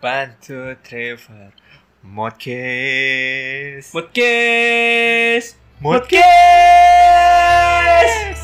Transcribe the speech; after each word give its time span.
One, 0.00 0.32
two, 0.40 0.80
three, 0.80 1.12
four. 1.12 1.52
Modcase. 2.00 3.92
Podcast. 3.92 5.60
Modcase. 5.84 6.24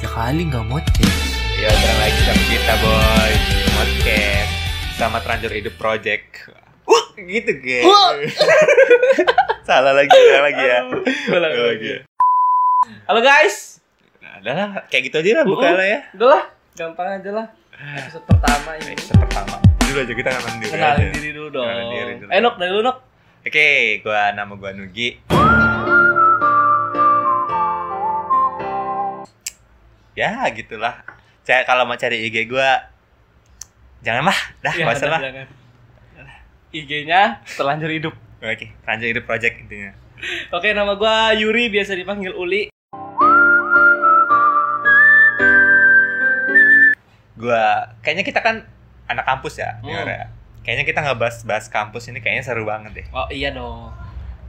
Ya 0.05 0.09
kali 0.13 0.53
nggak 0.53 0.69
podcast. 0.69 1.17
Ya 1.57 1.73
udah 1.73 1.95
lagi 1.97 2.21
sama 2.29 2.45
kita 2.53 2.75
boy. 2.85 3.33
Modcase. 3.73 4.53
Sama 5.01 5.25
Tranjur 5.25 5.49
Hidup 5.57 5.81
Project. 5.81 6.53
Uh, 6.85 7.05
gitu 7.25 7.49
ge. 7.65 7.89
salah 9.69 9.97
lagi, 9.97 10.13
salah 10.13 10.43
lagi 10.45 10.61
ya. 10.61 10.81
Salah 11.25 11.51
lagi. 11.57 11.89
ya. 11.89 12.05
Halo 13.09 13.25
guys. 13.25 13.81
Nah, 14.21 14.45
udah 14.45 14.53
lah, 14.53 14.69
kayak 14.93 15.09
gitu 15.09 15.25
aja 15.25 15.41
lah 15.41 15.49
buka 15.49 15.73
Uh-uh. 15.73 15.81
lah 15.81 15.87
ya. 15.89 16.05
Udah 16.21 16.29
lah, 16.37 16.53
gampang 16.77 17.17
aja 17.17 17.33
lah. 17.33 17.49
Episode 17.73 18.29
pertama 18.29 18.77
ini. 18.77 18.93
Episode 18.93 19.25
pertama. 19.25 19.66
Dulu 19.97 20.05
aja 20.05 20.13
kita 20.13 20.29
kenalin 20.29 20.57
diri 20.61 20.73
Kenalin 20.77 21.01
aja. 21.01 21.15
diri 21.17 21.31
dulu 21.33 21.49
dong. 21.49 21.65
Kenalin 21.65 21.89
diri 21.89 22.15
dulu. 22.21 22.29
Eh 22.29 22.41
Nok, 22.45 22.55
dari 22.61 22.69
lu 22.69 22.81
Nok. 22.85 22.99
Oke, 23.49 23.69
gua 24.05 24.23
nama 24.37 24.53
gua 24.53 24.71
Nugi. 24.77 25.09
Ya, 30.13 30.45
gitulah. 30.53 31.01
Saya 31.49 31.65
kalau 31.65 31.89
mau 31.89 31.97
cari 31.97 32.29
IG 32.29 32.45
gua 32.45 32.93
jangan 34.05 34.29
lah, 34.29 34.41
dah 34.61 34.75
Ya, 34.77 34.85
usah 34.85 35.09
lah. 35.09 35.21
jangan. 35.25 35.49
IG-nya 36.77 37.41
Telanjur 37.57 37.89
Hidup. 37.89 38.15
Oke, 38.45 38.77
lanjut 38.85 39.09
hidup 39.09 39.25
project 39.25 39.65
intinya. 39.65 39.97
Oke, 40.53 40.77
nama 40.77 40.93
gua 40.93 41.33
Yuri, 41.33 41.73
biasa 41.73 41.97
dipanggil 41.97 42.37
Uli. 42.37 42.69
Gua 47.33 47.97
kayaknya 48.05 48.29
kita 48.29 48.45
kan 48.45 48.76
anak 49.07 49.25
kampus 49.25 49.59
ya, 49.59 49.79
Hmm. 49.81 49.91
Yora. 49.91 50.31
Kayaknya 50.67 50.85
kita 50.85 50.99
nggak 50.99 51.19
bahas-bahas 51.23 51.71
kampus 51.71 52.11
ini 52.11 52.19
kayaknya 52.19 52.43
seru 52.43 52.67
banget 52.67 52.91
deh. 52.91 53.07
Oh 53.15 53.31
iya 53.31 53.55
dong. 53.55 53.95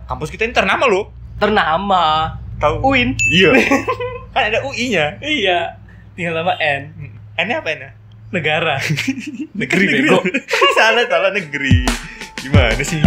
Kampus 0.10 0.34
kita 0.34 0.50
ini 0.50 0.54
ternama 0.56 0.90
loh. 0.90 1.14
Ternama 1.38 2.34
Tahu? 2.58 2.82
UIN. 2.82 3.14
Iya. 3.30 3.54
kan 4.34 4.50
ada 4.50 4.66
UI-nya. 4.66 5.22
Iya. 5.22 5.78
Tinggal 6.18 6.42
nama 6.42 6.58
N. 6.58 6.90
Ini 7.38 7.54
apa 7.54 7.70
ini? 7.70 7.90
Negara. 8.34 8.82
Negeri 9.62 9.86
bego. 9.94 10.18
salah 10.78 11.06
salah 11.06 11.30
negeri. 11.30 11.86
Gimana 12.42 12.82
sih? 12.82 12.98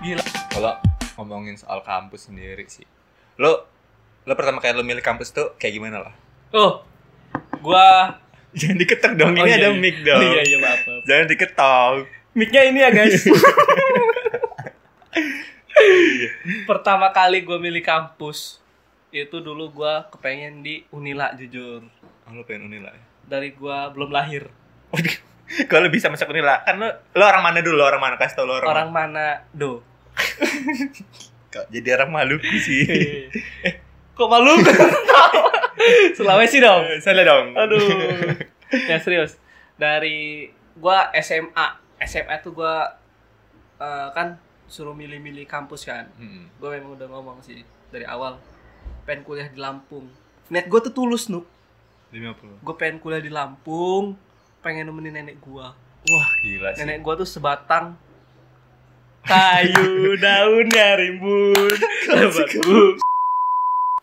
Gila. 0.00 0.24
Kalau 0.48 0.72
ngomongin 1.20 1.60
soal 1.60 1.84
kampus 1.84 2.32
sendiri 2.32 2.64
sih. 2.64 2.88
Lo 3.36 3.68
lo 4.24 4.32
pertama 4.32 4.64
kali 4.64 4.72
lo 4.72 4.80
milih 4.80 5.04
kampus 5.04 5.36
tuh 5.36 5.52
kayak 5.60 5.76
gimana 5.76 6.00
lah? 6.00 6.14
Oh. 6.56 6.80
Gua 7.60 8.16
Jangan 8.60 8.76
diketok 8.76 9.12
dong, 9.14 9.30
Oh, 9.30 9.36
ini 9.36 9.50
iya, 9.50 9.56
ada 9.58 9.68
iya. 9.68 9.76
mic 9.76 9.96
dong. 10.00 10.16
Oh, 10.16 10.22
iya 10.24 10.42
iya 10.42 10.58
maaf. 10.58 10.80
maaf. 10.84 11.02
Jangan 11.04 11.26
diketok. 11.26 11.94
Mic-nya 12.34 12.62
ini 12.64 12.78
ya, 12.80 12.90
guys. 12.90 13.22
Pertama 16.64 17.10
kali 17.10 17.42
gue 17.42 17.58
milih 17.58 17.82
kampus 17.82 18.62
itu 19.10 19.38
dulu 19.38 19.70
gue 19.72 19.94
kepengen 20.10 20.60
di 20.60 20.82
Unila 20.90 21.34
jujur 21.34 21.86
Oh, 22.24 22.32
lo 22.32 22.42
pengen 22.42 22.66
Unila 22.66 22.88
ya? 22.88 23.02
dari 23.26 23.52
gue 23.52 23.78
belum 23.90 24.10
lahir 24.10 24.48
Kalau 25.66 25.88
bisa 25.94 26.08
masuk 26.08 26.28
Unila, 26.28 26.62
kan 26.62 26.76
lo, 26.76 26.88
lo 27.12 27.22
orang 27.22 27.42
mana 27.42 27.58
dulu? 27.60 27.76
Lo 27.76 27.84
orang 27.84 28.00
mana? 28.00 28.14
Kasih 28.16 28.34
tau 28.34 28.44
lo 28.44 28.56
orang, 28.56 28.70
orang 28.70 28.90
mana 28.90 29.26
do 29.50 29.82
mana. 30.10 30.88
Kok 31.50 31.64
jadi 31.70 31.88
orang 31.94 32.10
Maluku 32.10 32.54
sih. 32.56 32.82
eh, 33.62 33.74
kok 34.10 34.26
malu 34.26 34.54
Sulawesi 36.12 36.58
dong 36.58 36.84
Salah 36.98 37.24
dong. 37.24 37.46
aduh 37.54 37.80
ya 38.90 38.96
serius 38.98 39.36
dari 39.74 40.48
gue 40.74 40.98
SMA 41.18 41.66
SMA 42.00 42.36
tuh 42.40 42.52
gue 42.52 42.74
eh, 43.76 44.08
kan 44.10 44.38
suruh 44.64 44.92
milih-milih 44.92 45.44
kampus 45.44 45.84
kan 45.84 46.08
Mm-mm. 46.16 46.48
gue 46.56 46.68
memang 46.70 46.94
udah 46.94 47.06
ngomong 47.06 47.38
sih 47.40 47.60
dari 47.88 48.02
awal 48.04 48.40
pengen 49.04 49.22
kuliah 49.22 49.46
di 49.46 49.56
Lampung 49.56 50.08
net 50.46 50.66
gue 50.66 50.80
tuh 50.80 50.92
tulus 50.92 51.28
nuk 51.28 51.44
50. 52.10 52.62
gue 52.62 52.74
pengen 52.74 52.98
kuliah 52.98 53.18
di 53.18 53.28
Lampung 53.28 54.14
pengen 54.60 54.86
nemenin 54.86 55.14
nenek 55.16 55.38
gue 55.38 55.66
Wah, 56.04 56.28
gila 56.40 56.68
sih. 56.70 56.78
nenek 56.80 57.00
gue 57.00 57.14
tuh 57.16 57.28
sebatang 57.28 57.96
kayu 59.22 60.16
daunnya 60.16 60.96
rimbun 60.96 61.76
Lebat. 62.08 62.48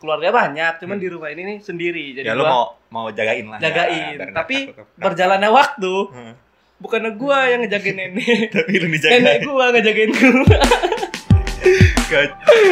Keluarga 0.01 0.27
banyak 0.29 0.73
cuman 0.77 0.97
Hmm. 0.97 1.03
di 1.03 1.07
rumah 1.07 1.29
ini 1.29 1.41
nih 1.45 1.57
sendiri 1.59 2.05
jadi 2.13 2.25
ya 2.25 2.33
lo 2.33 2.41
gua 2.41 2.49
mau 2.49 2.65
mau 2.89 3.05
jagain 3.09 3.45
lah. 3.45 3.55
ya, 3.55 3.63
jagain 3.63 4.17
nggak 4.17 4.33
tapi 4.33 4.57
takut- 4.65 4.75
takut. 4.81 4.97
berjalannya 4.99 5.49
waktu 5.49 5.93
Heeh. 6.09 6.33
bukannya 6.77 7.11
gue 7.13 7.37
yang 7.45 7.59
ngejagain 7.61 7.95
nenek 8.01 8.49
tapi 8.49 8.71
lu 8.75 8.87
dijagain. 8.89 9.21
nenek 9.21 9.37
gue 9.41 9.65
ngejagain 9.71 10.11
gue 10.11 10.57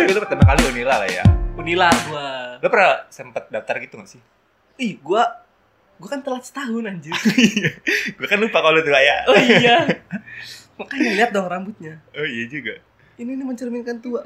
Itu 0.03 0.19
pertama 0.19 0.43
kali 0.43 0.61
Unila 0.67 0.97
lah 0.97 1.07
ya. 1.07 1.23
Unila 1.55 1.87
gue 1.87 2.27
Lo 2.59 2.67
pernah 2.67 3.07
sempet 3.07 3.47
daftar 3.47 3.79
gitu 3.79 3.95
gak 3.95 4.09
sih? 4.09 4.21
ih 4.77 4.97
gue 4.97 5.23
gue 5.95 6.07
kan 6.07 6.19
telat 6.19 6.41
setahun 6.41 6.81
anjir 6.81 7.11
gue 8.17 8.25
kan 8.25 8.35
lupa 8.37 8.59
kalau 8.59 8.75
itu 8.75 8.87
ya. 8.89 9.17
oh 9.25 9.35
iya 9.35 9.77
makanya 10.79 11.11
lihat 11.13 11.29
dong 11.29 11.45
rambutnya 11.45 11.99
Oh 12.13 12.23
iya 12.23 12.43
juga. 12.45 12.79
ini 13.15 13.31
nih 13.33 13.45
mencerminkan 13.45 13.99
tua 13.99 14.23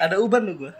ada 0.00 0.16
uban 0.16 0.42
lo 0.42 0.56
gue 0.56 0.72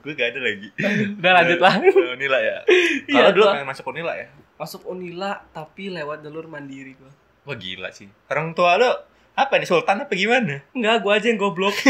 Gue 0.00 0.12
gak 0.12 0.32
ada 0.32 0.40
lagi. 0.40 0.68
udah 1.20 1.32
lanjut 1.34 1.58
lah 1.58 1.74
Unila 2.16 2.38
ya. 2.38 2.56
Iya, 3.04 3.20
Kalau 3.20 3.30
dulu 3.32 3.44
pengen 3.50 3.68
masuk 3.68 3.84
Unila 3.86 4.12
ya. 4.14 4.26
masuk 4.54 4.82
Unila 4.84 5.44
tapi 5.50 5.90
lewat 5.90 6.20
jalur 6.20 6.46
mandiri 6.46 6.94
gue 6.94 7.12
Wah 7.44 7.54
gila 7.54 7.88
sih. 7.90 8.08
Orang 8.26 8.52
tua 8.52 8.74
lo 8.74 8.90
apa 9.34 9.58
nih 9.58 9.66
Sultan 9.66 10.00
apa 10.00 10.12
gimana? 10.12 10.64
enggak 10.70 10.96
gue 10.98 11.12
aja 11.12 11.26
yang 11.26 11.36
goblok 11.36 11.74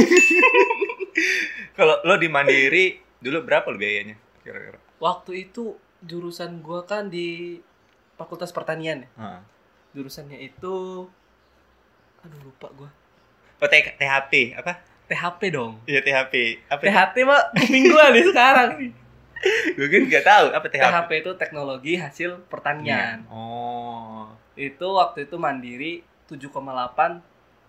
Kalau 1.75 1.99
lo 2.01 2.15
di 2.15 2.27
Mandiri 2.27 2.87
dulu 3.19 3.43
berapa 3.43 3.67
lo 3.67 3.77
biayanya? 3.77 4.17
Kira-kira. 4.41 4.77
waktu 4.97 5.49
itu 5.49 5.73
jurusan 6.01 6.61
gue 6.61 6.81
kan 6.85 7.07
di 7.07 7.57
Fakultas 8.15 8.51
Pertanian 8.51 9.03
ya 9.03 9.41
jurusannya 9.91 10.37
itu 10.39 11.07
aduh 12.21 12.41
lupa 12.43 12.69
gue 12.73 12.91
Oh 13.55 13.69
THP 13.69 14.53
apa? 14.55 14.85
THP 15.07 15.41
dong 15.51 15.73
Iya 15.85 16.01
THP. 16.01 16.35
Apa? 16.67 16.81
THT 16.81 17.17
mah 17.23 17.41
gue 17.63 18.05
nih 18.11 18.25
sekarang 18.25 18.71
Gue 19.77 19.87
kan 19.87 20.03
gak 20.09 20.25
tahu 20.25 20.47
apa 20.51 20.67
THP. 20.67 20.81
THP 20.83 21.11
itu 21.19 21.31
teknologi 21.35 21.93
hasil 21.95 22.31
pertanian 22.47 23.25
Oh. 23.29 24.33
itu 24.55 24.87
waktu 24.87 25.25
itu 25.25 25.37
mandiri 25.37 25.93
7,8 26.25 27.21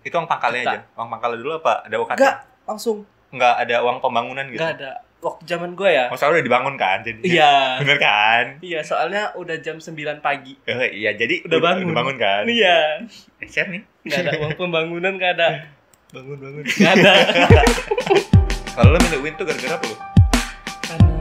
Itu 0.01 0.13
uang 0.13 0.25
pangkalnya 0.25 0.62
Juta. 0.62 0.72
aja. 0.72 0.79
Uang 0.96 1.09
pangkalnya 1.09 1.38
dulu 1.38 1.51
apa? 1.57 1.84
Ada 1.84 1.96
UKT? 1.97 2.16
enggak 2.16 2.35
langsung 2.63 2.97
Enggak 3.28 3.56
ada 3.59 3.75
uang 3.81 3.97
pembangunan 4.00 4.46
gitu. 4.46 4.56
enggak 4.57 4.79
ada 4.79 4.91
waktu 5.17 5.41
zaman 5.44 5.73
gue 5.73 5.90
ya 5.90 6.06
Oh, 6.07 6.16
soalnya 6.16 6.38
udah 6.38 6.46
dibangun 6.46 6.75
kan? 6.75 6.97
Jadi 7.02 7.19
iya 7.28 7.75
Bener 7.75 7.97
kan? 7.97 8.46
iya 8.62 8.79
soalnya 8.79 9.34
udah 9.34 9.57
jam 9.57 9.75
9 9.75 9.91
pagi 10.19 10.53
Oh, 10.63 10.79
iya, 10.79 11.12
jadi 11.12 11.41
Udah 11.44 11.59
bangun. 11.59 11.90
Udah 11.90 11.97
bangun 11.97 12.16
kan? 12.16 12.44
iya 12.46 13.02
Eh, 13.35 13.50
share 13.50 13.67
nih. 13.67 13.81
nggak 14.02 14.19
ada 14.22 14.31
uang 14.38 14.53
pembangunan 14.62 15.12
nggak 15.12 15.31
ada 15.35 15.50
Bangun, 16.16 16.38
bangun. 16.38 16.64
nggak 16.64 16.94
ada 16.96 17.14
Kalau 18.76 18.90
lo 18.90 19.00
milih 19.02 19.20
Win 19.22 19.34
tuh 19.36 19.44
gara-gara 19.44 19.74
apa 19.74 19.86
lo? 19.86 19.96
karena 20.81 21.12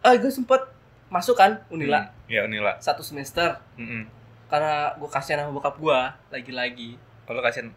ah 0.00 0.12
gue 0.12 0.28
sempet 0.28 0.62
masuk 1.08 1.34
kan 1.34 1.62
Unila 1.68 2.02
Hmm. 2.02 2.26
Ya, 2.28 2.42
Unila. 2.42 2.74
satu 2.76 3.00
semester 3.00 3.62
Mm-mm. 3.76 4.10
karena 4.46 4.90
gue 4.92 5.06
kasihan 5.06 5.38
sama 5.40 5.52
bokap 5.52 5.76
gue 5.76 5.98
lagi-lagi 6.30 6.98
Kalau 7.22 7.38
kasihan 7.40 7.70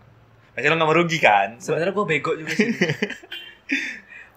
Kasihan 0.52 0.74
lo 0.74 0.80
gak 0.80 0.90
merugi 0.90 1.18
kan? 1.20 1.58
sebenarnya 1.58 1.92
gue 1.92 2.06
bego 2.08 2.34
juga 2.34 2.50
sih 2.52 2.66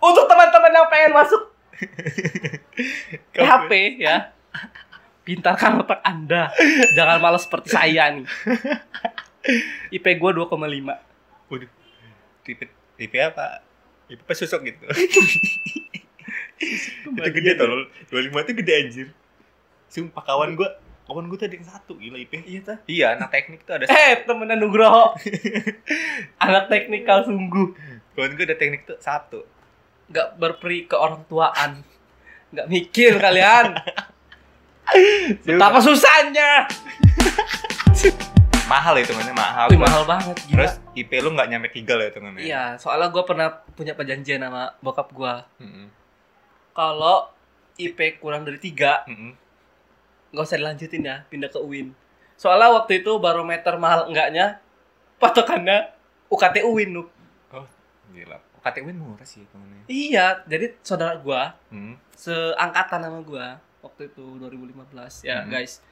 untuk 0.03 0.25
teman-teman 0.27 0.69
yang 0.71 0.87
pengen 0.87 1.12
masuk 1.15 1.43
PHP 3.33 3.71
ya 3.99 4.33
pintarkan 5.22 5.78
otak 5.78 6.00
anda 6.03 6.53
jangan 6.93 7.16
malas 7.19 7.44
seperti 7.44 7.69
saya 7.71 8.10
nih 8.10 8.28
IP 9.91 10.04
gue 10.12 10.31
2,5 10.34 10.53
Waduh. 11.53 11.69
Tipe 12.43 12.65
tipe 12.97 13.19
apa? 13.21 13.60
Tipe 14.09 14.19
apa 14.19 14.33
susuk 14.33 14.65
gitu. 14.65 14.81
itu 17.04 17.09
gede 17.13 17.51
tau 17.54 17.69
lo. 17.69 17.84
25 18.09 18.33
itu 18.41 18.53
gede 18.57 18.72
anjir. 18.75 19.09
Sumpah 19.87 20.25
kawan 20.25 20.57
gua, 20.57 20.72
kawan 21.04 21.28
gua 21.28 21.37
tuh 21.37 21.45
ada 21.45 21.54
yang 21.54 21.69
satu 21.69 21.93
gila 21.95 22.16
IP. 22.16 22.33
iya 22.43 22.60
ta 22.63 22.75
Iya, 22.89 23.07
anak 23.15 23.28
teknik 23.28 23.60
tuh 23.63 23.77
ada 23.77 23.84
eh 23.93 24.25
temenan 24.25 24.57
Nugroho 24.57 25.13
anak 26.39 26.65
teknikal 26.66 27.28
sungguh 27.28 27.77
Kawan 28.16 28.33
gua 28.33 28.45
ada 28.47 28.57
teknik 28.57 28.89
tuh 28.89 28.97
satu. 28.97 29.45
nggak 30.09 30.37
berperi 30.37 30.84
ke 30.84 30.97
orang 30.97 31.25
tuaan 31.25 31.84
nggak 32.53 32.69
mikir 32.69 33.16
kalian 33.16 33.77
betapa 35.45 35.81
susahnya 35.81 36.69
Mahal 38.72 38.95
itu 38.98 39.13
mana 39.13 39.33
mahal. 39.33 39.66
Wih, 39.69 39.77
mahal 39.77 40.03
banget 40.03 40.36
gila 40.42 40.57
Terus 40.59 40.74
IP 40.95 41.10
lu 41.19 41.30
nggak 41.30 41.45
nyampe 41.47 41.69
tiga 41.69 41.95
lah 41.95 42.07
itu 42.07 42.19
namanya. 42.19 42.41
iya 42.42 42.65
soalnya 42.74 43.09
gue 43.09 43.22
pernah 43.22 43.48
punya 43.71 43.92
perjanjian 43.92 44.41
sama 44.41 44.72
bokap 44.80 45.09
gue 45.10 45.34
Mm-mm. 45.60 45.86
kalau 46.72 47.28
IP 47.74 48.16
kurang 48.19 48.42
dari 48.42 48.57
tiga 48.57 49.04
Mm-mm. 49.04 49.36
nggak 50.30 50.41
usah 50.42 50.57
dilanjutin 50.57 51.03
ya 51.03 51.16
pindah 51.27 51.48
ke 51.48 51.60
UIN 51.60 51.92
soalnya 52.34 52.72
waktu 52.72 53.01
itu 53.01 53.13
barometer 53.19 53.77
mahal 53.77 54.09
enggaknya 54.09 54.57
patokannya 55.19 55.92
UKT 56.27 56.65
UIN 56.65 56.91
Nuk. 56.91 57.09
Oh, 57.53 57.69
gila. 58.10 58.41
UKT 58.57 58.77
Win 58.80 58.97
murah 58.97 59.22
sih 59.22 59.45
temennya. 59.45 59.84
Iya, 59.84 60.27
jadi 60.45 60.72
saudara 60.80 61.15
gua 61.16 61.59
Hmm. 61.69 62.01
seangkatan 62.15 63.03
sama 63.03 63.21
gua 63.21 63.47
waktu 63.80 64.09
itu 64.09 64.24
2015 64.41 65.21
ya 65.21 65.42
Hmm. 65.42 65.51
guys. 65.51 65.84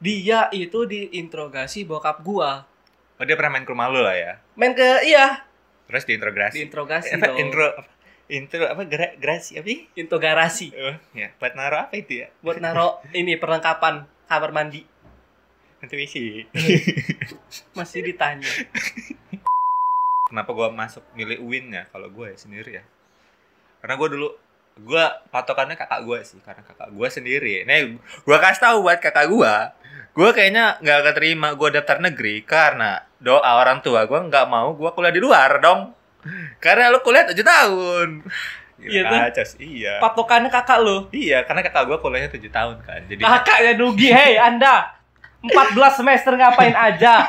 Dia 0.00 0.48
itu 0.50 0.84
diinterogasi 0.84 1.84
bokap 1.84 2.20
gua. 2.20 2.64
Oh, 3.14 3.24
dia 3.24 3.36
pernah 3.36 3.52
main 3.52 3.64
ke 3.64 3.70
rumah 3.70 3.86
lu 3.86 4.00
lah 4.00 4.16
ya. 4.16 4.32
Main 4.54 4.72
ke 4.72 5.04
iya, 5.04 5.44
Terus 5.84 6.04
diinterogasi. 6.04 6.56
diinterogasi 6.56 7.10
apa 7.14 7.26
dong. 7.26 7.36
intro 7.38 7.66
apa? 7.68 7.90
Intro 8.26 8.64
apa 8.64 8.82
gra, 8.84 9.12
grasi 9.14 9.58
apa 9.58 9.66
sih? 9.66 9.90
Interogasi 9.92 10.66
Oh, 10.72 10.96
ya, 11.12 11.28
buat 11.36 11.52
naruh 11.52 11.84
apa 11.84 11.94
itu 11.94 12.24
ya? 12.24 12.32
buat 12.40 12.56
naro 12.58 13.02
ini 13.12 13.36
perlengkapan 13.36 14.00
kamar 14.24 14.50
mandi. 14.50 14.86
Nanti 15.78 15.94
isi. 15.98 16.46
Masih 17.76 18.00
ditanya. 18.02 18.48
Kenapa 20.24 20.54
gua 20.54 20.70
masuk 20.70 21.02
milih 21.12 21.42
UIN 21.42 21.74
ya 21.74 21.84
kalau 21.90 22.06
gue 22.06 22.30
sendiri 22.36 22.78
ya? 22.78 22.84
Karena 23.82 23.98
gua 23.98 24.08
dulu 24.08 24.28
gua 24.78 25.10
patokannya 25.28 25.74
kakak 25.74 26.06
gua 26.06 26.22
sih 26.22 26.38
karena 26.38 26.62
kakak 26.62 26.88
gua 26.88 27.08
sendiri. 27.10 27.66
Nih 27.66 27.98
gua 28.22 28.38
kasih 28.38 28.62
tahu 28.62 28.76
buat 28.80 29.02
kakak 29.02 29.26
gua, 29.26 29.74
gua 30.10 30.30
kayaknya 30.34 30.78
nggak 30.82 31.00
keterima 31.12 31.54
gua 31.54 31.70
daftar 31.70 32.02
negeri 32.02 32.42
karena 32.42 33.04
doa 33.20 33.46
orang 33.60 33.78
tua 33.84 34.04
gua 34.04 34.26
nggak 34.26 34.46
mau 34.50 34.74
gua 34.74 34.90
kuliah 34.96 35.14
di 35.14 35.22
luar 35.22 35.60
dong. 35.62 35.94
Karena 36.60 36.92
lu 36.92 37.00
kuliah 37.00 37.24
7 37.24 37.40
tahun. 37.40 38.08
Iya 38.80 39.04
Gila, 39.04 39.08
tuh. 39.08 39.18
acas, 39.28 39.50
iya. 39.60 39.94
Patokannya 40.00 40.48
kakak 40.48 40.78
lo. 40.80 41.08
Iya, 41.12 41.44
karena 41.44 41.60
kakak 41.64 41.84
gua 41.84 41.98
kuliahnya 42.00 42.32
7 42.32 42.48
tahun 42.48 42.76
kan. 42.84 43.00
Jadi 43.08 43.20
Kakaknya 43.20 43.72
Nugi, 43.76 44.08
hei 44.08 44.36
Anda. 44.40 44.96
14 45.40 46.00
semester 46.00 46.36
ngapain 46.36 46.76
aja? 46.76 47.28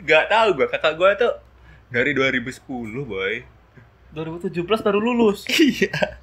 nggak 0.00 0.24
tahu 0.32 0.48
gua 0.56 0.66
kakak 0.72 0.94
gua 0.96 1.12
tuh 1.16 1.32
dari 1.92 2.16
2010, 2.16 2.64
boy. 3.04 3.44
2017 4.16 4.80
baru 4.84 4.98
lulus. 5.00 5.44
Iya. 5.48 6.20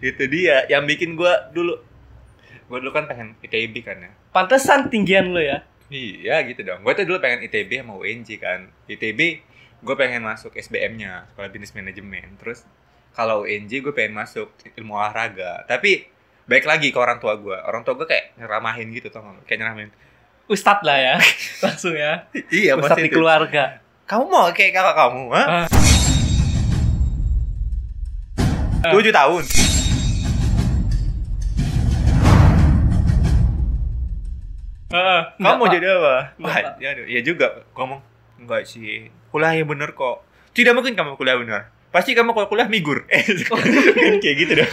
itu 0.00 0.24
dia 0.32 0.64
yang 0.72 0.88
bikin 0.88 1.14
gua 1.14 1.52
dulu 1.52 1.76
gua 2.70 2.78
dulu 2.78 2.94
kan 2.94 3.10
pengen 3.10 3.34
ITB 3.42 3.82
kan 3.82 3.98
ya. 3.98 4.10
Pantesan 4.30 4.86
tinggian 4.86 5.34
lo 5.34 5.42
ya. 5.42 5.66
Iya 5.90 6.46
gitu 6.46 6.62
dong. 6.62 6.86
Gua 6.86 6.94
tuh 6.94 7.02
dulu 7.02 7.18
pengen 7.18 7.42
ITB 7.42 7.82
sama 7.82 7.98
UNJ 7.98 8.38
kan. 8.38 8.70
ITB 8.86 9.50
gue 9.80 9.94
pengen 9.96 10.22
masuk 10.24 10.52
SBM-nya, 10.56 11.28
Sekolah 11.32 11.48
Bisnis 11.48 11.72
Manajemen. 11.72 12.36
Terus 12.36 12.64
kalau 13.16 13.48
UNJ 13.48 13.80
gue 13.80 13.94
pengen 13.96 14.16
masuk 14.16 14.52
ilmu 14.76 14.96
olahraga. 14.96 15.64
Tapi 15.64 16.04
baik 16.44 16.68
lagi 16.68 16.92
ke 16.92 16.98
orang 17.00 17.18
tua 17.18 17.36
gue. 17.40 17.56
Orang 17.64 17.82
tua 17.82 17.96
gue 17.96 18.06
kayak 18.06 18.36
nyeramahin 18.36 18.92
gitu 18.92 19.08
tau 19.08 19.24
gak? 19.24 19.48
Kayak 19.48 19.58
nyeramahin. 19.64 19.90
Ustadz 20.50 20.84
lah 20.84 20.98
ya. 20.98 21.14
Langsung 21.64 21.94
ya. 21.96 22.28
Iya, 22.52 22.76
Ustadz 22.76 23.00
di 23.00 23.10
keluarga. 23.10 23.80
Kamu 24.04 24.24
mau 24.26 24.50
kayak 24.50 24.74
kakak 24.74 24.96
kamu, 24.98 25.24
ha? 25.32 25.42
Ah. 25.42 25.66
Ah. 28.82 28.92
Tujuh 28.92 29.12
tahun. 29.14 29.69
Heeh. 34.90 35.20
Kamu 35.38 35.54
mau 35.56 35.70
jadi 35.70 35.86
apa? 35.86 36.34
Wah, 36.42 36.56
ya, 36.82 36.90
ya 37.06 37.20
juga. 37.22 37.62
Ngomong, 37.78 38.02
enggak 38.42 38.66
sih. 38.66 39.06
Kuliah 39.30 39.54
yang 39.54 39.70
bener 39.70 39.94
kok. 39.94 40.26
Tidak 40.50 40.74
mungkin 40.74 40.98
kamu 40.98 41.14
kuliah 41.14 41.38
bener. 41.38 41.70
Pasti 41.90 42.14
kamu 42.14 42.34
kalau 42.34 42.46
kuliah 42.46 42.66
migur. 42.66 43.06
Kan 43.10 44.14
kayak 44.18 44.36
gitu 44.36 44.52
dong. 44.58 44.72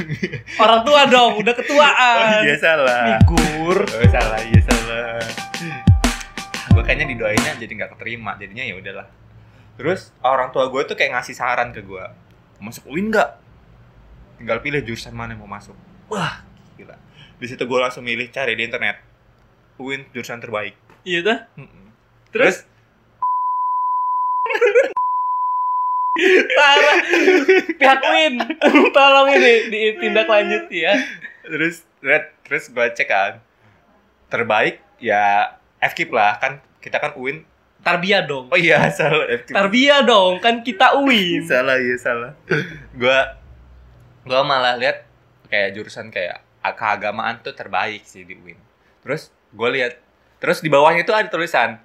Orang 0.58 0.82
tua 0.82 1.06
dong, 1.06 1.38
udah 1.38 1.54
Oh, 1.54 1.58
ketuaan. 1.58 2.42
iya 2.46 2.58
salah. 2.58 3.22
Migur. 3.22 3.78
Oh, 3.86 4.08
salah, 4.10 4.42
iya 4.42 4.62
salah. 4.62 5.22
Gue 6.74 6.82
kayaknya 6.82 7.10
didoainnya 7.10 7.54
jadi 7.58 7.74
nggak 7.74 7.92
keterima. 7.98 8.38
Jadinya 8.38 8.66
ya 8.66 8.74
udahlah. 8.78 9.08
Terus 9.78 10.10
orang 10.22 10.50
tua 10.50 10.70
gue 10.70 10.82
tuh 10.86 10.98
kayak 10.98 11.14
ngasih 11.14 11.38
saran 11.38 11.70
ke 11.74 11.86
gue. 11.86 12.06
Masuk 12.58 12.90
UIN 12.90 13.14
nggak? 13.14 13.30
Tinggal 14.42 14.62
pilih 14.62 14.82
jurusan 14.82 15.14
mana 15.14 15.34
yang 15.34 15.46
mau 15.46 15.50
masuk. 15.50 15.78
Wah, 16.10 16.42
gila. 16.74 16.98
Di 17.38 17.46
situ 17.46 17.62
gue 17.62 17.80
langsung 17.82 18.02
milih 18.02 18.30
cari 18.30 18.54
di 18.54 18.66
internet. 18.66 18.98
UIN 19.78 20.06
jurusan 20.14 20.42
terbaik. 20.42 20.74
Iya 21.08 21.20
tuh. 21.24 21.40
Mm-mm. 21.62 21.86
Terus? 22.34 22.66
Parah. 26.58 26.98
Pihak 27.78 28.02
Win. 28.10 28.34
Tolong 28.96 29.28
ini 29.38 29.54
ditindaklanjuti 29.70 30.78
ya. 30.82 30.94
terus 31.48 31.88
red 32.04 32.28
terus 32.44 32.68
gue 32.68 32.86
cek 32.92 33.08
kan 33.08 33.40
terbaik 34.28 34.84
ya 35.00 35.56
FKIP 35.80 36.12
lah 36.12 36.36
kan 36.36 36.60
kita 36.84 37.00
kan 37.00 37.16
UIN 37.16 37.48
Tarbiyah 37.88 38.28
dong. 38.28 38.52
oh 38.52 38.60
iya 38.60 38.92
salah 38.92 39.24
FKIP 39.32 39.56
Tarbiyah 39.56 40.04
dong, 40.04 40.44
kan 40.44 40.60
kita 40.60 41.00
Win. 41.00 41.48
salah 41.48 41.80
iya 41.80 41.96
salah 41.96 42.36
gue 42.92 43.20
gue 44.28 44.42
malah 44.44 44.76
lihat 44.76 45.08
kayak 45.48 45.72
jurusan 45.80 46.12
kayak 46.12 46.44
keagamaan 46.76 47.40
tuh 47.40 47.56
terbaik 47.56 48.04
sih 48.04 48.28
di 48.28 48.36
UIN 48.36 48.60
terus 49.00 49.32
gue 49.50 49.70
lihat 49.72 49.94
terus 50.38 50.60
di 50.60 50.68
bawahnya 50.68 51.02
itu 51.02 51.12
ada 51.12 51.28
tulisan 51.28 51.80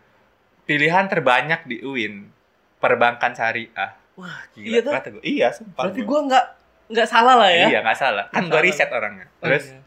pilihan 0.62 1.06
terbanyak 1.06 1.64
di 1.64 1.80
UIN 1.80 2.28
perbankan 2.76 3.32
syariah 3.32 3.94
wah 4.12 4.42
gila 4.52 4.66
Iya 4.68 4.80
tuh. 4.80 4.92
kata 4.92 5.08
gue 5.10 5.22
iya 5.22 5.48
sumpah 5.50 5.82
Berarti 5.86 6.00
gua. 6.00 6.08
gue 6.08 6.20
nggak 6.28 6.46
nggak 6.92 7.08
salah 7.08 7.34
lah 7.36 7.48
ya. 7.48 7.66
iya 7.68 7.78
nggak 7.80 7.96
salah 7.96 8.24
kan 8.28 8.46
gue 8.46 8.60
riset 8.60 8.88
orangnya 8.88 9.26
Oh, 9.34 9.46
terus 9.46 9.64
iya. 9.68 9.80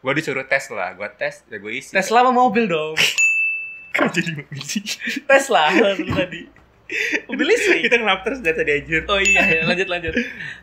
gue 0.00 0.12
disuruh 0.14 0.44
tes 0.44 0.64
lah 0.68 0.92
gue 0.92 1.08
tes 1.12 1.44
ya 1.44 1.56
gue 1.56 1.72
isi 1.72 1.90
Tesla 1.90 2.20
sama 2.20 2.32
mobil 2.32 2.64
dong. 2.66 2.94
Kok 3.94 4.10
jadi 4.10 4.30
mobil 4.34 4.58
sih? 4.60 4.82
Tesla 5.22 5.70
lu 5.70 6.10
tadi. 6.10 6.42
Mobil 7.24 7.46
listrik. 7.46 7.86
Kita 7.86 7.96
kenapa 7.96 8.20
terus 8.22 8.42
dari 8.42 8.52
tadi 8.52 8.70
anjir? 8.74 9.06
Oh 9.06 9.16
iya, 9.16 9.40
ya, 9.40 9.62
lanjut 9.64 9.86
lanjut. 9.86 10.12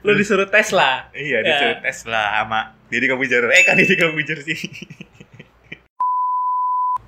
Lu 0.03 0.11
disuruh 0.13 0.45
Tesla. 0.45 1.07
Iya, 1.11 1.39
Ya. 1.39 1.47
disuruh 1.47 1.77
tes 1.79 1.97
lah 2.05 2.27
sama 2.38 2.59
Didi 2.85 3.07
Kabujar. 3.07 3.47
Eh, 3.47 3.63
kan 3.63 3.73
Didi 3.73 3.95
Kabujar 3.95 4.35
sih. 4.41 4.59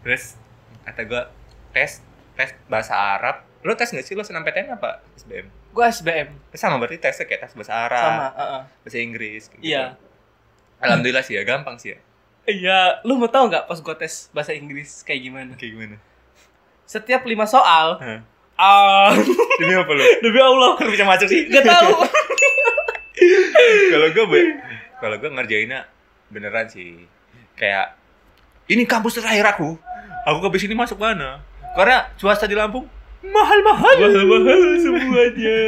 Terus 0.03 0.35
kata 0.83 1.01
gue 1.03 1.23
tes 1.71 2.03
tes 2.33 2.50
bahasa 2.67 2.94
Arab. 2.94 3.41
Lo 3.61 3.73
tes 3.73 3.88
nggak 3.88 4.03
sih 4.03 4.13
lo 4.13 4.21
senam 4.21 4.44
PTN 4.44 4.75
apa 4.75 5.00
SBM? 5.15 5.47
Gua 5.71 5.88
SBM 5.88 6.29
Sama 6.51 6.77
berarti 6.77 7.00
tesnya 7.00 7.23
kayak 7.23 7.41
tes 7.41 7.53
bahasa 7.53 7.73
Arab, 7.81 8.03
sama, 8.05 8.27
heeh. 8.31 8.61
bahasa 8.79 8.97
Inggris. 9.00 9.44
Iya. 9.55 9.95
gitu. 9.95 10.03
Alhamdulillah 10.79 11.23
sih 11.23 11.33
ya, 11.33 11.41
gampang 11.41 11.75
sih 11.77 11.89
ya. 11.89 12.00
Iya, 12.44 12.79
lu 13.01 13.15
mau 13.15 13.25
tahu 13.25 13.47
nggak 13.47 13.65
pas 13.65 13.79
gua 13.79 13.95
tes 13.95 14.27
bahasa 14.29 14.51
Inggris 14.51 15.01
kayak 15.01 15.21
gimana? 15.23 15.51
Kayak 15.55 15.71
gimana? 15.73 15.95
Setiap 16.83 17.23
lima 17.23 17.47
soal, 17.47 17.97
Hah. 17.97 18.19
ah, 18.53 19.09
Demi 19.57 19.73
apa 19.73 19.87
lo? 19.89 20.04
demi 20.19 20.37
Allah, 20.37 20.75
Kok 20.75 20.92
bisa 20.92 21.07
masuk 21.07 21.25
sih? 21.25 21.47
gak 21.47 21.63
tahu. 21.63 22.04
kalau 23.89 24.07
gue 24.09 24.25
be- 24.28 24.57
kalau 24.99 25.16
gue 25.16 25.30
ngerjainnya 25.31 25.87
beneran 26.28 26.68
sih 26.68 27.07
kayak 27.56 27.95
ini 28.66 28.83
kampus 28.83 29.16
terakhir 29.16 29.45
aku 29.47 29.78
aku 30.23 30.49
ke 30.49 30.59
sini 30.59 30.73
masuk 30.73 30.97
mana 30.97 31.44
karena 31.73 32.07
swasta 32.15 32.45
di 32.45 32.56
Lampung 32.56 32.85
mahal 33.23 33.59
mahal 33.63 33.95
mahal 33.99 34.25
mahal 34.27 34.61
semuanya 34.77 35.59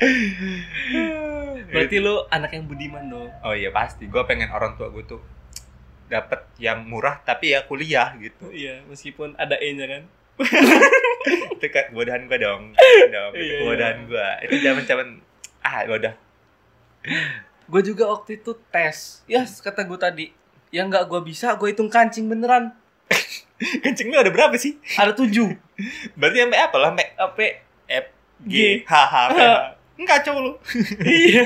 Berarti 1.66 1.98
lu 1.98 2.22
anak 2.30 2.54
yang 2.54 2.64
budiman 2.70 3.04
dong. 3.10 3.28
oh 3.42 3.50
iya 3.52 3.74
pasti 3.74 4.06
gue 4.06 4.22
pengen 4.24 4.48
orang 4.54 4.78
tua 4.78 4.86
gue 4.88 5.02
tuh 5.02 5.18
dapat 6.06 6.46
yang 6.56 6.86
murah 6.86 7.18
tapi 7.20 7.52
ya 7.52 7.66
kuliah 7.66 8.14
gitu 8.16 8.48
Iya, 8.54 8.86
meskipun 8.86 9.34
ada 9.34 9.58
E-nya 9.58 9.90
kan. 9.90 10.02
itu 11.58 11.66
kan 11.68 11.90
bodohan 11.90 12.30
gue 12.30 12.38
dong 12.38 12.70
dong 13.10 13.32
Iya, 13.34 13.42
iya. 13.42 13.58
bodohan 13.66 13.98
gue 14.06 14.28
itu 14.46 14.54
zaman 14.62 14.82
zaman 14.86 15.06
ah 15.60 15.82
udah 15.84 16.14
Gue 17.66 17.82
juga 17.82 18.06
waktu 18.06 18.38
itu 18.38 18.54
tes. 18.70 19.26
Ya, 19.26 19.42
kata 19.42 19.82
gue 19.82 19.98
tadi, 19.98 20.26
yang 20.70 20.86
nggak 20.86 21.06
gue 21.06 21.20
bisa, 21.22 21.54
gue 21.54 21.70
hitung 21.70 21.90
kancing 21.90 22.26
beneran. 22.26 22.70
kencing 23.82 24.08
lu 24.08 24.16
ada 24.16 24.28
berapa 24.28 24.52
sih 24.54 24.76
Ada 24.94 25.12
tujuh. 25.12 25.48
berarti 26.12 26.38
sampai 26.40 26.60
apa 26.60 26.76
lah 26.76 26.90
sampai? 26.92 27.06
F 27.86 28.04
G 28.44 28.52
G. 28.52 28.56
H 28.84 28.92
H 28.92 29.14
P 29.30 29.38
H 29.38 29.44
enggak 30.00 30.18
cowok 30.22 30.40
lu 30.44 30.52
iya. 31.08 31.44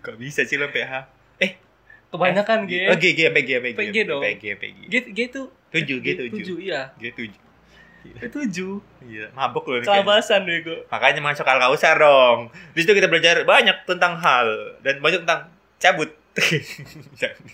Kok 0.00 0.16
bisa 0.16 0.48
sih 0.48 0.56
lo 0.56 0.72
PH? 0.72 0.92
Eh, 1.38 1.60
Kebanyakan 2.08 2.64
G. 2.64 2.88
Oh, 2.88 2.96
G, 2.96 3.12
G, 3.12 3.28
sampai 3.28 3.44
G, 3.44 3.60
sampai 3.60 3.72
G. 3.72 3.76
PG 3.76 3.96
dong. 4.08 4.22
PG, 4.24 4.44
PG. 4.56 4.78
G, 4.88 4.94
G 5.12 5.18
itu 5.28 5.42
7, 5.68 6.00
G 6.00 6.06
7. 6.16 6.32
tujuh, 6.32 6.56
iya. 6.58 6.88
G 6.96 7.12
7. 7.12 7.28
G 8.00 8.24
tujuh. 8.32 8.80
Iya, 9.04 9.28
mabok 9.36 9.68
loh. 9.68 9.76
kayaknya. 9.76 10.00
Kelabasan 10.00 10.48
bego. 10.48 10.72
Makanya 10.88 11.20
masuk 11.20 11.44
al 11.44 11.60
kausar 11.60 12.00
dong. 12.00 12.48
Di 12.72 12.80
situ 12.80 12.96
kita 12.96 13.12
belajar 13.12 13.44
banyak 13.44 13.84
tentang 13.84 14.16
hal 14.16 14.48
dan 14.80 15.04
banyak 15.04 15.20
tentang 15.28 15.52
cabut. 15.76 16.08
Jangan. 17.20 17.44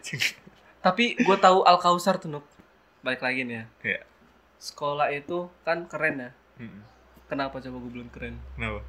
Jangan. 0.00 0.40
Tapi 0.84 1.16
gue 1.16 1.36
tahu 1.40 1.64
Al 1.64 1.80
Kausar 1.80 2.20
tuh 2.20 2.28
Nuk. 2.28 2.44
Balik 3.00 3.24
lagi 3.24 3.48
nih 3.48 3.56
ya. 3.56 3.64
Iya. 3.80 4.00
Sekolah 4.60 5.08
itu 5.16 5.48
kan 5.64 5.88
keren 5.88 6.20
ya. 6.20 6.30
Mm-mm. 6.60 6.84
Kenapa 7.24 7.56
coba 7.56 7.76
gue 7.80 7.90
bilang 7.96 8.12
keren? 8.12 8.36
Kenapa? 8.52 8.84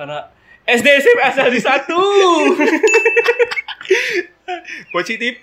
Karena 0.00 0.18
SD 0.64 0.86
SMP 1.04 1.20
asal 1.20 1.52
di 1.52 1.60
satu. 1.60 2.00
Positif. 4.96 5.36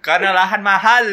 Karena 0.00 0.32
lahan 0.32 0.64
mahal. 0.64 1.04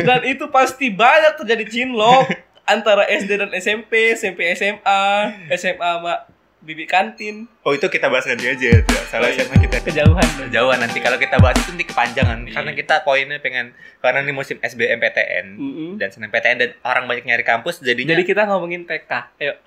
Dan 0.00 0.24
itu 0.24 0.48
pasti 0.48 0.88
banyak 0.88 1.36
terjadi 1.36 1.64
cinlok 1.68 2.32
antara 2.72 3.04
SD 3.12 3.30
dan 3.36 3.52
SMP, 3.52 4.16
SMP 4.16 4.56
SMA, 4.56 5.04
SMA 5.52 5.90
sama 6.00 6.24
bibi 6.66 6.84
kantin. 6.84 7.46
Oh 7.62 7.70
itu 7.70 7.86
kita 7.86 8.10
bahas 8.10 8.26
nanti 8.26 8.50
aja. 8.50 8.82
Tuh. 8.82 8.98
Salah 9.06 9.26
Oh, 9.26 9.30
iya. 9.30 9.46
Kita 9.46 9.78
Kejauhan 9.86 10.26
dong. 10.34 10.50
Jauhan 10.50 10.78
nanti 10.82 10.98
kalau 10.98 11.14
kita 11.16 11.38
bahas 11.38 11.54
itu 11.62 11.70
nanti 11.70 11.86
kepanjangan 11.86 12.38
Iya. 12.42 12.52
karena 12.58 12.70
kita 12.74 12.94
poinnya 13.06 13.38
pengen 13.38 13.70
karena 14.02 14.18
ini 14.26 14.34
musim 14.34 14.58
SBMPTN 14.58 15.46
Mm-mm. 15.54 15.90
dan 16.02 16.10
SNMPTN 16.10 16.56
dan 16.58 16.70
orang 16.82 17.06
banyak 17.06 17.22
nyari 17.22 17.46
kampus 17.46 17.78
jadinya 17.80 18.18
Jadi 18.18 18.26
kita 18.26 18.50
ngomongin 18.50 18.82
TK. 18.82 19.10
Ayo. 19.38 19.54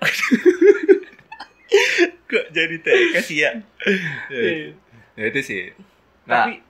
kok 2.30 2.44
jadi 2.52 2.76
TK 2.78 3.14
sih 3.24 3.38
ya. 3.42 3.50
ya. 4.30 4.74
ya 5.16 5.24
itu 5.24 5.40
sih. 5.42 5.72
Nah, 6.28 6.46
Tapi 6.46 6.62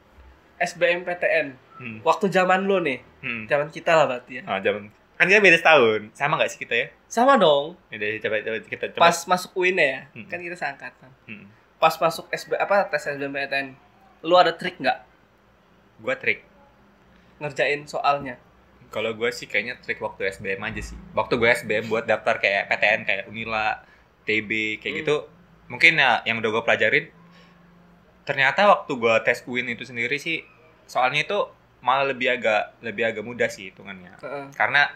SBMPTN 0.60 1.46
hmm, 1.80 1.96
waktu 2.04 2.28
zaman 2.28 2.68
lo 2.68 2.80
nih, 2.80 3.00
hmm. 3.24 3.48
zaman 3.48 3.68
kita 3.68 3.96
lah 3.96 4.04
berarti 4.08 4.40
ya. 4.40 4.42
Oh, 4.44 4.60
zaman 4.60 4.92
kan 5.20 5.28
kita 5.28 5.38
beda 5.38 5.58
setahun. 5.58 6.00
Sama 6.10 6.34
gak 6.34 6.48
sih 6.48 6.56
kita 6.58 6.72
ya? 6.74 6.86
Sama 7.04 7.36
dong. 7.36 7.76
Udah 7.86 8.08
coba 8.18 8.36
coba 8.40 8.56
kita 8.64 8.84
coba. 8.90 9.04
Pas 9.04 9.18
masuk 9.26 9.50
UIN 9.54 9.76
ya, 9.76 10.08
Hmm. 10.10 10.24
kan 10.24 10.40
kita 10.40 10.56
seangkatan. 10.56 11.10
Hmm. 11.26 11.44
Pas 11.76 11.92
masuk 11.94 12.24
SB 12.26 12.56
apa 12.56 12.88
tes 12.88 13.04
SBMPTN, 13.06 13.76
lu 14.22 14.34
ada 14.34 14.50
trik 14.50 14.76
nggak 14.76 14.98
Gua 15.98 16.16
trik. 16.16 16.40
ngerjain 17.36 17.84
soalnya? 17.84 18.40
Kalau 18.88 19.12
gue 19.12 19.28
sih 19.30 19.44
kayaknya 19.44 19.76
trik 19.78 19.96
waktu 19.98 20.24
SBM 20.26 20.60
aja 20.62 20.82
sih. 20.82 20.96
Waktu 21.12 21.36
gue 21.36 21.48
SBM 21.48 21.86
buat 21.86 22.04
daftar 22.04 22.36
kayak 22.36 22.66
PTN 22.66 23.00
kayak 23.02 23.24
Unila, 23.26 23.80
TB 24.22 24.50
kayak 24.76 24.90
Hmm. 24.90 25.00
gitu. 25.00 25.16
Mungkin 25.68 25.92
ya 25.94 26.20
yang 26.22 26.36
udah 26.38 26.50
gue 26.50 26.62
pelajarin. 26.62 27.06
Ternyata 28.22 28.68
waktu 28.68 28.92
gue 28.92 29.14
tes 29.22 29.40
UIN 29.44 29.68
itu 29.70 29.82
sendiri 29.82 30.16
sih 30.16 30.44
soalnya 30.84 31.22
itu 31.22 31.38
malah 31.80 32.04
lebih 32.04 32.28
agak 32.30 32.76
lebih 32.80 33.04
agak 33.06 33.22
mudah 33.22 33.46
sih 33.46 33.70
hitungannya. 33.70 34.16
Heeh. 34.18 34.44
Karena 34.52 34.90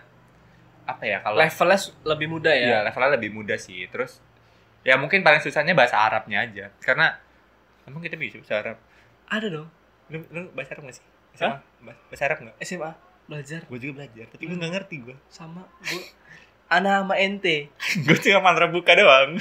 apa 0.84 1.02
ya 1.02 1.18
kalau 1.18 1.36
Levelnya 1.36 1.78
lebih 2.04 2.28
mudah 2.28 2.52
Iya, 2.52 2.68
ya. 2.70 2.78
levelnya 2.84 3.10
lebih 3.12 3.30
mudah 3.32 3.56
sih. 3.56 3.84
Terus 3.86 4.20
ya 4.82 4.94
mungkin 4.94 5.20
paling 5.20 5.40
susahnya 5.40 5.72
bahasa 5.72 5.96
Arabnya 5.96 6.42
aja. 6.42 6.68
Karena 6.78 7.16
emang 7.84 8.00
kita 8.00 8.14
bisa 8.14 8.36
bahasa 8.38 8.54
Arab. 8.60 8.76
Ada 9.26 9.46
dong. 9.50 9.68
Lu, 10.06 10.18
lu 10.28 10.40
bahasa 10.52 10.72
Arab 10.72 10.84
gak 10.86 10.96
sih? 10.96 11.04
Hah? 11.36 11.58
Bahasa, 11.80 12.22
Arab 12.24 12.38
gak? 12.42 12.56
SMA 12.60 12.92
belajar 13.24 13.64
Gue 13.64 13.80
juga 13.80 13.92
belajar, 13.98 14.28
tapi 14.28 14.44
gue 14.44 14.54
gak 14.54 14.68
ngerti 14.70 14.96
gue. 15.00 15.16
sama 15.26 15.64
gua 15.64 16.02
Ana 16.76 17.00
sama 17.00 17.16
ente. 17.16 17.72
gue 18.04 18.16
cuma 18.20 18.40
mantra 18.42 18.68
buka 18.68 18.92
doang 18.92 19.40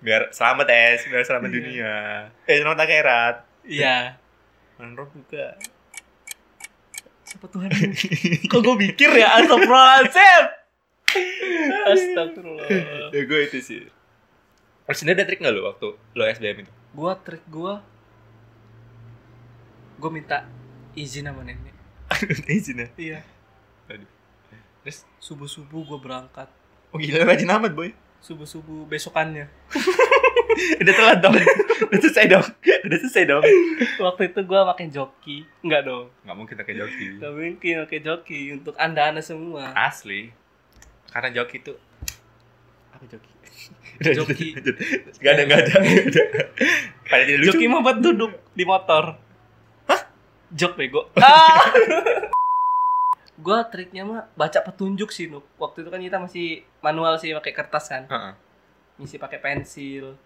biar 0.00 0.32
selamat 0.32 0.66
es 0.70 1.04
biar 1.04 1.22
selamat 1.22 1.44
Iya. 1.46 1.54
dunia 1.54 1.92
eh 2.42 2.56
selamat 2.56 2.80
akhirat 2.80 3.34
Iya. 3.62 3.96
mantra 4.74 5.04
buka 5.04 5.46
Siapa 7.36 7.52
Tuhan? 7.52 7.68
Kok 8.48 8.60
gue 8.64 8.76
mikir 8.80 9.12
ya? 9.12 9.28
Astagfirullahaladzim. 9.36 10.44
Astagfirullah. 11.84 12.64
Ya 13.12 13.22
gue 13.28 13.40
itu 13.44 13.60
sih. 13.60 13.84
Terus 14.88 15.04
ada 15.04 15.20
trik 15.28 15.44
gak 15.44 15.52
lu 15.52 15.68
waktu 15.68 16.00
lo 16.16 16.22
SBM 16.24 16.64
itu? 16.64 16.72
Gua 16.96 17.12
trik 17.20 17.44
gua 17.52 17.84
Gue 20.00 20.08
minta 20.08 20.48
izin 20.96 21.28
sama 21.28 21.44
nenek. 21.44 21.76
Izin 22.48 22.80
ya? 22.80 22.88
Iya. 22.96 23.20
Aduh. 23.92 24.08
Terus, 24.80 25.04
Subuh-subuh 25.20 25.84
gue 25.84 25.98
berangkat. 26.00 26.48
Oh 26.88 26.96
gila 26.96 27.20
rajin 27.28 27.52
amat 27.52 27.76
boy. 27.76 27.92
Subuh-subuh 28.24 28.88
besokannya 28.88 29.52
Udah 30.80 30.94
telat 30.94 31.18
dong 31.18 31.34
Udah 31.82 31.98
selesai 32.00 32.24
dong 32.26 32.46
Udah 32.86 32.98
selesai 33.00 33.24
dong 33.26 33.44
Waktu 33.98 34.22
itu 34.26 34.40
gue 34.40 34.60
pakai 34.66 34.86
joki 34.88 35.36
Enggak 35.60 35.82
dong 35.84 36.06
Gak 36.22 36.36
mungkin 36.36 36.54
pakai 36.54 36.74
joki 36.74 37.06
Gak 37.18 37.32
mungkin 37.32 37.74
pakai 37.84 38.00
joki 38.00 38.40
Untuk 38.52 38.74
anda-anda 38.76 39.20
semua 39.20 39.72
Asli 39.72 40.30
Karena 41.08 41.30
joki 41.32 41.60
tuh 41.60 41.76
Apa 42.90 43.04
joki? 43.04 43.32
Udah, 43.96 44.12
Joki. 44.20 44.52
lanjut, 44.52 44.76
lanjut. 44.76 45.14
Gak 45.16 45.32
ada, 45.32 45.42
gak 45.44 45.58
ada. 45.58 45.74
Pada 47.02 47.22
tidak 47.24 47.38
lucu 47.40 47.48
Joki 47.50 47.66
mah 47.66 47.80
buat 47.80 47.98
duduk 47.98 48.32
di 48.52 48.62
motor 48.62 49.16
Hah? 49.84 50.00
Jok 50.50 50.72
bego 50.76 51.08
ah! 51.18 51.72
Gue 53.36 53.58
triknya 53.68 54.04
mah 54.04 54.28
baca 54.32 54.60
petunjuk 54.60 55.08
sih 55.08 55.26
Nuk 55.26 55.44
Waktu 55.56 55.82
itu 55.82 55.90
kan 55.90 55.98
kita 55.98 56.16
masih 56.16 56.46
manual 56.80 57.16
sih 57.16 57.32
pakai 57.32 57.52
kertas 57.52 57.84
kan 57.86 58.04
Heeh. 58.06 58.32
ngisi 58.96 59.16
pakai 59.16 59.38
pensil 59.38 60.16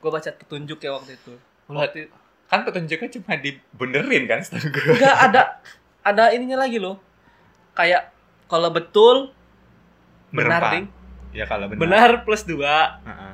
gue 0.00 0.10
baca 0.10 0.30
petunjuk 0.32 0.78
ya 0.78 0.90
waktu 0.92 1.14
itu. 1.14 1.32
Waktu 1.68 2.08
Kan 2.50 2.66
petunjuknya 2.66 3.08
cuma 3.14 3.38
dibenerin 3.38 4.24
kan 4.26 4.42
setahu 4.42 4.74
gue 4.74 4.98
enggak 4.98 5.16
ada 5.30 5.42
ada 6.02 6.24
ininya 6.34 6.58
lagi 6.58 6.82
loh. 6.82 6.98
Kayak 7.72 8.10
kalau 8.50 8.68
betul 8.68 9.30
benar 10.34 10.58
ding. 10.74 10.86
Ya 11.30 11.46
kalau 11.46 11.70
benar. 11.70 11.78
benar 11.78 12.10
plus 12.24 12.42
dua. 12.42 12.98
Heeh. 13.06 13.32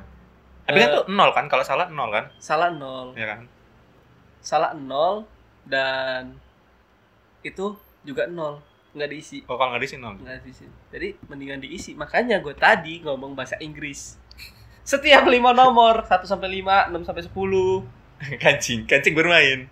Tapi 0.67 0.77
kan 0.77 0.89
Eh. 0.91 0.95
tuh 0.99 1.03
nol 1.09 1.31
kan, 1.31 1.47
kalau 1.47 1.63
salah 1.63 1.87
nol 1.87 2.11
kan, 2.11 2.27
salah 2.37 2.69
nol. 2.69 3.15
Ya 3.15 3.25
kan? 3.25 3.47
salah 4.37 4.71
nol 4.75 5.25
dan 5.65 6.37
itu 7.41 7.73
juga 8.03 8.27
nol. 8.27 8.61
Nggak 8.93 9.09
diisi. 9.09 9.41
Oh 9.47 9.55
kalau 9.55 9.73
nggak 9.73 9.81
diisi 9.81 9.97
nol. 9.97 10.13
nggak 10.15 10.43
diisi. 10.43 10.65
Jadi 10.93 11.07
mendingan 11.25 11.57
diisi. 11.57 11.91
Makanya 11.93 12.37
gue 12.37 12.53
tadi 12.53 13.01
ngomong 13.01 13.33
bahasa 13.33 13.57
Inggris 13.57 14.15
setiap 14.87 15.27
lima 15.27 15.51
nomor 15.51 16.07
1 16.07 16.23
sampai 16.23 16.63
5, 16.63 16.95
6 16.95 17.03
sampai 17.03 17.23
10 17.27 17.35
kancing, 18.43 18.79
kancing 18.87 19.13
bermain. 19.13 19.67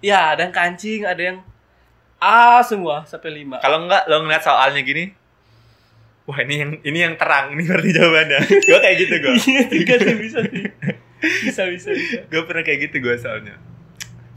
ya 0.00 0.32
ada 0.32 0.48
yang 0.48 0.54
kancing 0.56 1.04
ada 1.04 1.20
yang 1.20 1.38
A 2.16 2.64
semua 2.64 3.04
sampai 3.04 3.44
5 3.44 3.60
Kalau 3.60 3.84
enggak 3.84 4.08
lo 4.08 4.24
ngeliat 4.24 4.40
soalnya 4.40 4.80
gini, 4.80 5.12
wah 6.24 6.40
ini 6.40 6.54
yang 6.64 6.72
ini 6.80 6.98
yang 7.04 7.14
terang, 7.20 7.52
ini 7.52 7.68
berarti 7.68 7.90
jawabannya. 7.92 8.40
gue 8.72 8.78
kayak 8.80 8.96
gitu 8.96 9.14
gue. 9.20 9.34
Iya, 9.36 9.62
tiga 9.68 9.94
bisa 10.16 10.38
sih. 10.48 10.64
Bisa, 11.44 11.62
bisa, 11.68 11.88
bisa. 11.92 12.24
gue 12.24 12.42
pernah 12.48 12.64
kayak 12.64 12.88
gitu 12.88 13.04
gue 13.04 13.20
soalnya. 13.20 13.60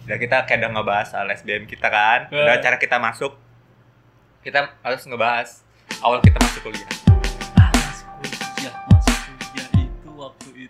Ya 0.03 0.19
kita 0.19 0.43
kayak 0.43 0.67
udah 0.67 0.71
ngebahas 0.75 1.07
soal 1.07 1.31
SBM 1.31 1.63
kita 1.71 1.87
kan, 1.87 2.27
udah 2.27 2.59
cara 2.59 2.75
kita 2.75 2.99
masuk, 2.99 3.39
kita 4.43 4.75
harus 4.83 5.01
ngebahas 5.07 5.63
awal 6.03 6.19
kita 6.19 6.35
masuk 6.35 6.67
kuliah. 6.67 7.08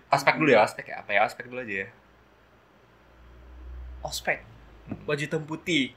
Aspek 0.07 0.39
dulu 0.39 0.49
ya, 0.55 0.63
aspek 0.63 0.87
ya 0.87 1.03
apa 1.03 1.11
ya, 1.11 1.21
aspek 1.27 1.51
dulu 1.51 1.59
aja 1.59 1.75
ya. 1.83 1.87
Ospek. 4.01 4.39
Baju 5.03 5.21
hitam 5.21 5.43
putih. 5.43 5.91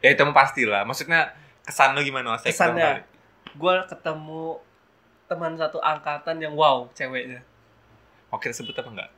Ya 0.00 0.16
itu 0.16 0.22
mah 0.24 0.34
pasti 0.34 0.64
lah. 0.64 0.88
Maksudnya 0.88 1.36
kesan 1.62 1.92
lo 1.92 2.00
gimana 2.00 2.40
aspek 2.40 2.56
Kesannya, 2.56 3.04
gue 3.52 3.74
ketemu 3.90 4.58
teman 5.26 5.52
satu 5.58 5.78
angkatan 5.82 6.38
yang 6.38 6.54
wow, 6.54 6.86
ceweknya. 6.94 7.42
Mau 8.30 8.38
kita 8.38 8.54
sebut 8.54 8.74
apa 8.74 8.88
enggak? 8.90 9.10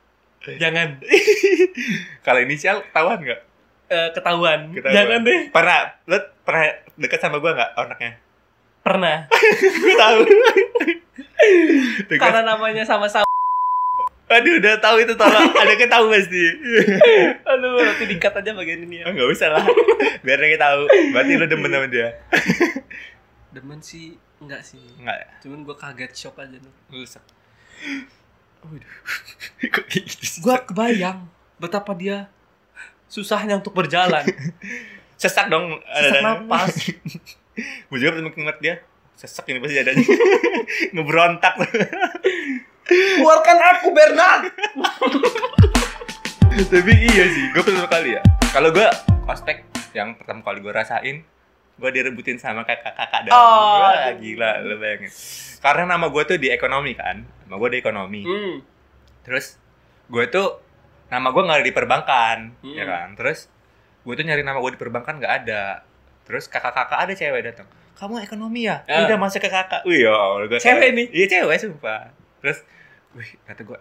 Jangan. 0.57 1.03
Kalau 2.25 2.39
inisial 2.39 2.81
ketahuan 2.89 3.19
nggak? 3.21 3.41
Eh, 3.89 4.09
ketahuan. 4.15 4.59
Ketahuan. 4.71 4.95
Jangan 4.95 5.19
deh. 5.25 5.41
Pernah, 5.49 5.79
lo 6.07 6.17
pernah 6.45 6.63
dekat 6.95 7.19
sama 7.19 7.37
gue 7.41 7.51
nggak 7.51 7.71
anaknya? 7.75 8.11
Pernah. 8.85 9.17
gue 9.83 9.95
tahu. 9.97 10.19
Karena 12.21 12.41
namanya 12.45 12.83
sama-sama. 12.85 13.27
Aduh, 14.29 14.61
udah 14.61 14.77
tahu 14.77 15.01
itu 15.01 15.13
tolong. 15.17 15.49
Ada 15.61 15.73
yang 15.73 15.89
tahu 15.89 16.05
pasti. 16.13 16.43
Aduh, 17.51 17.81
nanti 17.81 18.05
dikat 18.05 18.33
aja 18.37 18.53
bagian 18.53 18.85
ini 18.85 19.01
ya. 19.01 19.09
Ah, 19.09 19.11
nggak 19.17 19.29
usah 19.33 19.47
lah. 19.49 19.65
Biar 20.25 20.37
dia 20.37 20.59
tahu. 20.61 20.85
Berarti 21.09 21.31
lo 21.33 21.45
demen 21.49 21.73
sama 21.73 21.87
dia. 21.89 22.07
Demen 23.49 23.81
sih 23.81 24.13
enggak 24.37 24.61
sih. 24.61 24.85
Enggak 25.01 25.17
ya? 25.17 25.27
Cuman 25.41 25.65
gue 25.65 25.75
kaget 25.75 26.11
shock 26.13 26.37
aja 26.37 26.53
nih. 26.61 26.73
Lu 26.93 27.01
sek. 27.09 27.25
Waduh. 28.61 28.93
Kok 29.65 29.85
kayak 29.89 30.03
gitu 30.05 30.23
sih? 30.29 30.39
Gue 30.45 30.55
kebayang 30.61 31.25
betapa 31.57 31.97
dia 31.97 32.29
susahnya 33.09 33.57
untuk 33.57 33.73
berjalan. 33.73 34.29
sesak 35.17 35.49
dong. 35.49 35.81
Sesak 35.89 36.21
napas. 36.21 36.77
Gue 37.89 37.97
juga 37.97 38.13
pernah 38.13 38.29
ngeliat 38.29 38.59
dia. 38.61 38.75
Sesak 39.17 39.49
ini 39.49 39.57
pasti 39.57 39.81
adanya. 39.81 40.05
Ngeberontak. 40.93 41.53
Keluarkan 42.89 43.57
aku 43.69 43.87
Bernard. 43.89 44.41
Tapi 46.59 46.91
iya 46.91 47.25
sih, 47.25 47.45
gue 47.49 47.61
pertama 47.61 47.87
kali 47.87 48.09
ya. 48.13 48.21
Kalau 48.49 48.69
gue 48.69 48.87
ospek 49.25 49.63
yang 49.91 50.13
pertama 50.13 50.41
kali 50.41 50.59
gue 50.59 50.69
rasain, 50.69 51.17
gue 51.75 51.89
direbutin 51.89 52.35
sama 52.35 52.61
kakak-kakak 52.61 53.25
dan 53.25 53.31
Oh, 53.31 53.79
Wah, 53.79 54.11
aduh. 54.11 54.19
gila, 54.19 54.51
lo 54.61 54.75
bayangin. 54.75 55.11
Karena 55.59 55.83
nama 55.87 56.05
gue 56.07 56.23
tuh 56.25 56.37
di 56.37 56.49
ekonomi 56.49 56.93
kan, 56.93 57.21
nama 57.45 57.55
gue 57.55 57.69
di 57.69 57.79
ekonomi. 57.79 58.21
Hmm. 58.21 58.55
Terus 59.23 59.55
gue 60.05 60.25
tuh 60.27 60.59
nama 61.07 61.29
gue 61.29 61.41
nggak 61.41 61.57
ada 61.57 61.65
di 61.65 61.73
perbankan, 61.73 62.37
Hmm. 62.59 62.75
ya 62.75 62.85
kan. 62.85 63.07
Terus 63.15 63.47
gue 64.01 64.13
tuh 64.13 64.25
nyari 64.25 64.41
nama 64.41 64.59
gue 64.59 64.71
di 64.73 64.79
perbankan 64.79 65.17
nggak 65.17 65.33
ada. 65.39 65.85
Terus 66.25 66.45
kakak-kakak 66.45 66.99
ada 66.99 67.13
cewek 67.13 67.41
datang. 67.43 67.67
Kamu 67.95 68.21
ekonomi 68.21 68.63
ya? 68.63 68.83
Ah. 68.85 69.03
Udah 69.03 69.17
masuk 69.17 69.39
ke 69.39 69.49
kakak. 69.49 69.83
Wih, 69.83 70.03
ya 70.03 70.15
Cewek 70.55 70.89
nih? 70.93 71.07
Iya 71.11 71.25
cewek 71.29 71.57
sumpah. 71.57 72.13
Terus, 72.39 72.63
wih 73.13 73.29
kata 73.43 73.61
gue, 73.65 73.79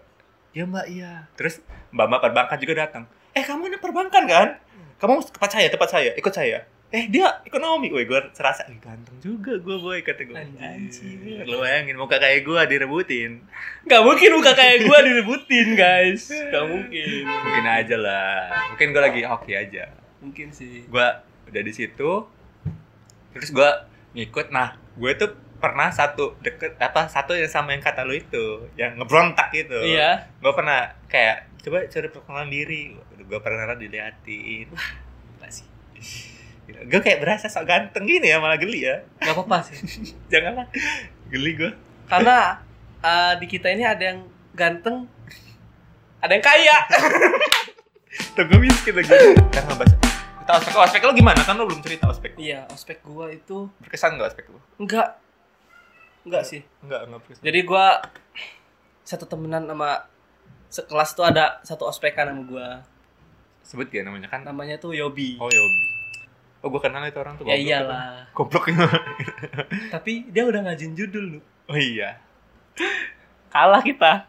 ya 0.52 0.64
mbak 0.64 0.87
iya. 0.88 1.28
Terus 1.37 1.61
mbak 1.90 2.06
mbak 2.08 2.20
perbankan 2.25 2.58
juga 2.58 2.75
datang. 2.87 3.04
Eh 3.32 3.44
kamu 3.44 3.68
anak 3.68 3.80
perbankan 3.80 4.25
kan? 4.25 4.49
kamu 4.99 5.23
tempat 5.30 5.50
saya 5.54 5.68
tempat 5.70 5.88
saya 5.88 6.11
ikut 6.18 6.35
saya. 6.35 6.66
Eh 6.88 7.06
dia 7.06 7.38
ekonomi. 7.44 7.87
Gue 7.87 8.02
gue 8.02 8.18
serasa 8.35 8.64
"Ih, 8.66 8.80
ganteng 8.82 9.14
juga 9.20 9.54
gue 9.61 9.76
boy 9.78 10.00
kata 10.02 10.25
gue 10.25 10.35
Anjir. 10.35 11.44
lu 11.47 11.61
bayangin 11.61 11.94
muka 11.94 12.18
kayak 12.18 12.42
gue 12.42 12.61
direbutin. 12.66 13.44
Gak 13.87 14.02
mungkin 14.02 14.40
muka 14.40 14.56
kayak 14.56 14.82
gue 14.82 14.99
direbutin 15.04 15.76
guys. 15.76 16.32
Gak 16.32 16.64
mungkin. 16.66 17.28
Mungkin 17.28 17.64
aja 17.68 17.97
lah. 18.00 18.37
Mungkin 18.75 18.90
gue 18.90 19.02
lagi 19.04 19.20
hoki 19.23 19.52
aja. 19.54 19.92
Mungkin 20.18 20.49
sih. 20.50 20.88
Gue 20.88 21.06
udah 21.47 21.62
di 21.62 21.73
situ. 21.76 22.11
Terus 23.37 23.50
gue 23.52 23.70
ngikut. 24.18 24.50
Nah 24.50 24.75
gue 24.99 25.12
tuh 25.14 25.30
pernah 25.59 25.91
satu 25.91 26.38
deket 26.38 26.79
apa 26.79 27.11
satu 27.11 27.35
yang 27.35 27.50
sama 27.50 27.75
yang 27.75 27.83
kata 27.83 28.07
lu 28.07 28.15
itu 28.15 28.71
yang 28.79 28.95
ngebrontak 28.95 29.50
gitu. 29.50 29.79
Iya. 29.83 30.31
Gue 30.38 30.53
pernah 30.55 30.95
kayak 31.11 31.50
coba 31.62 31.85
cari 31.91 32.09
perkenalan 32.09 32.50
diri. 32.50 32.95
Gue 33.27 33.38
pernah 33.43 33.75
diliatin. 33.75 34.71
Wah 34.71 34.91
gila 35.38 35.49
sih. 35.50 35.67
Gue 36.69 37.00
kayak 37.03 37.19
berasa 37.25 37.50
sok 37.50 37.67
ganteng 37.67 38.07
gini 38.07 38.31
ya 38.31 38.38
malah 38.38 38.57
geli 38.57 38.87
ya. 38.87 39.03
Gak 39.19 39.35
apa-apa 39.35 39.67
sih. 39.67 39.77
Janganlah. 40.33 40.71
Geli 41.29 41.53
gue 41.61 41.73
Karena 42.09 42.57
eh, 43.05 43.33
di 43.37 43.47
kita 43.50 43.69
ini 43.69 43.85
ada 43.85 44.00
yang 44.00 44.25
ganteng 44.57 45.05
Ada 46.25 46.33
yang 46.35 46.45
kaya. 46.45 46.77
Tunggu 48.37 48.57
miskin 48.59 48.95
lagi. 48.97 49.11
Kan 49.55 49.62
ngebahas 49.69 49.99
kita 50.49 50.65
ospek 50.65 50.75
ospek 50.81 51.03
lo 51.05 51.12
gimana? 51.12 51.45
Kan 51.45 51.61
lo 51.61 51.69
belum 51.69 51.85
cerita 51.85 52.09
ospek 52.09 52.41
Iya 52.41 52.65
ospek 52.73 53.05
gua 53.05 53.29
itu 53.29 53.69
berkesan 53.85 54.17
nggak 54.17 54.33
ospek 54.33 54.49
lo 54.49 54.65
Enggak 54.81 55.21
Enggak 56.27 56.43
sih. 56.47 56.61
Nggak 56.85 57.01
nggak 57.09 57.19
berkesan 57.25 57.43
Jadi 57.45 57.61
gua 57.63 57.87
Satu 59.07 59.25
temenan 59.25 59.65
sama 59.69 60.07
Sekelas 60.69 61.17
tuh 61.17 61.25
ada 61.25 61.65
satu 61.65 61.89
ospekan 61.89 62.29
sama 62.29 62.43
gua. 62.45 62.69
Sebut 63.65 63.89
ya 63.89 64.05
namanya 64.05 64.29
kan? 64.29 64.45
Namanya 64.45 64.77
tuh 64.77 64.93
Yobi. 64.93 65.41
Oh 65.41 65.49
Yobi. 65.49 65.81
Oh 66.59 66.69
gue 66.69 66.81
kenal 66.83 67.07
itu 67.07 67.17
orang 67.23 67.39
tuh 67.39 67.47
Ya 67.47 67.55
goblok 67.55 67.65
iyalah. 67.65 68.05
itu. 68.27 68.35
goblok. 68.35 68.65
Tapi 69.95 70.13
dia 70.29 70.45
udah 70.45 70.61
ngajin 70.67 70.93
judul 70.93 71.39
lu. 71.39 71.41
Oh 71.71 71.79
iya. 71.79 72.21
Kalah 73.49 73.81
kita. 73.81 74.27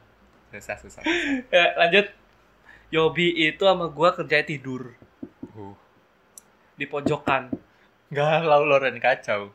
Susah 0.56 0.78
susah 0.80 1.02
ya, 1.54 1.76
Lanjut. 1.76 2.08
Yobi 2.90 3.36
itu 3.36 3.68
sama 3.68 3.92
gua 3.92 4.16
kerja 4.16 4.46
tidur. 4.48 4.96
Uh. 5.52 5.76
Di 6.80 6.88
pojokan. 6.88 7.52
Nggak 8.10 8.48
lalu 8.48 8.66
Loren 8.66 8.98
kacau 9.04 9.52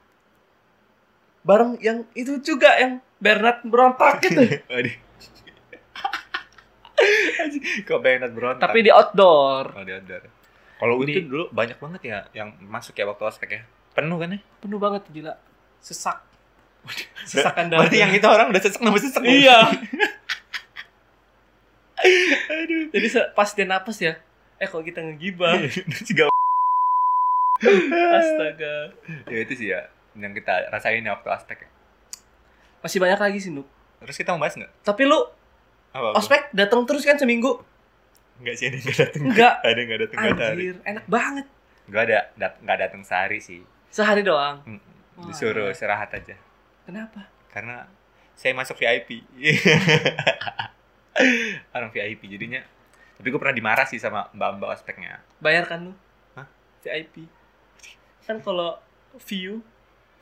Bareng 1.45 1.77
yang 1.85 2.09
itu 2.17 2.41
juga 2.41 2.73
yang 2.81 3.05
Bernard 3.21 3.61
berontak 3.69 4.25
gitu 4.25 4.41
Kok 7.85 8.01
Bernard 8.01 8.33
berontak? 8.33 8.65
Tapi 8.65 8.81
di 8.81 8.89
outdoor 8.89 9.77
oh, 9.77 9.85
di 9.85 9.93
outdoor. 9.93 10.25
Kalau 10.81 10.95
Di- 11.05 11.13
itu 11.13 11.21
dulu 11.29 11.45
banyak 11.53 11.77
banget 11.77 12.01
ya 12.09 12.19
yang 12.33 12.57
masuk 12.65 12.97
ya 12.97 13.05
waktu 13.05 13.25
ospek 13.29 13.49
ya. 13.61 13.63
Penuh 13.93 14.17
kan 14.17 14.33
ya? 14.33 14.41
Penuh 14.65 14.81
banget 14.81 15.05
gila 15.13 15.37
Sesak 15.85 16.25
Sesakan 17.29 17.69
darah 17.71 17.87
Berarti 17.87 18.01
yang 18.01 18.11
itu 18.11 18.25
orang 18.25 18.49
udah 18.49 18.61
sesek 18.65 18.81
nambah 18.81 19.01
sesek. 19.05 19.23
Iya 19.23 19.59
Aduh. 22.65 22.93
Jadi 22.93 23.07
pas 23.33 23.49
dia 23.53 23.65
napas 23.69 23.97
ya 24.01 24.17
Eh 24.61 24.69
kok 24.69 24.85
kita 24.85 25.01
ngegibah 25.01 25.61
Juga. 26.09 26.29
Astaga 28.17 28.93
ya 29.29 29.39
itu 29.41 29.53
sih 29.57 29.69
ya 29.73 29.94
yang 30.15 30.31
kita 30.31 30.69
rasain 30.69 31.01
ya 31.01 31.13
waktu 31.13 31.29
ospek 31.29 31.59
ya. 31.61 31.69
Masih 32.81 32.99
banyak 32.99 33.17
lagi 33.17 33.39
sih 33.39 33.49
Nuk 33.49 33.65
Terus 33.99 34.15
kita 34.15 34.31
mau 34.31 34.39
bahas 34.39 34.55
nggak? 34.55 34.71
Tapi 34.83 35.03
lu 35.05 35.17
Apa, 35.91 36.11
apa? 36.11 36.17
ospek 36.17 36.51
datang 36.51 36.83
terus 36.85 37.03
kan 37.03 37.15
seminggu 37.15 37.55
Enggak 38.35 38.55
sih 38.55 38.67
ada 38.67 38.75
yang 38.75 38.85
nggak 38.85 38.99
datang. 38.99 39.23
Enggak. 39.25 39.55
Ada 39.65 39.75
yang 39.75 39.87
nggak 39.87 40.01
datang. 40.03 40.19
Anjir 40.21 40.75
enak 40.83 41.05
banget 41.07 41.47
Gue 41.85 42.01
ada 42.01 42.19
dat 42.35 42.53
nggak 42.59 42.79
datang 42.81 43.03
sehari 43.03 43.39
sih. 43.39 43.61
Sehari 43.89 44.21
doang 44.21 44.61
Mm, 44.65 44.81
Wah, 45.15 45.25
Disuruh 45.29 45.69
iya. 45.69 45.73
istirahat 45.73 46.11
aja. 46.11 46.35
Kenapa? 46.85 47.21
karena 47.49 47.87
saya 48.35 48.51
masuk 48.51 48.75
VIP 48.75 49.23
orang 51.71 51.89
VIP 51.89 52.27
jadinya 52.27 52.59
tapi 53.15 53.31
gue 53.31 53.39
pernah 53.39 53.55
dimarah 53.55 53.87
sih 53.87 53.97
sama 53.97 54.27
mbak 54.35 54.59
mbak 54.59 54.69
ospeknya 54.75 55.23
Bayar 55.39 55.65
kan 55.65 55.87
lu? 55.87 55.93
Hah? 56.35 56.45
VIP 56.83 57.25
Kan 58.21 58.41
kalau 58.41 58.81
view 59.23 59.61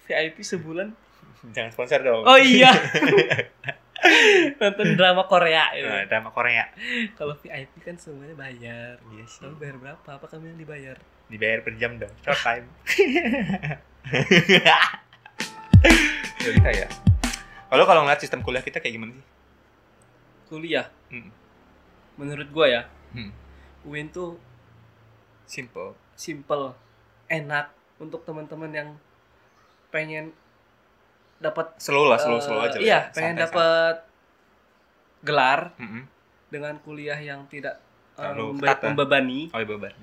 VIP 0.02 0.40
sebulan? 0.40 0.88
Jangan 1.54 1.70
sponsor 1.70 2.00
dong. 2.02 2.22
Oh 2.22 2.38
iya. 2.38 2.70
Nonton 4.58 4.98
drama 4.98 5.22
Korea 5.24 5.70
itu 5.72 5.86
Nah, 5.86 6.02
drama 6.04 6.30
Korea. 6.30 6.66
Kalau 7.14 7.38
VIP 7.38 7.78
kan 7.80 7.94
semuanya 7.94 8.34
bayar. 8.34 8.98
Iya 9.14 9.24
sih. 9.24 9.46
Bayar 9.54 9.78
berapa? 9.78 10.08
Apa 10.08 10.26
kami 10.26 10.50
yang 10.50 10.58
dibayar? 10.58 10.98
dibayar 11.24 11.64
per 11.64 11.72
jam 11.80 11.96
dong 11.96 12.12
short 12.20 12.36
time. 12.44 12.66
Ya 14.52 14.76
kita 16.42 16.70
ya. 16.74 16.86
Kalau 17.70 17.84
kalau 17.86 18.00
ngeliat 18.04 18.20
sistem 18.20 18.42
kuliah 18.42 18.60
kita 18.60 18.82
kayak 18.82 18.98
gimana 18.98 19.14
sih? 19.14 19.24
Kuliah? 20.50 20.90
Hmm. 21.08 21.30
Menurut 22.18 22.50
gua 22.50 22.66
ya 22.68 22.82
Hmm. 23.12 23.32
UIN 23.84 24.08
tuh 24.08 24.36
simple. 25.44 25.96
simple 26.12 26.72
Enak 27.26 27.72
Untuk 27.96 28.26
teman-teman 28.26 28.68
yang 28.68 28.88
Pengen 29.92 30.32
dapat 31.38 31.74
slow 31.76 32.06
lah 32.06 32.16
slow 32.16 32.38
eh, 32.38 32.42
slow 32.42 32.58
aja 32.60 32.76
Iya 32.76 32.88
ya. 32.88 33.00
pengen 33.10 33.36
dapat 33.36 33.96
Gelar 35.20 35.70
santai. 35.70 35.82
Mm-mm. 35.82 36.02
Dengan 36.48 36.74
kuliah 36.78 37.16
yang 37.16 37.46
tidak 37.46 37.78
Terlalu 38.12 38.44
membe- 38.52 38.68
ya? 38.68 38.76
membebani 38.82 39.40
oh 39.48 39.58
iya 39.58 39.66
beban 39.66 39.94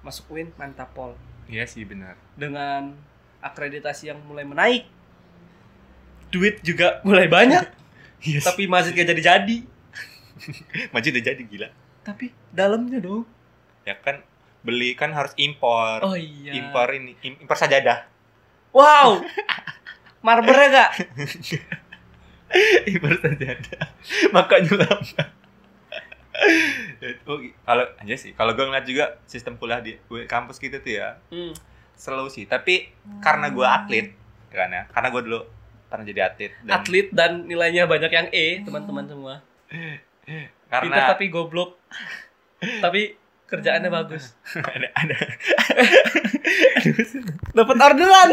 Masuk 0.00 0.30
UIN 0.30 0.48
mantap 0.54 0.92
pol 0.92 1.12
iya 1.44 1.64
sih 1.64 1.82
benar 1.82 2.14
dengan 2.32 2.92
akreditasi 3.38 4.08
yang 4.08 4.20
mulai 4.22 4.42
menaik. 4.42 4.84
Duit 6.28 6.60
juga 6.60 7.00
mulai 7.02 7.24
banyak, 7.24 7.64
iya 8.28 8.38
tapi 8.38 8.64
masjid 8.64 8.92
gak 8.94 9.08
jadi-jadi. 9.08 9.58
maju 10.92 11.06
udah 11.08 11.24
jadi 11.24 11.42
gila 11.42 11.68
Tapi 12.00 12.30
dalamnya 12.48 13.00
dong. 13.00 13.24
ya 13.82 13.96
kan 13.96 14.20
beli 14.60 14.92
kan 14.92 15.10
harus 15.10 15.32
impor 15.34 15.98
Oh 16.00 16.14
iya. 16.14 16.52
impor 16.54 16.86
ini 16.90 17.16
im- 17.20 17.40
impor 17.40 17.54
sajadah 17.54 18.06
Wow. 18.72 19.22
Marbernya 20.20 20.68
gak? 20.76 20.90
impor 22.88 23.12
sajadah 23.20 23.92
makanya 24.32 24.88
lama 24.88 25.22
oh, 27.28 27.38
kalau 27.60 27.84
aja 28.00 28.14
sih 28.16 28.32
kalau 28.32 28.56
gue 28.56 28.64
ngeliat 28.64 28.86
juga 28.88 29.20
sistem 29.28 29.60
kuliah 29.60 29.84
di 29.84 30.00
kampus 30.24 30.56
gitu 30.56 30.80
tuh 30.80 30.92
ya 30.96 31.20
Hmm. 31.28 31.52
slow 31.92 32.30
sih 32.30 32.48
tapi 32.48 32.88
karena 33.20 33.52
gue 33.52 33.66
atlet 33.66 34.16
kan 34.48 34.72
ya 34.72 34.88
karena 34.88 35.08
gue 35.12 35.22
dulu 35.28 35.40
pernah 35.88 36.04
jadi 36.04 36.20
atlet 36.24 36.52
dan 36.62 36.72
Atlet 36.72 37.08
dan 37.12 37.32
nilainya 37.44 37.84
banyak 37.84 38.12
yang 38.12 38.28
E, 38.28 38.60
teman-teman 38.60 39.04
semua. 39.08 39.34
Pintar 40.24 40.84
karena 40.84 41.08
tapi 41.08 41.32
goblok. 41.32 41.80
tapi 42.60 43.16
kerjaannya 43.48 43.88
bagus. 43.88 44.36
ada 44.76 44.88
ada 44.92 45.16
Dapat 47.56 47.76
orderan. 47.76 48.28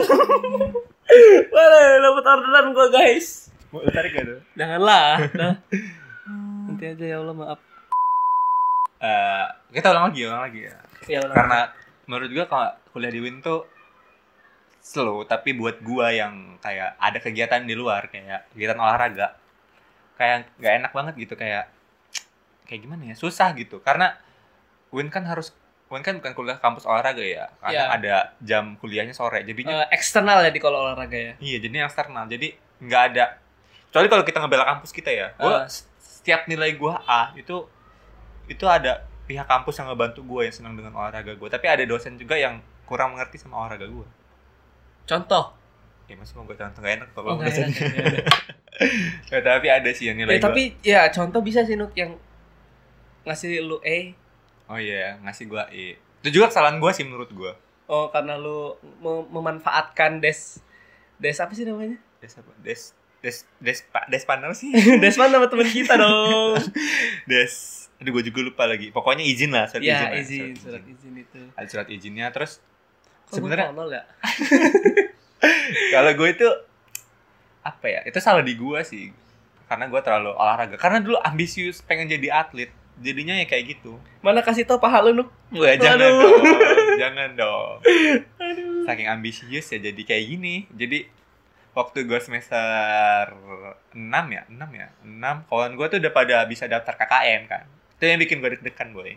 Mana 1.50 1.78
dapat 2.02 2.26
orderan 2.26 2.66
gua, 2.72 2.88
guys. 2.90 3.48
mau 3.70 3.84
tarik 3.84 4.12
gak 4.14 4.26
tuh 4.26 4.40
Janganlah. 4.54 5.08
Nah. 5.40 5.56
Nanti 6.66 6.84
aja 6.90 7.06
ya 7.06 7.18
Allah 7.20 7.36
maaf. 7.36 7.60
Eh, 8.98 9.46
kita 9.72 9.94
ulang 9.94 10.10
lagi 10.10 10.22
ulang 10.26 10.42
lagi 10.42 10.60
ya 10.66 10.76
Ya 11.06 11.20
Allah. 11.22 11.36
karena 11.38 11.60
menurut 12.06 12.30
gua 12.32 12.46
kalau 12.48 12.70
kuliah 12.90 13.14
di 13.14 13.22
Win 13.22 13.38
tuh 13.40 13.68
slow 14.80 15.22
tapi 15.24 15.54
buat 15.54 15.78
gua 15.80 16.10
yang 16.10 16.58
kayak 16.58 16.98
ada 16.98 17.20
kegiatan 17.20 17.62
di 17.62 17.78
luar 17.78 18.10
kayak 18.10 18.50
kegiatan 18.50 18.78
olahraga 18.78 19.38
kayak 20.16 20.50
nggak 20.58 20.74
enak 20.80 20.92
banget 20.92 21.14
gitu 21.22 21.34
kayak 21.36 21.70
kayak 22.66 22.82
gimana 22.82 23.04
ya 23.06 23.16
susah 23.16 23.54
gitu 23.54 23.78
karena 23.84 24.18
Win 24.90 25.08
kan 25.08 25.24
harus 25.24 25.54
Win 25.86 26.02
kan 26.02 26.18
bukan 26.18 26.34
kuliah 26.34 26.58
kampus 26.58 26.84
olahraga 26.84 27.22
ya 27.22 27.46
karena 27.60 27.74
Iya. 27.78 27.86
ada 27.94 28.16
jam 28.40 28.74
kuliahnya 28.76 29.12
sore 29.12 29.42
jadinya 29.44 29.84
Eh, 29.84 29.94
eksternal 29.94 30.42
ya 30.42 30.50
di 30.50 30.58
kalau 30.58 30.82
olahraga 30.82 31.14
ya. 31.14 31.34
iya 31.40 31.58
jadinya 31.58 31.86
eksternal 31.86 32.26
jadi 32.26 32.48
nggak 32.80 33.02
ada 33.12 33.26
kecuali 33.88 34.08
kalau 34.08 34.24
kita 34.24 34.38
ngebela 34.40 34.66
kampus 34.68 34.92
kita 34.92 35.08
ya 35.10 35.28
gua 35.36 35.64
s- 35.66 35.86
setiap 35.98 36.46
nilai 36.46 36.74
gua 36.74 37.00
A 37.02 37.32
itu 37.34 37.64
itu 38.46 38.66
ada 38.66 39.00
pihak 39.24 39.46
kampus 39.46 39.78
yang 39.78 39.88
ngebantu 39.88 40.20
gua 40.22 40.42
yang 40.42 40.54
senang 40.54 40.74
dengan 40.74 40.92
olahraga 40.92 41.34
gua 41.34 41.48
tapi 41.48 41.66
ada 41.66 41.82
dosen 41.84 42.14
juga 42.16 42.36
yang 42.36 42.58
kurang 42.84 43.14
mengerti 43.14 43.38
sama 43.38 43.58
olahraga 43.60 43.86
gua 43.86 44.06
Contoh. 45.04 45.54
ya 46.06 46.14
masih 46.14 46.34
mau 46.34 46.46
gue 46.46 46.54
contoh 46.54 46.80
gak 46.80 46.94
enak 46.96 47.10
Oh, 47.10 47.14
kalau 47.16 47.34
nggak 47.36 47.46
dosen 47.48 47.66
enak, 47.66 47.78
ya, 47.78 47.90
ya, 47.90 48.06
ya. 48.12 48.24
Ya, 49.32 49.40
tapi 49.44 49.68
ada 49.68 49.90
sih 49.90 50.06
yang 50.06 50.18
nilai 50.18 50.34
Eh, 50.34 50.38
gua. 50.38 50.46
tapi 50.48 50.64
ya 50.82 51.02
contoh 51.10 51.42
bisa 51.42 51.62
sih 51.62 51.74
Nuk 51.74 51.94
yang 51.94 52.18
ngasih 53.24 53.62
lu 53.62 53.78
E 53.82 54.14
oh 54.70 54.80
iya 54.80 55.18
ngasih 55.22 55.46
gua 55.50 55.70
E 55.70 56.00
itu 56.26 56.42
juga 56.42 56.50
kesalahan 56.50 56.82
gua 56.82 56.90
sih 56.90 57.06
menurut 57.06 57.30
gua. 57.34 57.54
Oh 57.86 58.10
karena 58.10 58.34
lu 58.34 58.74
mem- 58.98 59.30
memanfaatkan 59.30 60.18
des 60.18 60.58
des 61.22 61.38
apa 61.38 61.54
sih 61.54 61.70
namanya? 61.70 62.02
Des 62.18 62.34
apa? 62.34 62.50
Des 62.66 62.82
des 63.22 63.38
des 63.62 63.78
despan 64.10 64.38
apa 64.42 64.54
sih. 64.58 64.74
Desman 65.04 65.30
sama 65.30 65.46
teman 65.50 65.70
kita 65.70 65.98
dong. 65.98 66.58
des. 67.30 67.54
Aduh 68.02 68.12
gue 68.20 68.24
juga 68.28 68.40
lupa 68.42 68.64
lagi. 68.66 68.90
Pokoknya 68.90 69.24
izin 69.24 69.54
lah 69.54 69.70
surat 69.70 69.82
izin 69.82 69.94
ya, 69.94 70.02
lah, 70.02 70.20
izin, 70.20 70.52
surat 70.58 70.62
surat 70.62 70.84
izin. 70.84 70.94
izin 70.94 71.14
itu. 71.24 71.40
ada 71.56 71.68
surat 71.70 71.88
izinnya 71.88 72.28
terus 72.34 72.60
sebenarnya 73.32 73.72
ya? 73.72 74.04
kalau 75.96 76.12
gue 76.14 76.30
itu 76.30 76.48
apa 77.66 77.86
ya 77.90 78.02
itu 78.06 78.18
salah 78.22 78.42
di 78.42 78.58
gue 78.58 78.80
sih. 78.82 79.14
Karena 79.66 79.90
gue 79.90 80.02
terlalu 80.02 80.34
olahraga. 80.34 80.78
Karena 80.78 81.02
dulu 81.02 81.18
ambisius 81.22 81.82
pengen 81.82 82.10
jadi 82.10 82.46
atlet 82.46 82.70
jadinya 82.96 83.36
ya 83.36 83.46
kayak 83.46 83.76
gitu 83.76 84.00
Mana 84.20 84.40
kasih 84.40 84.64
tau 84.64 84.80
paha 84.80 85.04
lu, 85.04 85.12
Nuk? 85.14 85.30
Wah, 85.52 85.76
jangan 85.76 86.00
Aduh. 86.00 86.16
dong 86.16 86.42
jangan 86.96 87.30
dong 87.34 87.76
Aduh. 88.48 88.84
saking 88.84 89.08
ambisius 89.08 89.68
ya 89.68 89.80
jadi 89.80 90.02
kayak 90.02 90.26
gini 90.26 90.56
jadi 90.72 91.06
waktu 91.72 92.08
gue 92.08 92.20
semester 92.20 93.36
6 93.92 94.00
ya 94.32 94.44
6 94.48 94.56
ya 94.72 94.88
6 95.04 95.50
kawan 95.52 95.72
gue 95.76 95.88
tuh 95.90 96.00
udah 96.00 96.12
pada 96.12 96.36
bisa 96.46 96.66
daftar 96.66 96.96
KKN 96.96 97.42
kan 97.46 97.66
itu 97.68 98.04
yang 98.06 98.16
bikin 98.18 98.40
gue 98.40 98.50
deg-degan 98.56 98.92
boy 98.92 99.12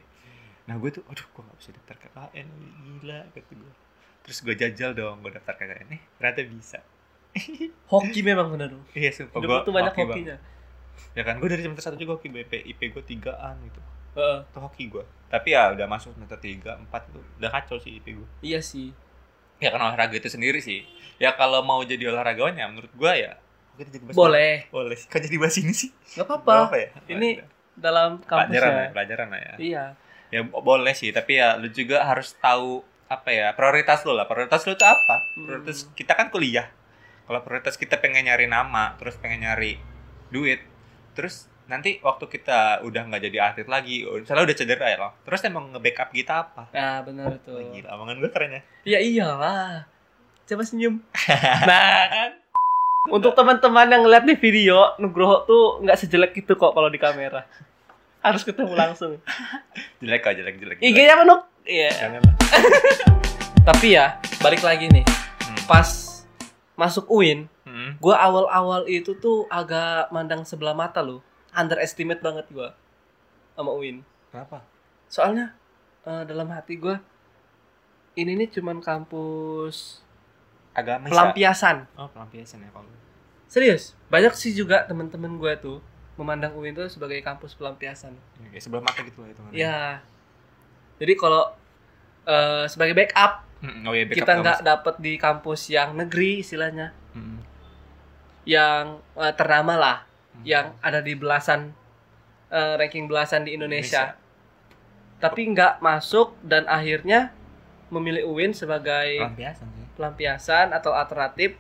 nah 0.64 0.74
gue 0.74 0.90
tuh 0.90 1.06
aduh 1.06 1.22
gue 1.24 1.42
gak 1.42 1.58
bisa 1.58 1.70
daftar 1.72 1.96
KKN 1.98 2.46
gila 2.98 3.18
kata 3.30 3.52
gue 3.54 3.72
terus 4.20 4.38
gue 4.42 4.54
jajal 4.54 4.90
dong 4.92 5.22
gue 5.22 5.30
daftar 5.30 5.54
KKN 5.54 5.86
nih 5.88 6.00
ternyata 6.18 6.40
bisa 6.44 6.78
Hoki 7.86 8.20
memang 8.20 8.50
bener 8.50 8.74
dong. 8.74 8.82
iya 8.92 9.14
sumpah 9.14 9.38
gue 9.38 9.58
tuh 9.62 9.70
banyak 9.70 9.94
hoki 9.94 10.10
hokinya. 10.26 10.36
Ya 11.12 11.22
kan 11.22 11.36
gue 11.36 11.46
dari 11.46 11.60
semester 11.60 11.90
1 11.90 11.98
juga 11.98 12.12
hoki 12.14 12.28
BP 12.28 12.52
IP 12.66 12.80
gue 12.90 13.02
3an 13.04 13.54
gitu 13.62 13.80
Heeh. 14.14 14.38
itu 14.44 14.58
hoki 14.58 14.84
gue 14.88 15.04
tapi 15.26 15.48
ya 15.50 15.70
udah 15.70 15.86
masuk 15.86 16.12
semester 16.12 16.36
3 16.36 16.64
4 16.84 16.88
tuh 17.08 17.24
udah 17.36 17.50
kacau 17.50 17.76
sih 17.76 17.96
IP 17.96 18.14
gue 18.14 18.28
Iya 18.42 18.58
sih. 18.58 18.90
ya 19.56 19.68
kan 19.68 19.80
olahraga 19.80 20.14
itu 20.14 20.26
sendiri 20.26 20.58
sih 20.58 20.86
ya 21.16 21.32
kalau 21.32 21.60
mau 21.60 21.82
jadi 21.82 22.08
olahragawan 22.08 22.54
ya 22.54 22.64
menurut 22.64 22.90
gua 22.92 23.12
ya 23.12 23.34
kita 23.74 23.90
jadi 23.90 24.04
bahas- 24.04 24.14
Boleh. 24.16 24.54
boleh 24.68 24.94
kok 25.04 25.18
jadi 25.18 25.36
bahas 25.36 25.56
ini 25.56 25.72
sih 25.72 25.90
Gak 26.12 26.24
Nggak 26.24 26.38
apa-apa. 26.40 26.76
ya 26.76 26.88
Ini 27.08 27.28
Dalam 27.74 28.18
kampus 28.20 28.50
pelajaran 28.50 28.70
lah 28.70 28.78
ya. 28.80 28.90
pelajaran 28.90 29.26
lah 29.28 29.40
ya 29.40 29.54
Iya. 29.56 29.84
ya 30.28 30.40
bo- 30.44 30.62
boleh 30.62 30.92
sih 30.92 31.10
tapi 31.10 31.36
ya 31.36 31.54
lu 31.54 31.68
juga 31.68 32.02
harus 32.02 32.34
tahu 32.36 32.82
apa 33.06 33.30
ya 33.30 33.50
prioritas 33.50 34.02
lu 34.02 34.12
lah 34.12 34.24
prioritas 34.24 34.62
lu 34.62 34.74
tuh 34.74 34.84
apa 34.84 35.16
Hmm. 35.32 35.44
prioritas 35.44 35.86
kita 35.92 36.12
kan 36.12 36.28
kuliah 36.28 36.68
kalau 37.24 37.40
prioritas 37.40 37.74
kita 37.74 37.96
pengen 37.96 38.24
nyari 38.24 38.46
nama 38.46 38.94
terus 38.94 39.16
pengen 39.16 39.42
nyari 39.42 39.80
duit 40.28 40.60
terus 41.18 41.50
nanti 41.66 41.98
waktu 41.98 42.30
kita 42.30 42.86
udah 42.86 43.02
nggak 43.10 43.22
jadi 43.26 43.38
atlet 43.50 43.66
lagi 43.66 44.06
misalnya 44.06 44.46
udah 44.46 44.56
cedera 44.56 44.86
ya 44.86 44.98
loh 45.02 45.12
terus 45.26 45.42
emang 45.42 45.74
nge-backup 45.74 46.14
kita 46.14 46.46
apa 46.46 46.70
Nah, 46.70 47.02
benar 47.02 47.34
itu. 47.34 47.50
Wah, 47.50 47.74
gila 47.74 47.88
omongan 47.98 48.16
gue 48.22 48.30
keren 48.30 48.50
ya 48.54 48.62
Ya 48.86 48.98
iyalah. 49.02 49.84
Coba 50.48 50.64
senyum. 50.64 51.04
nah, 51.68 52.08
kan. 52.08 52.30
Untuk 53.12 53.36
teman-teman 53.36 53.84
yang 53.84 54.00
ngeliat 54.00 54.24
nih 54.24 54.40
video, 54.40 54.96
Nugroho 54.96 55.44
tuh 55.44 55.84
nggak 55.84 55.98
sejelek 56.00 56.32
itu 56.40 56.56
kok 56.56 56.72
kalau 56.72 56.88
di 56.88 56.96
kamera. 56.96 57.44
Harus 58.24 58.48
ketemu 58.48 58.72
langsung. 58.72 59.20
jelek 60.00 60.24
kok 60.24 60.32
jelek 60.40 60.56
jelek, 60.56 60.76
jelek. 60.80 60.88
IG-nya 60.88 61.20
apa, 61.20 61.24
Nuk? 61.28 61.40
Iya. 61.68 61.90
lah 62.16 62.34
Tapi 63.68 63.86
ya, 63.92 64.16
balik 64.40 64.64
lagi 64.64 64.88
nih. 64.88 65.04
Hmm. 65.44 65.58
Pas 65.68 65.88
masuk 66.80 67.04
UIN, 67.12 67.44
Hmm. 67.78 67.94
gua 68.02 68.18
awal-awal 68.18 68.90
itu 68.90 69.14
tuh 69.22 69.46
agak 69.46 70.10
mandang 70.10 70.42
sebelah 70.42 70.74
mata 70.74 70.98
loh. 70.98 71.22
Underestimate 71.54 72.18
banget 72.18 72.50
gua 72.50 72.74
sama 73.54 73.70
UIN. 73.70 74.02
Kenapa? 74.34 74.66
Soalnya 75.06 75.54
eh, 76.02 76.26
dalam 76.26 76.50
hati 76.50 76.74
gua 76.74 76.98
ini 78.18 78.34
nih 78.34 78.50
cuman 78.50 78.82
kampus 78.82 80.02
Agama 80.74 81.06
pelampiasan. 81.06 81.86
Oh, 81.94 82.10
pelampiasan 82.10 82.66
ya 82.66 82.70
kalau. 82.74 82.90
Serius, 83.46 83.94
banyak 84.12 84.34
sih 84.34 84.52
juga 84.52 84.84
teman-teman 84.84 85.38
gue 85.38 85.52
tuh 85.58 85.78
memandang 86.18 86.54
UIN 86.58 86.74
itu 86.74 86.86
sebagai 86.90 87.22
kampus 87.22 87.54
pelampiasan. 87.54 88.14
Ya, 88.50 88.58
sebelah 88.58 88.82
mata 88.82 89.00
gitu 89.06 89.22
lah 89.22 89.30
itu. 89.30 89.40
Ya, 89.54 90.02
jadi 90.98 91.14
kalau 91.14 91.54
eh, 92.26 92.64
sebagai 92.66 92.94
backup 92.94 93.46
oh 93.58 93.94
iya, 93.94 94.04
backup 94.06 94.18
kita 94.22 94.32
nggak 94.38 94.60
dapet 94.62 94.94
di 95.02 95.12
kampus 95.18 95.70
yang 95.70 95.94
negeri 95.94 96.42
istilahnya, 96.42 96.94
Hmm. 97.16 97.42
Yang 98.44 99.00
eh, 99.14 99.34
ternama 99.34 99.74
lah, 99.74 99.98
Hmm. 100.28 100.44
yang 100.44 100.66
ada 100.78 101.00
di 101.00 101.14
belasan 101.14 101.74
eh, 102.48 102.74
ranking 102.76 103.06
belasan 103.06 103.42
di 103.42 103.54
Indonesia. 103.54 104.14
Tapi 105.18 105.50
nggak 105.50 105.82
masuk 105.82 106.38
dan 106.40 106.62
akhirnya 106.64 107.34
memilih 107.90 108.28
UIN 108.28 108.54
sebagai 108.54 109.18
pelampiasan 109.18 109.66
sih. 109.66 109.86
pelampiasan 109.96 110.66
atau 110.70 110.94
alternatif 110.94 111.58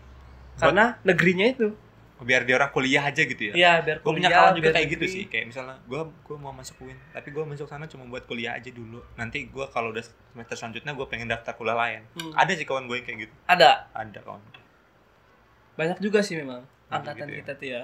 karena 0.54 0.94
negerinya 1.02 1.46
itu. 1.48 1.74
Biar 2.18 2.42
dia 2.42 2.58
orang 2.58 2.70
kuliah 2.70 3.02
aja 3.02 3.22
gitu 3.22 3.50
ya. 3.50 3.52
Iya, 3.54 3.72
biar 3.78 3.96
Gue 4.02 4.10
punya 4.10 4.26
kuliah, 4.26 4.42
kawan 4.42 4.54
juga 4.58 4.70
kayak 4.74 4.88
gitu 4.90 5.06
sih. 5.06 5.24
Kayak 5.26 5.54
misalnya 5.54 5.76
gue 5.82 6.00
gue 6.02 6.36
mau 6.36 6.50
masuk 6.50 6.82
UIN, 6.82 6.98
tapi 7.10 7.28
gue 7.30 7.44
masuk 7.46 7.66
sana 7.66 7.86
cuma 7.86 8.06
buat 8.06 8.26
kuliah 8.26 8.54
aja 8.54 8.70
dulu. 8.70 9.02
Nanti 9.14 9.46
gue 9.46 9.66
kalau 9.70 9.90
udah 9.90 10.02
semester 10.02 10.54
selanjutnya 10.54 10.94
gue 10.94 11.06
pengen 11.06 11.26
daftar 11.26 11.54
kuliah 11.54 11.74
lain. 11.74 12.02
Hmm. 12.14 12.34
Ada 12.34 12.52
sih 12.54 12.66
kawan 12.66 12.86
gue 12.86 12.96
yang 12.98 13.06
kayak 13.06 13.18
gitu. 13.26 13.34
Ada 13.44 13.86
Ada 13.90 14.18
kawan. 14.22 14.42
Banyak 15.78 15.98
juga 15.98 16.18
sih 16.20 16.34
memang 16.34 16.60
angkatan 16.90 17.24
gitu 17.24 17.32
ya. 17.32 17.38
kita 17.40 17.52
tuh 17.54 17.68
ya 17.68 17.82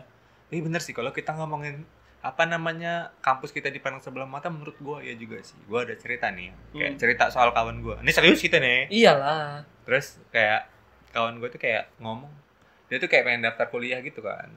Iya 0.50 0.60
bener 0.60 0.78
sih 0.78 0.92
kalau 0.92 1.10
kita 1.10 1.32
ngomongin 1.32 1.86
apa 2.20 2.44
namanya 2.44 3.12
kampus 3.20 3.50
kita 3.50 3.68
dipandang 3.68 4.00
sebelah 4.00 4.24
mata 4.24 4.48
menurut 4.48 4.74
gue 4.74 4.98
ya 5.02 5.14
juga 5.14 5.40
sih. 5.40 5.56
Gue 5.64 5.82
ada 5.82 5.92
cerita 5.92 6.28
nih. 6.28 6.52
Kayak 6.70 6.90
Hmm. 6.90 6.98
cerita 6.98 7.24
soal 7.28 7.50
kawan 7.50 7.80
gue. 7.80 7.96
Ini 8.00 8.10
serius 8.10 8.38
kita 8.38 8.56
nih. 8.58 8.88
iyalah 8.88 9.60
terus 9.84 10.16
kayak 10.28 10.68
kawan 11.10 11.36
gue 11.36 11.48
tuh 11.48 11.60
kayak 11.60 11.92
ngomong 11.98 12.32
dia 12.86 12.96
tuh 12.96 13.06
kayak 13.06 13.24
pengen 13.24 13.42
daftar 13.42 13.68
kuliah 13.68 14.00
gitu 14.00 14.20
kan 14.20 14.48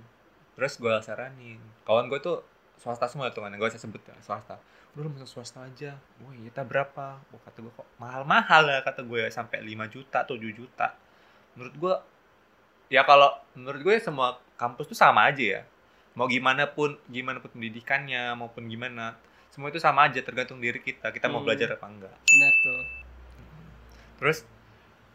terus 0.54 0.76
gue 0.76 0.94
saranin 1.02 1.58
kawan 1.84 2.08
gue 2.08 2.18
tuh 2.18 2.40
swasta 2.76 3.06
semua 3.06 3.30
tuh 3.30 3.44
kan 3.44 3.52
gue 3.52 3.68
usah 3.68 3.78
sebut 3.78 4.00
ya 4.02 4.16
swasta 4.20 4.56
udah 4.94 5.04
lu 5.04 5.10
masuk 5.12 5.28
swasta 5.30 5.62
aja 5.62 6.00
wah 6.18 6.34
iya 6.34 6.50
tak 6.50 6.66
berapa 6.66 7.20
oh, 7.28 7.40
kata 7.42 7.60
gue 7.60 7.70
kok 7.70 7.88
mahal-mahal 7.98 8.64
ya 8.66 8.80
kata 8.82 9.04
gue 9.04 9.28
sampai 9.28 9.62
5 9.62 9.76
juta 9.90 10.24
7 10.24 10.40
juta 10.50 10.88
menurut 11.54 11.76
gue 11.76 11.94
ya 12.88 13.04
kalau 13.04 13.28
menurut 13.54 13.82
gue 13.82 13.96
semua 13.98 14.28
kampus 14.56 14.86
tuh 14.86 14.96
sama 14.96 15.26
aja 15.26 15.44
ya. 15.44 15.62
Mau 16.14 16.26
gimana 16.26 16.66
pun 16.66 16.98
gimana 17.06 17.38
pun 17.38 17.50
pendidikannya 17.50 18.34
maupun 18.34 18.66
gimana 18.66 19.14
semua 19.48 19.68
itu 19.68 19.78
sama 19.78 20.06
aja 20.06 20.20
tergantung 20.20 20.58
diri 20.58 20.80
kita. 20.80 21.10
Kita 21.10 21.28
mau 21.28 21.40
Hmm. 21.40 21.46
belajar 21.46 21.74
apa 21.74 21.86
enggak. 21.86 22.14
Benar 22.14 22.54
tuh. 22.60 22.82
Terus 24.18 24.38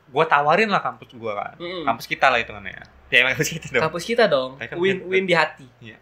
gue 0.04 0.24
tawarin 0.26 0.68
lah 0.68 0.78
kampus 0.80 1.10
gue 1.10 1.32
kan. 1.32 1.56
Mm-mm. 1.56 1.84
kampus 1.84 2.06
kita 2.06 2.26
lah 2.26 2.38
hitungannya. 2.38 2.84
Ya 3.08 3.16
ya 3.18 3.32
kampus 3.32 3.50
kita 3.50 3.66
dong. 3.68 3.82
Kampus 3.82 4.04
kita 4.04 4.24
dong. 4.26 4.50
Kan 4.58 4.76
win 4.76 4.96
kita- 4.96 5.06
win 5.06 5.24
di 5.24 5.34
hati. 5.34 5.66
Iya. 5.80 5.98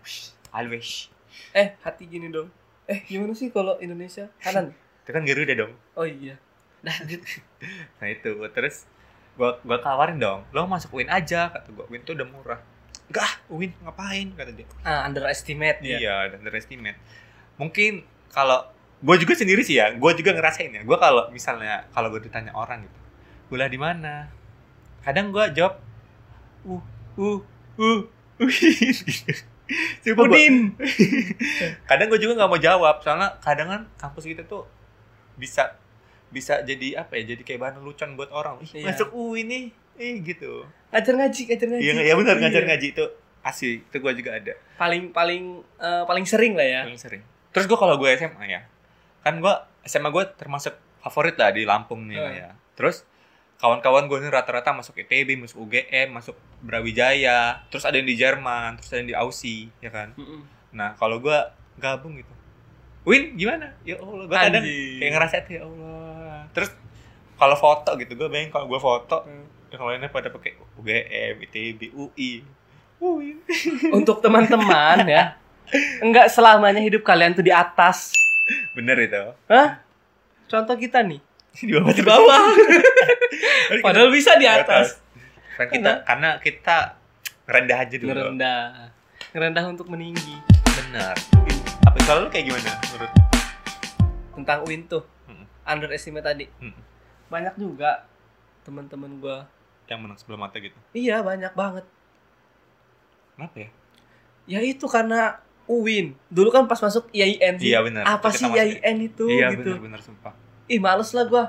always 0.50 1.06
eh 1.52 1.78
hati 1.80 2.04
gini 2.04 2.26
dong. 2.28 2.50
Eh 2.84 3.02
gimana 3.04 3.32
sih 3.32 3.48
kalau 3.48 3.78
Indonesia? 3.78 4.26
Kanan. 4.36 4.74
Itu 5.00 5.10
kan 5.10 5.22
Garuda 5.22 5.54
dong. 5.56 5.72
Oh 5.94 6.02
iya. 6.02 6.34
Nah 6.80 6.96
nah 7.98 8.06
itu. 8.06 8.30
Terus 8.50 8.84
gua 9.40 9.56
gua 9.64 9.80
tawarin 9.80 10.20
dong 10.20 10.44
lo 10.52 10.68
masuk 10.68 10.92
UIN 10.92 11.08
aja 11.08 11.48
kata 11.48 11.72
gua. 11.72 11.88
UIN 11.88 12.04
tuh 12.04 12.12
udah 12.12 12.28
murah. 12.28 12.60
Enggak 13.08 13.32
UIN 13.48 13.72
ngapain? 13.80 14.28
kata 14.36 14.52
dia. 14.52 14.68
Ah, 14.84 15.08
underestimate 15.08 15.80
ya 15.80 15.96
iya 15.96 16.16
underestimate. 16.36 17.00
Mungkin 17.56 18.04
kalau 18.28 18.68
gua 19.00 19.16
juga 19.16 19.32
sendiri 19.32 19.64
sih 19.64 19.80
ya 19.80 19.96
gua 19.96 20.12
juga 20.12 20.36
ngerasain 20.36 20.76
ya. 20.76 20.84
Gua 20.84 21.00
kalau 21.00 21.32
misalnya 21.32 21.88
kalau 21.96 22.12
gua 22.12 22.20
ditanya 22.20 22.52
orang 22.52 22.84
gitu 22.84 22.98
kuliah 23.48 23.72
di 23.72 23.80
mana? 23.80 24.28
Kadang 25.00 25.32
gua 25.32 25.48
jawab 25.48 25.80
uh 26.68 26.84
uh 27.16 27.40
uh 27.80 28.00
gitu. 30.04 30.12
Udin 30.18 30.74
kadang 31.88 32.06
gue 32.10 32.18
juga 32.18 32.42
nggak 32.42 32.50
mau 32.50 32.60
jawab 32.60 32.98
soalnya 33.06 33.38
kadang 33.38 33.68
kan 33.70 33.82
kampus 33.94 34.26
kita 34.26 34.42
tuh 34.42 34.66
bisa 35.38 35.78
bisa 36.30 36.60
jadi 36.60 36.98
apa 36.98 37.14
ya 37.14 37.34
jadi 37.34 37.42
kayak 37.42 37.60
bahan 37.60 37.74
lucuan 37.78 38.14
buat 38.14 38.30
orang 38.30 38.58
ih 38.60 38.70
Iya. 38.76 38.86
masuk 38.88 39.10
UI 39.10 39.42
nih 39.42 39.64
eh 39.96 40.14
gitu 40.20 40.64
ngajar 40.88 41.14
ngaji 41.16 41.40
ngajar 41.46 41.66
ngaji 41.68 41.82
iya 41.82 41.92
ya 42.00 42.14
benar 42.14 42.36
ngajar 42.36 42.62
Iya. 42.62 42.68
ngaji 42.70 42.86
itu 42.88 43.04
asli 43.40 43.80
itu 43.80 43.96
gue 43.96 44.12
juga 44.14 44.30
ada 44.32 44.52
paling 44.76 45.10
paling 45.10 45.42
eh, 45.76 46.02
paling 46.04 46.24
sering 46.24 46.54
lah 46.54 46.64
ya 46.64 46.82
paling 46.84 46.98
sering 46.98 47.22
terus 47.50 47.64
gue 47.64 47.74
kalau 47.74 47.96
gue 47.96 48.08
SMA 48.12 48.44
ya 48.46 48.62
kan 49.20 49.36
gue 49.36 49.54
SMA 49.82 50.08
gue 50.08 50.24
termasuk 50.34 50.72
favorit 50.98 51.34
lah 51.34 51.50
di 51.50 51.64
Lampung 51.64 52.04
nih 52.04 52.16
lah 52.16 52.28
Hmm. 52.28 52.38
ya 52.38 52.50
terus 52.74 53.02
kawan-kawan 53.56 54.06
gue 54.06 54.18
nih 54.18 54.30
rata-rata 54.30 54.72
masuk 54.72 54.96
ITB 54.98 55.36
masuk 55.36 55.60
UGM 55.62 56.08
masuk 56.10 56.32
Brawijaya 56.62 57.60
terus 57.66 57.82
ada 57.82 57.94
yang 57.94 58.06
di 58.06 58.14
Jerman 58.14 58.76
terus 58.76 58.88
ada 58.88 58.98
yang 58.98 59.08
di 59.08 59.16
Aussie 59.16 59.68
ya 59.78 59.90
kan 59.90 60.14
Mm-mm. 60.14 60.46
Nah, 60.70 60.94
kalau 60.94 61.18
gua 61.18 61.50
gabung 61.76 62.14
gitu. 62.14 62.30
Win, 63.02 63.34
gimana? 63.34 63.74
Ya 63.82 63.98
Allah, 63.98 64.22
gua 64.22 64.38
kadang 64.38 64.62
kayak 64.62 65.10
ngerasa 65.10 65.36
ya 65.50 65.66
Allah. 65.66 66.09
Terus 66.50 66.70
kalau 67.34 67.54
foto 67.54 67.94
gitu, 67.94 68.12
gua 68.14 68.28
bayangin 68.28 68.50
kalau 68.50 68.66
gua 68.66 68.78
foto, 68.78 69.22
Hmm. 69.22 69.46
yang 69.70 69.82
lainnya 69.84 70.08
pada 70.08 70.28
pakai 70.28 70.58
UGM, 70.74 71.34
ITB, 71.40 71.80
UI. 71.90 72.42
Win. 72.98 73.40
untuk 73.96 74.20
teman-teman 74.20 75.08
ya 75.08 75.40
enggak 75.98 76.28
selamanya 76.28 76.76
hidup 76.78 77.00
kalian 77.00 77.32
tuh 77.32 77.40
di 77.40 77.48
atas 77.48 78.12
Bener 78.74 78.98
itu. 78.98 79.24
Hah? 79.46 79.80
contoh 80.44 80.74
kita 80.74 81.00
nih 81.00 81.16
Di 81.64 81.72
bawah 81.72 81.94
di 81.94 82.02
bawah 82.02 82.42
Padahal 83.84 84.10
bisa 84.10 84.34
di 84.34 84.44
atas 84.44 85.00
Kan 85.56 85.70
kita 85.70 86.02
karena 86.02 86.36
kita 86.36 86.76
Ngerendah 87.46 87.78
aja 87.78 87.94
dulu. 87.96 88.08
ngerendah 88.10 88.62
ngerendah 89.30 89.64
untuk 89.66 89.86
meninggi 89.88 90.36
Benar. 90.68 91.16
Apa 91.82 91.96
kalau 92.04 92.26
lu 92.26 92.28
kayak 92.28 92.46
gimana 92.46 92.70
menurut? 92.84 93.10
tentang 94.32 94.60
Win 94.64 94.84
tuh. 94.84 95.04
Underestimate 95.70 96.24
tadi 96.24 96.44
Hmm. 96.58 96.74
banyak 97.28 97.54
juga 97.56 98.04
teman-teman 98.60 99.16
gua 99.16 99.46
Yang 99.86 100.00
menang 100.00 100.18
sebelah 100.18 100.40
mata 100.40 100.56
gitu. 100.56 100.76
iya 100.92 101.18
banyak 101.20 101.50
banget 101.52 101.86
Kenapa 103.32 103.56
ya? 103.56 103.68
ya 104.46 104.60
itu 104.60 104.84
karena 104.84 105.38
Uwin 105.64 106.18
dulu 106.26 106.50
kan 106.50 106.66
pas 106.66 106.76
masuk 106.76 107.06
IAIN 107.10 107.54
sih 107.56 107.70
Iya 107.70 107.80
benar. 107.80 108.02
apa 108.04 108.28
sih 108.28 108.42
kita 108.42 108.50
masuk- 108.50 108.58
IAIN 108.76 108.98
itu 109.00 109.24
Iya 109.28 109.46
gitu 109.52 109.70
benar-benar 109.70 110.00
sumpah. 110.00 110.34
ih 110.66 110.78
males 110.78 111.10
lah 111.10 111.24
gua 111.24 111.44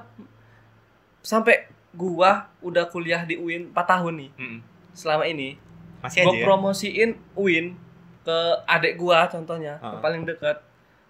sampai 1.19 1.65
gua 1.91 2.31
udah 2.59 2.85
kuliah 2.87 3.21
di 3.21 3.35
UIN 3.35 3.69
4 3.69 3.77
tahun 3.87 4.13
nih 4.17 4.29
Mm-mm. 4.35 4.59
selama 4.91 5.25
ini 5.25 5.57
Masih 5.99 6.21
gua 6.21 6.29
aja 6.29 6.37
ya? 6.37 6.43
promosiin 6.43 7.09
UIN 7.35 7.65
ke 8.21 8.37
adik 8.65 8.93
gua 8.95 9.25
contohnya 9.27 9.77
Ah. 9.77 9.91
yang 9.91 10.01
paling 10.01 10.23
dekat 10.23 10.57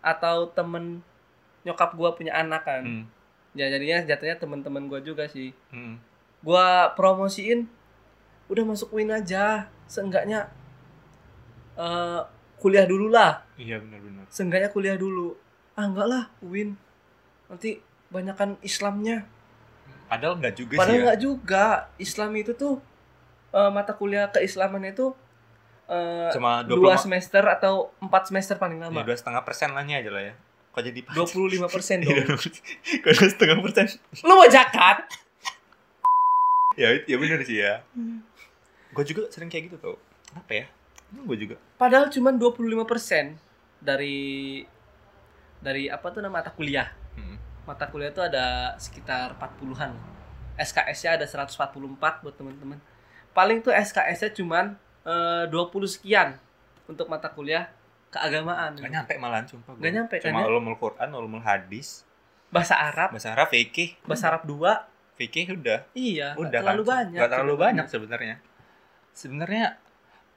atau 0.01 0.49
temen 0.49 1.03
nyokap 1.63 1.93
gua 1.93 2.11
punya 2.11 2.33
anak 2.33 2.63
kan 2.63 2.81
Mm. 2.81 3.03
ya 3.53 3.67
jadinya 3.67 4.01
jatuhnya 4.03 4.35
teman-teman 4.35 4.85
gua 4.85 4.99
juga 4.99 5.25
sih 5.25 5.51
Mm. 5.69 5.95
gua 6.41 6.91
promosiin 6.91 7.67
udah 8.47 8.63
masuk 8.63 8.91
UIN 8.91 9.09
aja 9.09 9.65
seenggaknya 9.85 10.49
eh 11.73 12.21
kuliah 12.57 12.85
dulu 12.85 13.09
lah 13.09 13.41
Iya 13.55 13.79
benar-benar. 13.79 14.25
seenggaknya 14.27 14.69
kuliah 14.69 14.95
dulu 14.95 15.33
ah 15.73 15.83
enggak 15.83 16.05
lah 16.05 16.23
UIN 16.41 16.75
nanti 17.47 17.79
banyakan 18.07 18.59
Islamnya 18.61 19.25
Padahal 20.05 20.35
enggak 20.35 20.55
juga 20.55 20.75
padahal 20.75 20.87
sih 20.87 20.93
ya. 20.93 21.01
enggak 21.01 21.19
juga 21.19 21.65
Islam 21.97 22.31
itu 22.35 22.51
tuh 22.53 22.75
eh, 23.49 23.69
mata 23.69 23.93
kuliah 23.93 24.27
keislaman 24.27 24.83
itu 24.85 25.15
eh, 25.87 26.29
Cuma 26.31 26.61
dua 26.61 26.93
25 26.93 27.05
semester 27.05 27.43
atau 27.45 27.73
empat 27.97 28.23
semester 28.25 28.55
paling 28.55 28.77
ya, 28.77 28.85
lama 28.85 28.99
dua 29.01 29.15
setengah 29.15 29.41
persen 29.41 29.71
lahnya 29.71 29.97
aja 29.97 30.09
lah 30.09 30.23
ya. 30.23 30.33
Kok 30.71 30.81
jadi 30.81 30.99
dua 31.05 31.25
puluh 31.25 31.47
lima 31.47 31.67
persen 31.67 31.99
Iya, 32.05 32.23
dong 32.23 32.39
Kok 32.97 33.11
dua 33.11 33.27
setengah 33.27 33.57
persen? 33.59 33.85
lu 34.21 34.33
mau 34.33 34.47
zakat 34.47 35.03
Ya, 36.73 36.95
ya 37.03 37.19
benar 37.19 37.43
sih 37.43 37.59
ya. 37.59 37.83
Gue 38.89 39.03
juga 39.03 39.27
sering 39.27 39.47
kayak 39.47 39.67
gitu 39.67 39.77
tau. 39.77 39.95
Kenapa 40.23 40.51
ya? 40.55 40.65
Gue 41.11 41.35
juga. 41.35 41.55
padahal 41.75 42.07
cuma 42.07 42.31
25% 42.31 43.35
dari 43.77 44.63
dari 45.59 45.85
apa 45.85 46.07
tuh 46.07 46.23
nama 46.23 46.39
mata 46.39 46.49
kuliah 46.49 46.87
Mm. 47.11 47.35
mata 47.61 47.83
kuliah 47.85 48.07
itu 48.07 48.23
ada 48.23 48.71
sekitar 48.77 49.35
40-an. 49.35 49.91
SKS-nya 50.55 51.19
ada 51.19 51.27
144 51.27 51.67
buat 52.23 52.31
teman-teman. 52.31 52.79
Paling 53.31 53.59
tuh 53.59 53.75
SKS-nya 53.75 54.31
cuman 54.31 54.79
eh, 55.03 55.43
20 55.51 55.51
sekian 55.85 56.39
untuk 56.85 57.05
mata 57.05 57.27
kuliah 57.27 57.67
keagamaan. 58.11 58.75
Gak 58.75 58.91
nyampe 58.91 59.13
malahan 59.17 59.47
sumpah 59.47 59.71
gua. 59.71 59.79
Nggak 59.79 59.93
nyampe, 59.95 60.15
kan 60.19 60.31
Cuma 60.35 60.43
ulumul 60.45 60.75
Quran, 60.75 61.09
ulumul 61.11 61.41
hadis, 61.41 62.03
Bahasa 62.51 62.75
Arab, 62.75 63.15
bahasa 63.15 63.31
Arab, 63.31 63.47
fikih, 63.47 63.95
bahasa 64.03 64.27
Arab 64.27 64.43
2. 64.43 65.15
fikih 65.15 65.55
udah. 65.55 65.87
Iya, 65.95 66.35
Udah 66.35 66.59
terlalu 66.59 66.83
kan? 66.83 66.91
banyak. 67.07 67.19
Nggak 67.23 67.31
terlalu 67.31 67.55
banyak 67.55 67.85
sebenarnya. 67.87 68.35
Sebenarnya 69.13 69.65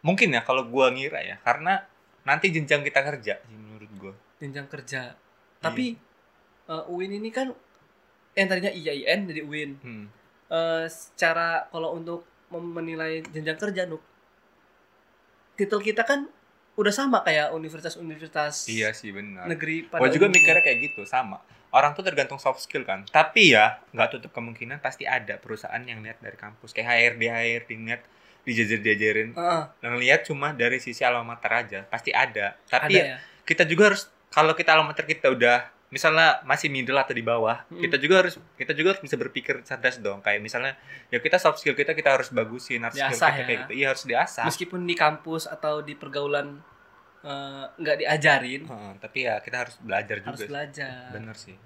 mungkin 0.00 0.30
ya 0.30 0.40
kalau 0.40 0.70
gua 0.70 0.94
ngira 0.94 1.18
ya, 1.24 1.36
karena 1.42 1.82
nanti 2.22 2.54
jenjang 2.54 2.80
kita 2.80 3.00
kerja 3.02 3.34
sih 3.42 3.56
menurut 3.58 3.90
gua. 3.98 4.14
jenjang 4.38 4.68
kerja. 4.70 5.10
Iya. 5.10 5.58
Tapi 5.58 5.96
eh, 6.68 6.84
UIN 6.86 7.18
ini 7.18 7.34
kan 7.34 7.50
yang 8.34 8.46
tadinya 8.46 8.70
IAIN 8.70 9.26
jadi 9.26 9.42
UIN. 9.42 9.70
Hmm. 9.82 10.06
Eh, 10.46 10.84
secara 10.86 11.66
kalau 11.68 11.96
untuk 11.96 12.22
menilai 12.52 13.24
jenjang 13.32 13.58
kerja 13.58 13.88
Nuk 13.88 14.04
titel 15.54 15.80
kita 15.80 16.02
kan 16.02 16.28
udah 16.74 16.90
sama 16.90 17.22
kayak 17.22 17.50
universitas-universitas 17.50 18.66
Iya 18.66 18.90
sih 18.90 19.10
benar. 19.10 19.46
negeri 19.46 19.86
pada 19.86 20.02
Gua 20.02 20.08
juga 20.08 20.26
umumnya. 20.26 20.42
mikirnya 20.42 20.62
kayak 20.62 20.78
gitu 20.82 21.02
sama. 21.04 21.38
Orang 21.70 21.90
tuh 21.92 22.02
tergantung 22.02 22.38
soft 22.38 22.58
skill 22.60 22.82
kan. 22.82 23.02
Tapi 23.06 23.50
ya 23.50 23.78
nggak 23.90 24.08
tutup 24.12 24.30
kemungkinan 24.30 24.78
pasti 24.78 25.02
ada 25.02 25.38
perusahaan 25.38 25.80
yang 25.80 26.00
lihat 26.00 26.18
dari 26.18 26.34
kampus 26.34 26.70
kayak 26.70 26.86
HRD 27.14 27.22
HRD 27.24 27.70
niat 27.76 28.02
dijajar 28.44 28.76
diajarin 28.78 29.32
Heeh, 29.32 29.62
yang 29.80 29.94
lihat 29.96 30.20
cuma 30.22 30.52
dari 30.52 30.76
sisi 30.76 31.00
alma 31.00 31.24
mater 31.24 31.48
aja 31.48 31.80
pasti 31.88 32.12
ada 32.12 32.52
tapi 32.68 32.92
ada 32.92 33.00
ya, 33.00 33.04
ya. 33.16 33.18
kita 33.42 33.64
juga 33.64 33.88
harus 33.88 34.04
kalau 34.28 34.52
kita 34.52 34.76
alma 34.76 34.92
mater 34.92 35.08
kita 35.08 35.32
udah 35.32 35.64
misalnya 35.86 36.42
masih 36.42 36.68
middle 36.68 36.96
atau 36.96 37.10
di 37.10 37.20
bawah 37.20 37.62
Mm. 37.66 37.80
kita 37.80 37.96
juga 37.96 38.14
harus 38.20 38.34
kita 38.52 38.72
juga 38.72 38.88
harus 38.90 39.02
bisa 39.02 39.14
berpikir 39.14 39.62
cerdas 39.62 39.98
dong 39.98 40.18
kayak 40.20 40.38
misalnya 40.38 40.74
ya 41.06 41.18
kita 41.18 41.36
soft 41.36 41.58
skill 41.58 41.72
kita 41.72 41.92
kita 41.92 42.10
harus 42.10 42.28
bagusin 42.28 42.82
hard 42.82 42.92
skill 42.92 43.10
Diasah 43.10 43.28
kita 43.28 43.36
ya. 43.36 43.44
kayak 43.44 43.58
gitu 43.60 43.72
iya 43.74 43.86
harus 43.88 44.04
diasah 44.04 44.44
Meskipun 44.44 44.80
di 44.82 44.94
kampus 44.94 45.46
atau 45.46 45.80
di 45.80 45.92
pergaulan 45.92 46.58
eh, 47.20 47.64
nggak 47.74 47.96
diajarin, 47.98 48.62
Heeh, 48.64 48.92
tapi 48.98 49.18
ya 49.22 49.38
kita 49.38 49.56
harus 49.60 49.74
belajar 49.78 50.16
juga 50.18 50.28
harus 50.30 50.44
belajar. 50.44 51.08
bener 51.10 51.32
sih 51.34 51.56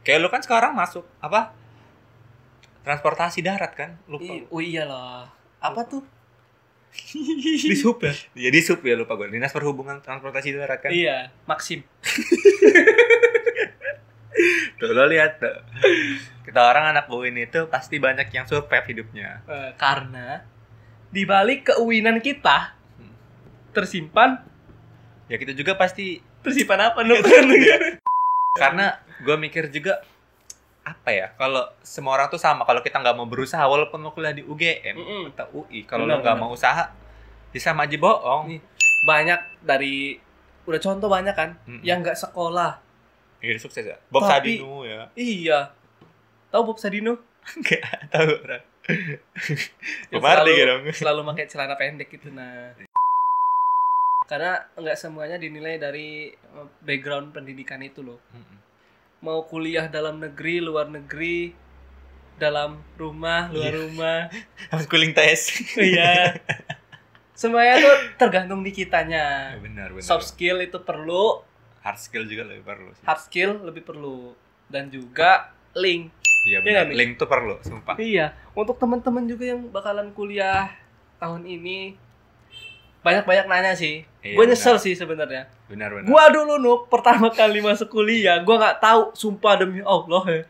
kayak 0.00 0.18
lu 0.18 0.28
kan 0.28 0.40
sekarang 0.40 0.72
masuk 0.72 1.06
apa 1.18 1.54
transportasi 2.80 3.40
darat 3.40 3.72
kan 3.72 3.90
lupa 4.04 4.26
I- 4.28 4.46
oh 4.46 4.60
iya 4.60 4.82
loh. 4.84 5.26
Apa 5.58 5.86
tuh? 5.86 6.02
di 7.62 7.72
sub 7.72 7.96
ya 7.98 8.12
jadi 8.36 8.58
sub 8.60 8.78
ya 8.80 8.92
lupa 8.92 9.16
gue 9.16 9.30
dinas 9.30 9.48
perhubungan 9.48 9.98
transportasi 9.98 10.52
darat 10.52 10.76
kan 10.78 10.92
Iya, 10.92 11.32
Maxim. 11.46 11.80
Lo 14.92 15.04
lihat 15.08 15.40
tuh. 15.40 15.56
Kita 16.44 16.60
orang 16.68 16.92
anak 16.96 17.08
UIN 17.08 17.38
itu 17.38 17.66
pasti 17.68 17.96
banyak 17.98 18.28
yang 18.30 18.44
survive 18.46 18.86
hidupnya. 18.88 19.40
Eh, 19.46 19.70
karena 19.76 20.44
di 21.12 21.22
balik 21.28 21.72
keuinan 21.72 22.20
kita 22.24 22.72
tersimpan 23.72 24.52
Ya 25.30 25.40
kita 25.40 25.56
juga 25.56 25.72
pasti 25.80 26.20
tersimpan 26.44 26.92
apa 26.92 27.00
Nuk? 27.06 27.24
karena 28.60 29.00
gue 29.24 29.36
mikir 29.40 29.72
juga 29.72 30.04
apa 30.84 31.08
ya 31.08 31.32
kalau 31.40 31.64
semua 31.80 32.18
orang 32.20 32.28
tuh 32.28 32.36
sama 32.36 32.68
kalau 32.68 32.84
kita 32.84 33.00
nggak 33.00 33.16
mau 33.16 33.24
berusaha 33.24 33.62
walaupun 33.64 34.02
lo 34.02 34.12
kuliah 34.12 34.34
di 34.34 34.44
UGM 34.44 34.92
Mm-mm. 34.98 35.22
atau 35.32 35.64
UI 35.64 35.88
kalau 35.88 36.04
lo 36.04 36.20
nggak 36.20 36.36
mau 36.36 36.52
usaha 36.52 36.90
bisa 37.48 37.70
sama 37.70 37.88
aja 37.88 37.96
bohong 37.96 38.50
Nih. 38.52 38.60
banyak 39.08 39.40
dari 39.64 40.18
udah 40.68 40.80
contoh 40.82 41.08
banyak 41.08 41.32
kan 41.32 41.56
Mm-mm. 41.64 41.80
yang 41.86 42.02
nggak 42.02 42.18
sekolah. 42.18 42.81
Iya 43.42 43.58
sukses 43.58 43.82
ya? 43.82 43.98
Bob 44.08 44.22
Tapi- 44.22 44.56
Sadino 44.56 44.82
ya? 44.82 45.10
Iya. 45.12 45.60
Tahu 46.48 46.62
Bob 46.64 46.78
Sadino? 46.78 47.18
nggak 47.58 47.82
tahu 48.08 48.30
orang 48.40 48.62
Marley 50.22 50.54
selalu- 50.54 50.68
dong. 50.68 50.82
selalu 51.02 51.20
pakai 51.28 51.44
celana 51.46 51.74
pendek 51.74 52.08
gitu 52.08 52.30
nah. 52.30 52.70
Karena 54.24 54.54
nggak 54.72 54.96
semuanya 54.96 55.36
dinilai 55.36 55.76
dari 55.76 56.30
eh, 56.30 56.68
background 56.80 57.30
pendidikan 57.32 57.78
itu 57.80 58.00
loh. 58.00 58.22
Mau 59.20 59.44
kuliah 59.44 59.86
dalam 59.86 60.18
negeri 60.18 60.58
luar 60.58 60.86
negeri 60.88 61.54
dalam 62.34 62.82
rumah 62.96 63.50
luar 63.50 63.70
Iya. 63.70 63.80
rumah. 63.80 64.18
Harus 64.68 64.86
cooling 64.86 65.12
test 65.12 65.50
iya. 65.76 66.38
Semuanya 67.32 67.74
tuh 67.76 67.96
tergantung 68.18 68.62
di 68.62 68.70
kitanya. 68.70 69.52
Ya, 69.52 69.58
benar 69.58 69.88
benar. 69.90 70.02
Soft 70.02 70.26
skill 70.28 70.58
itu 70.58 70.78
perlu 70.80 71.42
hard 71.82 71.98
skill 71.98 72.24
juga 72.24 72.42
lebih 72.44 72.62
perlu 72.62 72.90
sih 72.92 73.04
hard 73.04 73.20
skill 73.20 73.50
lebih 73.60 73.82
perlu 73.82 74.32
dan 74.66 74.88
juga 74.88 75.50
link 75.74 76.10
iya 76.42 76.58
Iya 76.58 76.58
benar 76.58 76.74
nggak, 76.82 76.86
Mi? 76.88 76.94
link 76.96 77.10
tuh 77.16 77.28
perlu 77.28 77.54
sumpah 77.60 77.94
Iya, 77.94 78.26
untuk 78.52 78.74
teman-teman 78.74 79.22
juga 79.24 79.44
yang 79.46 79.62
bakalan 79.68 80.10
kuliah 80.10 80.74
tahun 81.16 81.46
ini 81.46 81.94
banyak-banyak 83.00 83.46
nanya 83.46 83.74
sih. 83.74 84.06
Iya, 84.22 84.34
gue 84.34 84.44
nyesel 84.46 84.74
benar. 84.74 84.82
sih 84.82 84.94
sebenarnya. 84.94 85.42
benar 85.66 85.90
benar 85.90 86.06
Gua 86.06 86.24
dulu 86.30 86.54
nuk 86.58 86.80
pertama 86.86 87.30
kali 87.30 87.58
masuk 87.58 87.90
kuliah, 87.90 88.38
gua 88.42 88.58
nggak 88.58 88.78
tahu, 88.78 89.02
sumpah 89.12 89.58
demi 89.58 89.82
Allah 89.82 90.22
ya. 90.28 90.42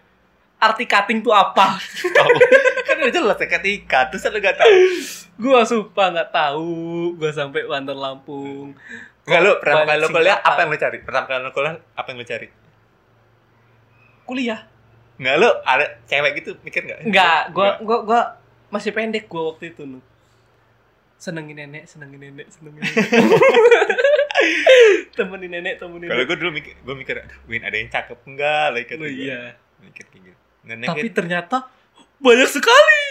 Arti 0.59 0.85
cutting 0.85 1.21
tuh 1.21 1.33
apa? 1.33 1.81
tahu 2.13 2.31
kan 2.87 2.95
udah 2.99 3.09
jelas 3.11 3.37
ya 3.37 3.49
ketika 3.51 3.99
terus 4.07 4.23
lu 4.29 4.39
gak 4.39 4.55
tahu 4.55 4.73
gua 5.43 5.61
sumpah 5.65 6.07
nggak 6.09 6.31
tahu. 6.31 6.73
Gua 7.17 7.31
sampai 7.33 7.65
Bandar 7.65 7.97
Lampung. 7.97 8.77
Nggak 9.23 9.41
lu 9.41 9.53
pertama 9.57 9.83
kali 9.85 9.99
lu 9.99 10.09
kuliah 10.09 10.37
apa 10.37 10.59
yang 10.59 10.69
lu 10.69 10.77
cari 10.77 10.99
pertama 10.99 11.25
kali 11.25 11.41
lu 11.41 11.51
kuliah 11.51 11.75
apa 11.93 12.07
yang 12.07 12.19
lu 12.19 12.27
cari 12.27 12.49
Kuliah. 14.23 14.61
nggak 15.15 15.35
lu 15.37 15.51
ada 15.63 15.85
cewek 16.05 16.33
gitu 16.37 16.51
mikir 16.61 16.83
nggak 16.83 16.99
Enggak, 17.05 17.41
gua 17.51 17.77
gua 17.79 17.99
gua 18.03 18.21
masih 18.69 18.91
pendek 18.91 19.27
gua 19.27 19.53
waktu 19.53 19.71
itu 19.71 19.85
nuk. 19.85 20.01
Senengin 21.17 21.55
nenek, 21.55 21.87
senengin 21.87 22.19
nenek, 22.21 22.47
senengin 22.49 22.81
nenek. 22.81 22.99
temenin 25.13 25.51
nenek, 25.53 25.75
temenin 25.77 26.09
kalau 26.09 26.19
nenek. 26.19 26.27
gue 26.27 26.37
dulu 26.37 26.51
mikir 26.53 26.73
gue 26.77 26.95
mikir 26.97 27.15
Win 27.47 27.63
ada 27.63 27.77
yang 27.77 27.87
cakep 27.89 28.19
enggak 28.25 28.67
like 28.73 28.91
Oh, 28.93 29.05
iya. 29.05 29.55
mikir 29.79 30.05
kayak 30.09 30.23
gitu 30.25 30.39
Nggak 30.65 30.77
Tapi 30.81 30.99
naked. 31.01 31.15
ternyata 31.15 31.57
banyak 32.19 32.49
sekali. 32.49 33.05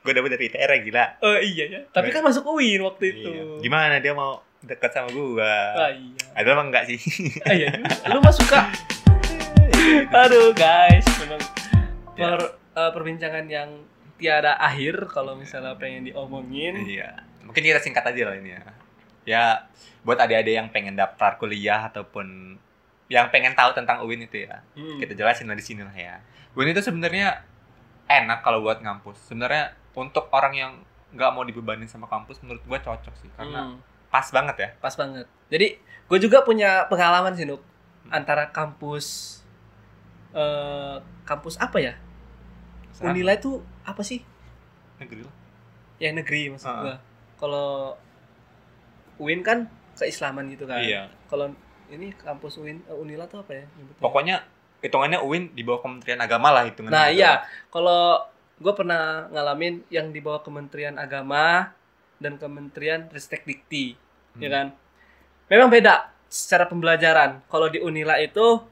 gue 0.00 0.12
dapet 0.12 0.30
dari 0.32 0.44
ITR 0.48 0.70
gila 0.80 1.04
Oh 1.20 1.36
iya 1.36 1.64
ya. 1.68 1.80
Tapi 1.86 2.08
kan 2.08 2.24
masuk 2.24 2.42
UIN 2.48 2.80
waktu 2.80 3.04
itu. 3.12 3.28
Iya. 3.28 3.44
gimana 3.60 3.98
dia 3.98 4.10
mau 4.10 4.40
dekat 4.60 4.90
sama 4.90 5.08
gua 5.08 5.54
Ah 5.78 5.90
iya. 5.90 6.12
ada 6.34 6.48
emang 6.50 6.68
enggak 6.68 6.84
sih 6.86 7.00
Ah 7.42 7.52
iya. 7.52 7.70
Lu 8.06 8.18
mah 8.18 8.30
suka. 8.30 8.68
Aduh 10.12 10.52
guys, 10.52 11.06
memang 11.18 11.40
per, 12.12 12.38
eh, 12.70 12.90
perbincangan 12.90 13.46
yang 13.46 13.70
tiada 14.16 14.52
akhir 14.54 15.08
kalau 15.08 15.32
misalnya 15.32 15.72
pengen 15.74 16.04
diomongin. 16.04 16.76
iya 16.84 17.16
mungkin 17.40 17.64
kita 17.64 17.80
singkat 17.80 18.04
aja 18.04 18.28
lah 18.28 18.36
ini 18.36 18.52
ya. 18.52 18.60
Ya 19.22 19.42
buat 20.00 20.16
adik-adik 20.16 20.54
yang 20.54 20.68
pengen 20.68 20.94
daftar 20.94 21.34
kuliah 21.34 21.88
ataupun 21.88 22.56
yang 23.08 23.26
pengen 23.28 23.52
tahu 23.52 23.72
tentang 23.72 24.00
UIN 24.00 24.22
itu 24.22 24.44
ya. 24.44 24.62
Hmm. 24.72 24.96
Kita 24.96 25.12
jelasin 25.14 25.44
lah 25.44 25.54
di 25.54 25.64
sini 25.64 25.82
lah 25.82 25.92
ya. 25.92 26.20
UIN 26.52 26.70
itu 26.70 26.80
sebenarnya 26.80 27.42
enak 28.06 28.40
kalau 28.40 28.60
buat 28.60 28.78
ngampus. 28.78 29.18
Sebenarnya 29.24 29.72
untuk 29.92 30.28
orang 30.30 30.52
yang 30.52 30.72
nggak 31.10 31.30
mau 31.32 31.42
dibebanin 31.42 31.88
sama 31.88 32.06
kampus 32.06 32.38
menurut 32.40 32.62
gua 32.62 32.78
cocok 32.78 33.14
sih 33.16 33.30
karena 33.34 33.66
Hmm. 33.66 33.82
Pas 34.10 34.26
banget 34.26 34.56
ya. 34.58 34.68
pas 34.78 34.92
banget 34.92 35.26
jadi 35.48 35.78
gue 35.80 36.18
juga 36.18 36.42
punya 36.42 36.84
pengalaman 36.86 37.32
sih 37.32 37.46
Nuk 37.46 37.62
antara 38.10 38.50
kampus 38.50 39.38
eh 40.30 40.96
kampus 41.24 41.58
apa 41.58 41.78
ya 41.78 41.94
Unila 43.00 43.32
itu 43.32 43.58
apa 43.82 44.02
sih 44.02 44.20
negeri 44.98 45.24
lah. 45.24 45.34
yang 45.98 46.14
negeri 46.14 46.52
maksud 46.52 46.68
Heeh. 46.68 46.82
gua 46.84 46.96
kalau 47.34 47.70
UIN 49.16 49.40
kan 49.40 49.64
keislaman 49.94 50.48
gitu 50.48 50.64
kan 50.64 50.80
Iya. 50.80 51.08
kalau 51.26 51.52
ini 51.88 52.12
kampus 52.14 52.56
UIN 52.56 52.84
eh, 52.84 52.94
Unila 52.94 53.26
tuh 53.26 53.42
apa 53.42 53.52
ya 53.52 53.64
nyebutnya? 53.74 54.00
Pokoknya 54.00 54.36
hitungannya 54.80 55.18
UIN 55.20 55.52
di 55.52 55.60
bawah 55.60 55.80
Kementerian 55.80 56.20
Agama 56.20 56.48
lah 56.50 56.64
hitungannya. 56.64 56.94
nah 56.94 57.06
gitu. 57.08 57.18
iya 57.18 57.32
kalau 57.68 58.22
gue 58.56 58.72
pernah 58.72 59.28
ngalamin 59.28 59.82
yang 59.88 60.08
di 60.08 60.20
bawah 60.20 60.40
Kementerian 60.40 60.96
Agama 60.96 61.72
dan 62.20 62.36
Kementerian 62.36 63.08
Ristek 63.08 63.42
Dikti 63.42 63.96
Hmm. 64.30 64.38
ya 64.38 64.48
kan 64.48 64.66
memang 65.48 65.66
beda 65.66 66.06
secara 66.24 66.62
pembelajaran 66.64 67.42
kalau 67.48 67.66
di 67.66 67.82
Unila 67.82 68.14
itu 68.16 68.62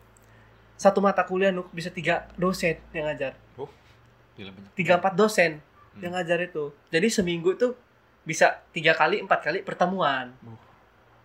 satu 0.75 1.03
mata 1.03 1.27
kuliah 1.27 1.51
Nuk, 1.51 1.67
bisa 1.73 1.91
tiga 1.91 2.31
dosen 2.37 2.79
yang 2.93 3.11
ngajar 3.11 3.35
banyak. 4.39 4.71
tiga 4.73 4.95
empat 4.97 5.13
dosen 5.13 5.59
Hmm. 5.91 5.99
yang 6.01 6.15
ngajar 6.15 6.39
itu 6.41 6.71
jadi 6.87 7.11
seminggu 7.11 7.51
itu 7.53 7.75
bisa 8.23 8.63
tiga 8.71 8.95
kali 8.95 9.19
empat 9.19 9.43
kali 9.43 9.59
pertemuan 9.61 10.31
Uh. 10.41 10.55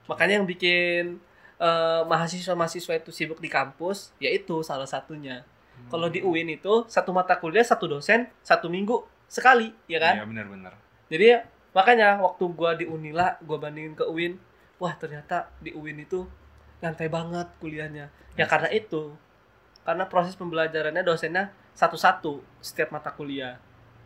makanya 0.07 0.41
yang 0.41 0.49
bikin 0.49 1.21
eh, 1.55 2.01
mahasiswa-mahasiswa 2.03 2.97
itu 2.97 3.13
sibuk 3.13 3.37
di 3.37 3.47
kampus 3.47 4.09
yaitu 4.17 4.59
salah 4.59 4.83
satunya 4.83 5.45
kalau 5.85 6.09
di 6.09 6.19
UIN 6.19 6.49
itu 6.49 6.83
satu 6.87 7.13
mata 7.13 7.37
kuliah 7.37 7.61
satu 7.61 7.85
dosen 7.87 8.25
satu 8.41 8.65
minggu 8.65 9.05
sekali 9.27 9.69
ya 9.85 10.01
kan 10.01 10.17
Iya 10.17 10.25
benar-benar. 10.25 10.73
jadi 11.05 11.25
ya, 11.27 11.39
makanya 11.73 12.17
waktu 12.17 12.43
gua 12.49 12.73
di 12.73 12.85
Unila 12.85 13.37
gua 13.41 13.57
bandingin 13.59 13.93
ke 13.93 14.05
UIN 14.05 14.37
wah 14.77 14.93
ternyata 14.93 15.49
di 15.57 15.71
UIN 15.71 15.99
itu 15.99 16.25
nyantai 16.79 17.07
banget 17.07 17.47
kuliahnya 17.57 18.07
ya 18.33 18.35
Iya 18.35 18.45
karena 18.45 18.69
sih. 18.69 18.79
itu 18.79 19.03
karena 19.81 20.05
proses 20.05 20.33
pembelajarannya 20.33 21.01
dosennya 21.01 21.43
satu-satu 21.73 22.39
setiap 22.59 22.89
mata 22.89 23.09
kuliah 23.09 23.57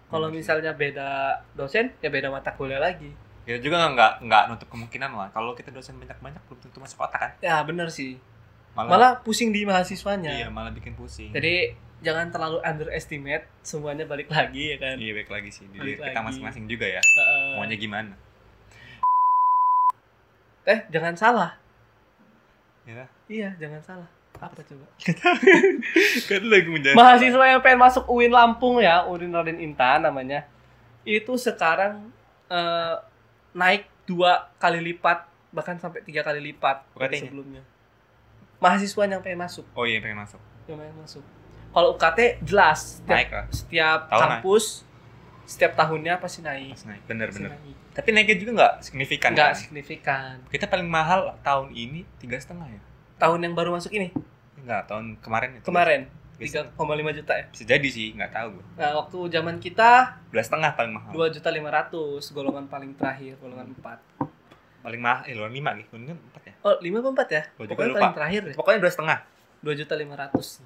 kalau 0.08 0.28
Benar 0.28 0.32
sih. 0.32 0.38
misalnya 0.40 0.72
beda 0.74 1.10
dosen 1.54 1.92
ya 2.00 2.08
beda 2.08 2.28
mata 2.28 2.52
kuliah 2.52 2.80
lagi 2.80 3.12
Ya 3.48 3.56
juga 3.56 3.80
nggak 3.88 4.28
nggak 4.28 4.44
nutup 4.52 4.68
kemungkinan 4.68 5.08
lah. 5.08 5.32
Kalau 5.32 5.56
kita 5.56 5.72
dosen 5.72 5.96
banyak-banyak 5.96 6.44
belum 6.44 6.60
tentu 6.60 6.84
masuk 6.84 7.00
otak 7.00 7.16
kan. 7.18 7.32
ya 7.40 7.64
bener 7.64 7.88
sih 7.88 8.20
Malah, 8.76 8.90
malah 8.92 9.12
pusing 9.24 9.50
di 9.50 9.64
mahasiswanya 9.64 10.36
iya 10.36 10.48
malah 10.52 10.70
bikin 10.70 10.92
pusing. 10.94 11.32
jadi 11.32 11.72
jangan 11.98 12.30
terlalu 12.30 12.62
underestimate 12.62 13.50
semuanya 13.60 14.06
balik 14.06 14.30
lagi 14.30 14.74
ya 14.74 14.78
kan 14.78 14.96
iya 14.96 15.12
baik 15.14 15.28
lagi 15.28 15.50
sih 15.50 15.66
di 15.66 15.78
Balik 15.78 15.98
kita 16.00 16.20
masing-masing 16.22 16.66
juga 16.66 16.86
ya. 16.86 17.02
Heeh. 17.02 17.58
Maunya 17.58 17.74
gimana? 17.76 18.14
eh 20.64 20.84
jangan 20.90 21.16
salah 21.16 21.52
Ya. 22.84 23.04
iya 23.28 23.52
jangan 23.58 23.80
salah 23.82 24.10
apa 24.38 24.62
coba 24.62 24.86
kan 26.30 26.42
lagi 26.46 26.70
menjadi 26.70 26.94
mahasiswa 26.94 27.44
yang 27.48 27.60
pengen 27.60 27.82
masuk 27.82 28.04
UIN 28.06 28.30
Lampung 28.30 28.78
ya, 28.78 29.04
UIN 29.04 29.34
Raden 29.34 29.58
Intan 29.58 30.06
namanya, 30.06 30.46
itu 31.04 31.34
sekarang 31.36 32.14
eh, 32.48 32.96
naik 33.52 33.90
dua 34.06 34.48
kali 34.56 34.80
lipat, 34.80 35.26
bahkan 35.50 35.76
sampai 35.76 36.00
tiga 36.00 36.22
kali 36.22 36.40
lipat 36.40 36.86
dari 36.96 37.18
sebelumnya. 37.18 37.60
Mahasiswa 38.58 39.04
yang 39.04 39.20
pengen 39.20 39.42
masuk, 39.42 39.66
Oh 39.74 39.84
iya 39.84 40.00
pengen 40.00 40.22
masuk. 40.22 40.40
yang 40.70 40.78
pengen 40.78 40.96
masuk. 40.96 41.24
Kalau 41.70 41.94
UKT 41.94 42.20
jelas 42.42 42.80
setiap, 43.00 43.18
Naik 43.18 43.30
lah. 43.30 43.46
setiap 43.50 44.00
Tahun 44.08 44.22
kampus, 44.38 44.66
setiap 45.44 45.72
tahunnya 45.76 46.14
pasti 46.18 46.40
naik. 46.42 46.74
Pas 46.74 46.84
naik. 46.86 46.98
Pasti 46.98 47.08
Bener-bener. 47.08 47.50
naik. 47.52 47.76
Tapi 47.94 48.10
naiknya 48.12 48.38
juga 48.38 48.52
nggak 48.54 48.74
signifikan 48.82 49.30
Nggak 49.32 49.48
kan? 49.48 49.58
signifikan. 49.58 50.34
Kita 50.48 50.66
paling 50.66 50.86
mahal 50.86 51.34
tahun 51.42 51.72
ini 51.72 52.06
tiga 52.18 52.38
setengah 52.38 52.68
ya? 52.68 52.82
Tahun 53.18 53.40
yang 53.40 53.54
baru 53.54 53.74
masuk 53.74 53.90
ini 53.92 54.14
Enggak, 54.58 54.86
tahun 54.86 55.18
kemarin 55.20 55.50
itu. 55.56 55.66
kemarin 55.66 56.02
Tiga 56.38 56.70
3,5 56.70 56.78
juta 57.18 57.34
ya. 57.34 57.46
Bisa 57.50 57.64
jadi 57.66 57.88
sih, 57.90 58.14
nggak 58.14 58.30
tahu 58.30 58.48
gue. 58.54 58.66
Nah 58.78 58.94
waktu 58.96 59.18
zaman 59.28 59.58
kita 59.58 60.22
Dua 60.30 60.44
setengah 60.44 60.70
paling 60.72 60.94
mahal. 60.94 61.10
dua 61.10 61.28
juta 61.28 61.50
lima 61.50 61.74
ratus 61.74 62.30
golongan 62.30 62.70
paling 62.70 62.94
terakhir 62.94 63.42
golongan 63.42 63.74
empat. 63.74 63.98
Paling 64.84 65.02
mahal, 65.02 65.26
eh 65.26 65.34
luar 65.34 65.50
lima 65.50 65.74
gitu. 65.74 65.98
Ini 65.98 66.14
empat 66.14 66.44
ya. 66.44 66.54
Oh, 66.62 66.78
lima 66.78 67.02
empat 67.02 67.28
ya? 67.28 67.42
Pokoknya 67.56 67.90
lupa. 67.90 67.98
paling 67.98 68.14
terakhir 68.14 68.42
deh. 68.44 68.54
Pokoknya 68.54 68.80
dua 68.80 68.92
setengah. 68.94 69.18
Dua 69.58 69.74
juta 69.74 69.94
lima 69.98 70.14
ratus. 70.14 70.62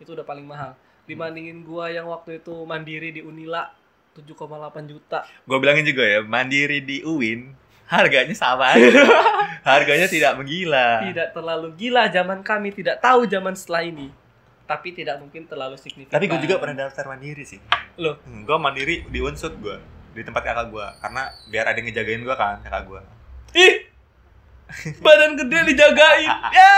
Itu 0.00 0.16
udah 0.16 0.26
paling 0.26 0.44
mahal. 0.44 0.76
Dibandingin 1.06 1.62
gua 1.62 1.88
yang 1.88 2.10
waktu 2.10 2.42
itu 2.42 2.54
mandiri 2.66 3.14
di 3.14 3.22
Unila 3.22 3.70
7,8 4.16 4.88
juta. 4.88 5.28
Gue 5.44 5.58
bilangin 5.60 5.84
juga 5.84 6.04
ya, 6.08 6.24
mandiri 6.24 6.80
di 6.80 7.04
UIN 7.04 7.52
harganya 7.86 8.32
sama 8.32 8.72
aja. 8.72 8.88
harganya 9.76 10.08
tidak 10.08 10.40
menggila. 10.40 11.04
Tidak 11.04 11.28
terlalu 11.36 11.68
gila 11.76 12.08
zaman 12.08 12.40
kami, 12.40 12.72
tidak 12.72 12.98
tahu 13.04 13.28
zaman 13.28 13.52
setelah 13.52 13.84
ini. 13.84 14.08
Tapi 14.66 14.96
tidak 14.96 15.22
mungkin 15.22 15.46
terlalu 15.46 15.78
signifikan. 15.78 16.16
Tapi 16.16 16.26
gue 16.26 16.40
juga 16.42 16.58
pernah 16.58 16.88
daftar 16.88 17.06
mandiri 17.06 17.44
sih. 17.46 17.60
Loh? 18.00 18.18
Hmm, 18.26 18.42
gue 18.42 18.56
mandiri 18.58 19.06
di 19.06 19.20
unsut 19.22 19.54
gue 19.60 19.78
di 20.16 20.24
tempat 20.24 20.42
kakak 20.48 20.72
gue 20.72 20.86
karena 21.04 21.28
biar 21.52 21.64
ada 21.68 21.76
yang 21.76 21.86
ngejagain 21.92 22.22
gue 22.24 22.36
kan 22.36 22.58
kakak 22.64 22.82
gue. 22.88 23.00
Ih! 23.54 23.74
Badan 24.98 25.38
gede 25.38 25.58
dijagain. 25.70 26.32
ya. 26.56 26.74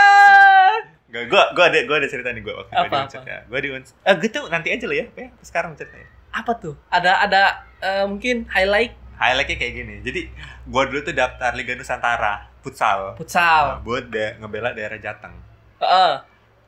Gak, 1.08 1.24
gue 1.32 1.42
gue 1.56 1.64
ada 1.64 1.78
gue 1.88 1.96
ada 1.96 2.08
cerita 2.08 2.28
nih 2.36 2.44
gue 2.44 2.52
waktu 2.52 2.72
Apa, 2.76 3.08
gue 3.08 3.20
di 3.24 3.30
ya. 3.32 3.38
Gue 3.48 3.58
di 3.64 3.68
unsut. 3.72 3.96
Eh 4.04 4.14
gitu 4.20 4.40
nanti 4.52 4.68
aja 4.68 4.84
lah 4.84 4.96
ya. 5.00 5.06
ya 5.16 5.28
sekarang 5.40 5.72
ceritanya. 5.72 6.08
Apa 6.28 6.52
tuh? 6.60 6.76
Ada 6.92 7.24
ada 7.24 7.42
eh, 7.80 8.04
mungkin 8.04 8.44
highlight 8.52 8.92
Highlightnya 9.18 9.56
kayak 9.58 9.74
gini. 9.74 9.94
Jadi 9.98 10.20
gue 10.68 10.82
dulu 10.94 11.00
tuh 11.02 11.10
daftar 11.10 11.50
Liga 11.58 11.74
Nusantara 11.74 12.46
futsal. 12.62 13.12
Nah, 13.12 13.18
futsal. 13.18 13.64
buat 13.82 14.06
da- 14.14 14.38
ngebela 14.38 14.70
daerah 14.70 14.94
Jateng. 14.94 15.34
Heeh. 15.82 16.12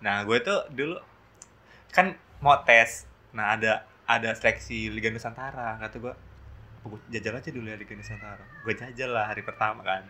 Nah, 0.02 0.16
gue 0.26 0.38
tuh 0.42 0.66
dulu 0.74 0.98
kan 1.94 2.10
mau 2.42 2.58
tes. 2.66 3.06
Nah, 3.30 3.54
ada 3.54 3.86
ada 4.02 4.34
seleksi 4.34 4.90
Liga 4.90 5.14
Nusantara. 5.14 5.78
Kata 5.78 6.02
gue, 6.02 6.14
gue 6.90 6.98
jajal 7.14 7.38
aja 7.38 7.50
dulu 7.54 7.70
ya 7.70 7.78
Liga 7.78 7.94
Nusantara. 7.94 8.42
Gue 8.66 8.74
jajal 8.74 9.14
lah 9.14 9.30
hari 9.30 9.46
pertama 9.46 9.86
kan. 9.86 10.02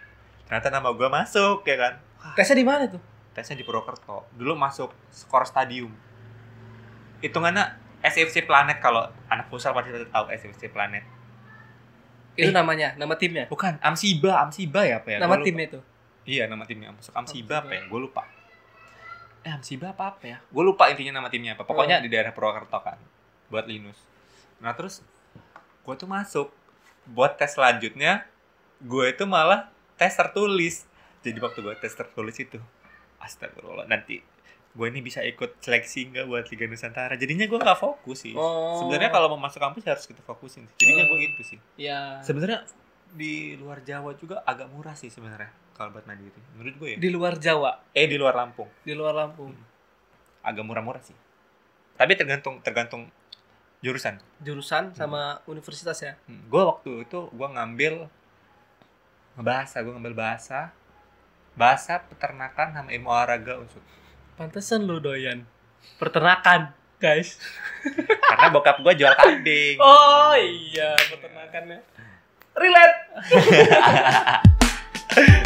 Ternyata 0.49 0.73
nama 0.73 0.89
gue 0.97 1.09
masuk 1.13 1.61
ya 1.69 1.77
kan. 1.77 1.95
Tesnya 2.41 2.57
di 2.57 2.65
mana 2.65 2.89
tuh? 2.89 3.03
Tesnya 3.41 3.57
di 3.57 3.65
Purwokerto. 3.65 4.29
Dulu 4.37 4.53
masuk 4.53 4.93
skor 5.09 5.49
stadium. 5.49 5.89
Hitungannya 7.21 7.73
SFC 8.01 8.45
Planet 8.45 8.77
kalau 8.79 9.01
anak 9.27 9.49
futsal 9.49 9.73
pasti 9.73 9.93
tahu 9.93 10.25
SFC 10.29 10.69
Planet. 10.69 11.01
Itu 12.33 12.49
Eh. 12.49 12.55
namanya, 12.55 12.93
nama 12.97 13.17
timnya. 13.17 13.49
Bukan, 13.49 13.81
Amsiba, 13.81 14.41
Amsiba 14.41 14.85
ya 14.85 15.01
apa 15.01 15.09
ya? 15.11 15.19
Nama 15.19 15.41
timnya 15.41 15.65
itu. 15.67 15.81
Iya, 16.23 16.45
nama 16.47 16.65
timnya 16.65 16.93
masuk 16.93 17.13
Amsiba 17.13 17.25
Amsiba. 17.57 17.57
apa 17.59 17.73
ya? 17.75 17.83
Gue 17.89 18.01
lupa. 18.01 18.23
Eh, 19.41 19.49
Amsiba 19.49 19.97
apa 19.97 20.05
apa 20.11 20.25
ya? 20.27 20.39
Gue 20.47 20.61
lupa 20.63 20.89
intinya 20.89 21.17
nama 21.17 21.33
timnya 21.33 21.57
apa. 21.57 21.65
Pokoknya 21.65 21.97
Oh. 21.97 22.05
di 22.05 22.09
daerah 22.09 22.31
Purwokerto 22.31 22.77
kan. 22.77 23.01
Buat 23.49 23.65
Linus. 23.67 23.97
Nah, 24.61 24.77
terus 24.77 25.01
gue 25.81 25.95
tuh 25.97 26.05
masuk 26.07 26.53
buat 27.03 27.35
tes 27.35 27.57
selanjutnya 27.57 28.29
gue 28.79 29.05
itu 29.09 29.25
malah 29.25 29.73
tes 29.97 30.13
tertulis. 30.13 30.85
Jadi 31.21 31.37
waktu 31.37 31.59
gue 31.59 31.75
tes 31.75 31.93
tertulis 31.93 32.37
itu 32.37 32.61
astagfirullah 33.21 33.85
nanti 33.85 34.19
gue 34.71 34.87
ini 34.87 35.03
bisa 35.03 35.19
ikut 35.21 35.59
seleksi 35.59 36.15
nggak 36.15 36.25
buat 36.25 36.47
Liga 36.47 36.65
Nusantara. 36.65 37.19
Jadinya 37.19 37.43
gue 37.45 37.59
nggak 37.59 37.75
fokus 37.77 38.23
sih. 38.23 38.35
Oh. 38.39 38.79
Sebenarnya 38.79 39.11
kalau 39.11 39.35
mau 39.35 39.41
masuk 39.43 39.59
kampus 39.59 39.83
harus 39.83 40.07
kita 40.07 40.23
fokusin. 40.23 40.63
Jadinya 40.79 41.05
gue 41.05 41.19
Oh. 41.19 41.27
itu 41.27 41.43
sih. 41.43 41.59
Ya. 41.75 42.23
Sebenarnya 42.23 42.63
di 43.11 43.59
luar 43.59 43.83
Jawa 43.83 44.15
juga 44.15 44.47
agak 44.47 44.71
murah 44.71 44.95
sih 44.95 45.11
sebenarnya 45.11 45.51
kalau 45.75 45.91
buat 45.91 46.07
mandiri. 46.07 46.39
Menurut 46.55 46.75
gue 46.79 46.89
ya. 46.95 46.99
Di 47.03 47.09
luar 47.11 47.35
Jawa, 47.37 47.83
Eh 47.91 48.07
di 48.07 48.15
luar 48.15 48.39
Lampung 48.39 48.71
di 48.81 48.95
luar 48.95 49.11
Lampung. 49.13 49.51
agak 50.41 50.63
murah-murah 50.63 51.03
sih. 51.03 51.19
Tapi 51.99 52.15
tergantung 52.15 52.63
tergantung 52.63 53.11
jurusan. 53.83 54.23
Jurusan 54.39 54.95
sama 54.95 55.43
universitas 55.45 55.99
ya. 55.99 56.15
Hmm. 56.31 56.47
Gue 56.47 56.63
waktu 56.63 57.05
itu 57.05 57.27
gue 57.27 57.49
ngambil 57.51 58.07
bahasa, 59.35 59.83
gue 59.83 59.91
ngambil 59.91 60.15
bahasa, 60.15 60.71
bahasa 61.61 62.01
peternakan 62.03 62.73
sama 62.73 62.89
ilmu 62.89 63.07
olahraga 63.07 63.61
unsur. 63.61 63.85
Pantesan 64.35 64.83
lu 64.83 64.97
doyan 64.99 65.45
peternakan, 65.97 66.73
guys. 66.97 67.37
Karena 68.31 68.49
bokap 68.49 68.81
gue 68.81 68.93
jual 68.95 69.13
kambing. 69.13 69.77
Oh 69.77 70.33
iya, 70.33 70.97
peternakannya. 70.97 71.81
Relate. 72.51 72.97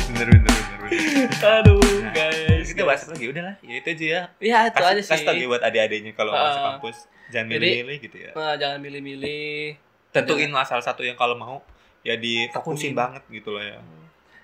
bener 0.07 0.27
bener 0.31 0.47
bener. 0.47 0.79
bener. 0.81 1.29
Aduh, 1.61 1.81
Nah, 1.81 2.13
guys. 2.13 2.67
Kita 2.69 2.83
bahas 2.85 3.03
lagi 3.05 3.27
udah 3.27 3.43
lah. 3.45 3.57
Ya 3.61 3.75
itu 3.77 3.89
aja 3.91 4.05
ya. 4.07 4.23
Ya, 4.39 4.59
itu 4.65 4.77
Kasih, 4.77 4.87
aja 4.89 5.01
sih. 5.01 5.11
kasih 5.11 5.25
tau 5.27 5.49
buat 5.49 5.63
adik-adiknya 5.63 6.13
kalau 6.13 6.31
Ah. 6.31 6.39
masuk 6.45 6.61
kampus 6.71 6.97
jangan 7.27 7.47
milih-milih 7.51 7.97
gitu 8.01 8.17
ya. 8.21 8.31
Nah, 8.33 8.55
jangan 8.55 8.79
milih-milih. 8.79 9.75
Tentuin 10.11 10.47
lah 10.49 10.63
salah 10.63 10.85
satu 10.85 11.03
yang 11.03 11.15
kalau 11.15 11.35
mau 11.35 11.59
ya 12.01 12.15
difokusin 12.15 12.93
Tekunin. 12.93 12.95
banget 12.95 13.23
gitu 13.33 13.49
loh 13.51 13.65
ya 13.65 13.81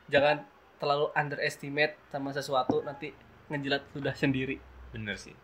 Jangan 0.08 0.42
terlalu 0.80 1.12
underestimate 1.12 1.94
sama 2.08 2.32
sesuatu 2.32 2.80
nanti 2.80 3.12
ngejilat 3.46 3.84
sudah 3.92 4.14
sendiri. 4.14 4.56
bener 4.90 5.14
sih 5.14 5.36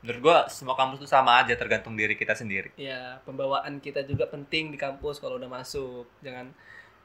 menurut 0.00 0.20
gua 0.20 0.38
semua 0.46 0.74
kampus 0.74 0.98
tuh 0.98 1.08
sama 1.08 1.38
aja 1.38 1.52
tergantung 1.54 1.92
diri 1.92 2.12
kita 2.12 2.32
sendiri 2.32 2.72
Ya, 2.74 3.20
pembawaan 3.22 3.78
kita 3.78 4.02
juga 4.02 4.26
penting 4.26 4.72
di 4.72 4.76
kampus 4.76 5.16
kalau 5.16 5.36
udah 5.36 5.46
masuk. 5.46 6.08
Jangan 6.20 6.56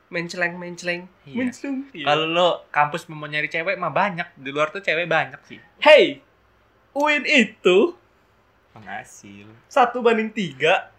menceleng-menceleng. 0.08 1.04
Iya. 1.24 1.36
Menceleng. 1.36 1.78
Iya. 1.92 2.06
kalau 2.06 2.26
lo 2.26 2.50
kampus 2.70 3.06
mau 3.08 3.26
nyari 3.26 3.48
cewek 3.48 3.76
mah 3.76 3.92
banyak 3.92 4.28
di 4.36 4.50
luar 4.50 4.70
tuh 4.70 4.80
cewek 4.80 5.06
banyak 5.06 5.42
sih 5.44 5.60
Hey, 5.78 6.24
UIN 6.92 7.26
itu 7.26 8.00
penghasil 8.72 9.48
satu 9.68 10.00
banding 10.00 10.32
tiga 10.32 10.92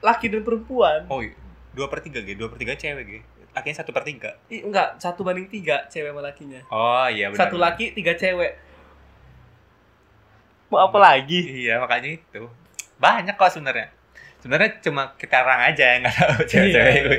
laki 0.00 0.26
dan 0.26 0.42
perempuan. 0.42 1.06
oh 1.06 1.20
iya. 1.20 1.34
dua 1.70 1.86
per 1.86 2.00
tiga 2.00 2.18
g 2.20 2.34
dua 2.34 2.50
per 2.50 2.58
tiga 2.58 2.74
cewek 2.74 3.04
g 3.04 3.12
lakinya 3.50 3.76
satu 3.76 3.90
per 3.90 4.02
tiga 4.02 4.30
Ih, 4.46 4.62
enggak, 4.62 4.94
satu 4.96 5.20
banding 5.20 5.46
tiga 5.46 5.84
cewek 5.86 6.08
sama 6.08 6.22
lakinya. 6.22 6.60
oh 6.68 7.06
iya 7.06 7.28
benar 7.28 7.40
Satu 7.40 7.56
laki, 7.56 7.92
tiga 7.92 8.14
cewek. 8.14 8.52
Mau 10.68 10.78
apa 10.80 10.98
lagi? 10.98 11.66
iya 11.66 11.78
makanya 11.78 12.14
itu 12.14 12.42
banyak 12.96 13.34
kok 13.34 13.50
sebenarnya 13.50 13.90
sebenarnya 14.38 14.78
cuma 14.80 15.12
kita 15.14 15.36
orang 15.38 15.66
aja 15.66 15.84
yang 15.90 16.00
nggak 16.00 16.16
tahu 16.16 16.40
cewek-cewek 16.46 16.94
Iya. 16.94 17.02
gue 17.02 17.18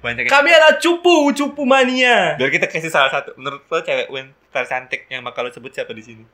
banyak 0.00 0.22
Kami 0.26 0.48
adalah 0.50 0.76
cupu, 0.76 1.30
cupu 1.30 1.62
mania. 1.62 2.34
biar 2.34 2.50
kita 2.50 2.66
kasih 2.66 2.88
salah 2.88 3.08
satu 3.08 3.32
menurut 3.34 3.62
lo 3.64 3.78
cewek 3.78 4.08
win 4.08 4.34
tercantik 4.48 5.06
yang 5.06 5.22
bakal 5.22 5.42
lo 5.42 5.50
sebut 5.50 5.70
siapa 5.70 5.92
di 5.92 6.02
sini 6.02 6.24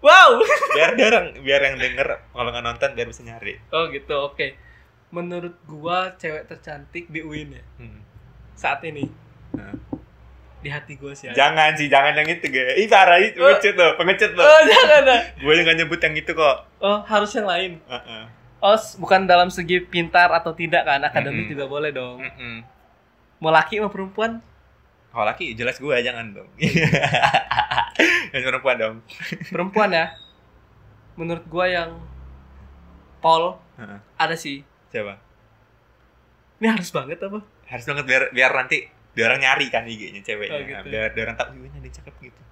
Wow. 0.00 0.40
biar 0.72 0.94
dia 0.94 1.06
orang 1.08 1.26
biar 1.38 1.60
yang 1.62 1.76
denger 1.76 2.08
kalau 2.30 2.48
nggak 2.48 2.64
nonton 2.64 2.90
biar 2.92 3.06
bisa 3.06 3.20
nyari 3.20 3.56
Oh 3.68 3.88
gitu, 3.88 4.14
oke. 4.14 4.46
Menurut 5.10 5.58
gua 5.64 6.14
cewek 6.14 6.46
tercantik 6.46 7.06
di 7.06 7.20
UIN 7.20 7.50
ya 7.52 7.62
Hmm. 7.76 8.00
saat 8.52 8.78
ini 8.82 9.10
Nah. 9.50 9.74
di 10.58 10.68
hati 10.68 10.94
gua 10.94 11.10
sih. 11.10 11.32
jangan 11.32 11.72
sih 11.72 11.86
jangan 11.86 12.12
yang 12.14 12.28
itu 12.28 12.46
gue 12.46 12.76
ih 12.76 12.86
parah 12.86 13.16
ih 13.18 13.32
Oh. 13.34 13.48
pengecut 13.48 13.74
lo 13.74 13.88
pengecut 13.96 14.30
lo 14.32 14.42
Oh 14.42 14.60
jangan 14.62 15.00
dah. 15.02 15.20
gue 15.34 15.50
yang 15.50 15.64
nggak 15.64 15.78
nyebut 15.78 15.98
yang 15.98 16.14
itu 16.14 16.30
kok 16.30 16.56
Oh 16.78 16.98
harus 17.02 17.32
yang 17.32 17.44
lain. 17.44 17.80
Heeh. 17.82 18.22
Oh 18.58 18.72
s- 18.72 18.94
bukan 18.94 19.24
dalam 19.24 19.48
segi 19.48 19.80
pintar 19.80 20.28
atau 20.30 20.52
tidak 20.52 20.84
kan? 20.84 21.00
Akademik 21.00 21.44
Mm-mm. 21.44 21.50
juga 21.50 21.64
boleh 21.66 21.90
dong. 21.90 22.20
Mm-mm. 22.20 22.60
Mau 23.38 23.50
laki 23.50 23.78
mau 23.78 23.88
perempuan? 23.88 24.44
kalau 25.08 25.26
laki 25.26 25.52
jelas 25.54 25.74
gue 25.74 25.96
jangan 25.98 26.30
dong 26.30 26.46
yang 28.30 28.42
perempuan 28.44 28.76
dong 28.76 28.96
Perempuan 29.44 29.90
ya. 29.90 30.06
Menurut 31.12 31.42
gua 31.46 31.66
yang 31.66 31.98
Paul 33.18 33.58
Heeh. 33.74 33.98
ada 34.14 34.32
sih. 34.34 34.62
Coba 34.90 35.14
Ini 36.58 36.66
harus 36.68 36.90
banget 36.90 37.18
apa? 37.20 37.40
harus 37.64 37.84
banget 37.84 38.04
biar 38.04 38.22
biar 38.30 38.50
nanti 38.52 38.84
dia 39.10 39.24
orang 39.24 39.40
nyari 39.40 39.66
kan 39.68 39.82
IG-nya 39.84 40.20
ceweknya 40.20 40.54
Oh, 40.54 40.62
gitu. 40.62 40.86
biar 40.86 41.10
dia 41.10 41.22
orang 41.24 41.36
tahu 41.36 41.48
gue 41.56 41.68
ada 41.68 41.90
cakep 41.92 42.14
gitu 42.20 42.42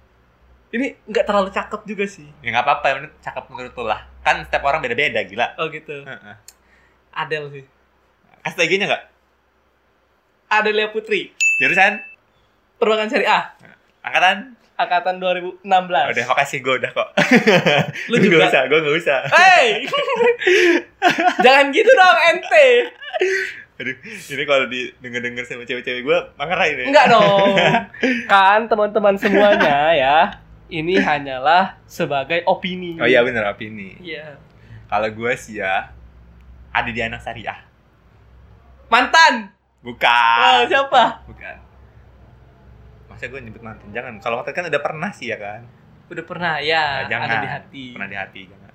Ini 0.69 0.87
nggak 1.03 1.25
terlalu 1.25 1.49
cakep 1.49 1.81
juga 1.83 2.05
sih. 2.05 2.27
ya 2.39 2.49
nggak 2.49 2.63
apa-apa 2.63 2.85
penting 2.95 3.13
cakep 3.19 3.43
menurut 3.47 3.73
lo 3.73 3.85
lah 3.85 4.01
kan 4.19 4.41
setiap 4.41 4.63
orang 4.63 4.79
beda-beda 4.79 5.21
gila 5.21 5.47
Oh 5.57 5.67
gitu. 5.67 5.93
Heeh. 5.99 6.35
Adele 7.11 7.47
sih. 7.51 7.65
kasih 8.41 8.65
IG-nya 8.65 8.85
nggak 8.87 9.03
Adelia 10.49 10.89
Putri. 10.89 11.29
jurusan 11.57 12.01
Perbankan 12.75 13.07
syariah. 13.07 13.43
angkatan 13.99 14.55
Angkatan 14.79 15.19
2016. 15.19 15.59
udah 15.91 16.25
makasih 16.25 16.59
gue 16.59 16.73
udah 16.77 16.87
kok 16.89 17.09
Lu 18.07 18.15
juga? 18.17 18.35
nggak 18.39 18.49
usah 18.49 18.61
gue 18.65 18.79
nggak 18.79 18.97
usah 18.97 19.19
Hey! 19.27 19.65
Jangan 21.43 21.65
gitu 21.69 21.89
dong 21.89 22.17
ente. 22.29 22.67
aduh 23.75 23.95
ini 24.01 24.43
kalau 24.43 24.65
di 24.65 24.91
denger 24.97 25.19
denger 25.21 25.43
sama 25.45 25.63
cewek-cewek 25.63 26.01
gue 26.01 26.17
marah 26.33 26.63
ini 26.65 26.83
Enggak 26.85 27.07
dong. 27.09 27.55
Kan 28.31 28.65
teman-teman 28.65 29.15
semuanya 29.15 29.91
ya. 29.93 30.17
Ini 30.69 30.95
hanyalah 30.97 31.79
sebagai 31.83 32.45
opini. 32.45 32.95
oh 32.95 33.03
iya 33.03 33.19
bener 33.19 33.41
opini 33.45 33.97
Iya. 33.99 34.37
kalau 34.85 35.09
gue 35.09 35.31
sih 35.33 35.57
ya 35.57 35.89
ada 36.69 36.87
di 36.87 36.99
anak 36.99 37.19
syariah 37.19 37.57
Mantan. 38.87 39.49
bukan 39.79 40.39
Oh, 40.39 40.61
siapa? 40.65 41.23
bukan 41.25 41.55
masa 43.19 43.27
gue 43.27 43.41
nyebut 43.43 43.59
mantan 43.59 43.91
jangan. 43.91 44.15
Kalau 44.23 44.39
mantan 44.39 44.55
kan 44.55 44.63
udah 44.71 44.79
pernah 44.79 45.11
sih 45.11 45.27
ya 45.27 45.35
kan? 45.35 45.67
Udah 46.07 46.23
pernah 46.23 46.63
ya, 46.63 47.03
Nah, 47.03 47.11
jangan. 47.11 47.27
ada 47.27 47.37
di 47.43 47.49
hati. 47.51 47.85
pernah 47.91 48.07
di 48.07 48.15
hati 48.15 48.41
jangan. 48.47 48.71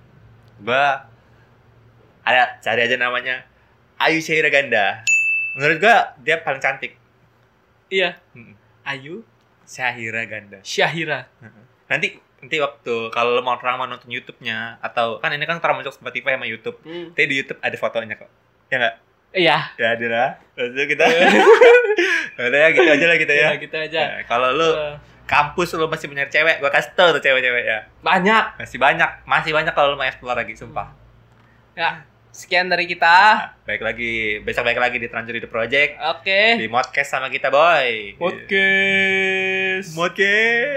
Gue 0.61 0.85
ada 2.21 2.43
cari 2.61 2.81
aja 2.85 2.97
namanya 3.01 3.41
Ayu 3.97 4.21
Syaira 4.21 4.53
Ganda. 4.53 5.01
Menurut 5.57 5.81
gue 5.81 5.97
dia 6.21 6.37
paling 6.45 6.61
cantik. 6.61 6.93
Iya. 7.89 8.21
Ayu? 8.85 9.25
Syahira 9.65 10.29
Ganda. 10.29 10.61
Syahira. 10.61 11.25
nanti 11.89 12.21
nanti 12.45 12.61
waktu 12.61 13.09
kalau 13.09 13.41
mau 13.41 13.57
orang 13.57 13.81
mau 13.81 13.89
nonton 13.89 14.13
YouTube-nya 14.13 14.77
atau 14.85 15.17
kan 15.25 15.33
ini 15.33 15.49
kan 15.49 15.57
termasuk 15.57 15.97
Spotify 15.97 16.37
sama 16.37 16.45
YouTube. 16.45 16.77
Hmm. 16.85 17.17
nanti 17.17 17.25
di 17.25 17.41
YouTube 17.41 17.65
ada 17.65 17.77
fotonya 17.81 18.21
kok. 18.21 18.29
Ya 18.69 18.77
nggak 18.77 18.95
Iya. 19.35 19.59
ya 19.75 19.87
ada 19.93 20.07
lah 20.07 20.29
Terus 20.55 20.87
kita 20.87 21.03
udah 22.41 22.57
ya 22.57 22.69
gitu 22.71 22.89
aja 22.89 23.05
lah 23.05 23.17
kita 23.17 23.33
ya, 23.33 23.45
Ya, 23.45 23.51
gitu 23.59 23.77
aja. 23.77 24.01
Ya, 24.13 24.21
kalau 24.25 24.49
lu 24.51 24.69
Eh, 24.69 24.95
kampus 25.25 25.73
lu 25.73 25.85
masih 25.85 26.07
mencari 26.07 26.29
cewek 26.29 26.59
gua 26.59 26.69
kasih 26.69 26.91
tau 26.93 27.09
tuh 27.11 27.19
cewek-cewek 27.19 27.63
ya 27.65 27.79
banyak. 28.01 28.43
masih 28.57 28.77
banyak 28.77 29.09
masih 29.25 29.51
banyak 29.51 29.71
kalau 29.71 29.91
lu 29.91 29.97
mau 29.97 30.05
explore 30.05 30.37
lagi 30.37 30.53
sumpah 30.53 30.93
Ya, 31.75 32.03
sekian 32.31 32.67
dari 32.67 32.85
kita. 32.85 33.35
Nah, 33.35 33.51
baik 33.65 33.81
lagi 33.81 34.39
besok 34.41 34.63
baik 34.63 34.77
lagi 34.77 34.97
di 34.97 35.05
Transjuri 35.05 35.39
The 35.39 35.49
Project 35.49 35.91
Oke. 35.99 36.55
di 36.55 36.65
modcast 36.67 37.09
sama 37.11 37.27
kita 37.27 37.49
boy 37.49 38.15
Podcast. 38.15 39.91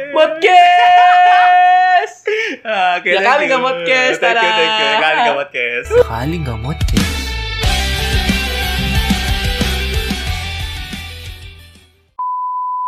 Podcast. 0.09 2.15
Ah, 2.63 2.93
oke, 2.97 3.07
Ya 3.07 3.15
thank 3.15 3.27
kali 3.27 3.41
nggak 3.45 3.59
modcast, 3.59 4.17
Thank 4.17 4.35
you, 4.35 4.49
thank 4.49 4.73
you. 4.73 4.77
dadah. 4.79 4.89
Ya 4.89 4.99
kali 4.99 5.19
nggak 5.19 5.37
modcast 5.37 5.89
Kali 6.03 6.35
nggak 6.39 6.59
motif. 6.59 7.16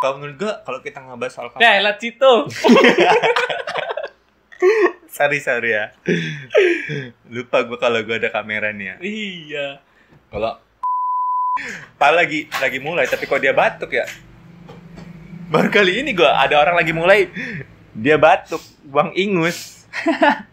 Kalau 0.00 0.16
menurut 0.16 0.36
gua 0.40 0.52
kalau 0.64 0.80
kita 0.80 1.04
ngebahas 1.04 1.32
soal 1.36 1.52
Ya, 1.60 1.76
lihat 1.76 2.00
situ. 2.00 2.32
sorry 5.20 5.40
sorry 5.42 5.70
ya 5.76 5.92
lupa 7.28 7.60
gua 7.68 7.76
kalau 7.76 8.00
gua 8.04 8.16
ada 8.16 8.30
kamera 8.32 8.72
nih 8.72 8.86
ya 8.86 8.96
iya. 9.04 9.66
kalau 10.32 10.56
Pak 12.00 12.10
lagi 12.16 12.48
lagi 12.56 12.80
mulai 12.80 13.04
tapi 13.04 13.28
kok 13.28 13.42
dia 13.42 13.52
batuk 13.52 13.92
ya 13.92 14.08
baru 15.52 15.68
kali 15.68 16.00
ini 16.00 16.16
gua 16.16 16.40
ada 16.40 16.56
orang 16.56 16.80
lagi 16.80 16.96
mulai 16.96 17.28
dia 17.92 18.16
batuk 18.16 18.64
buang 18.88 19.12
ingus 19.12 19.84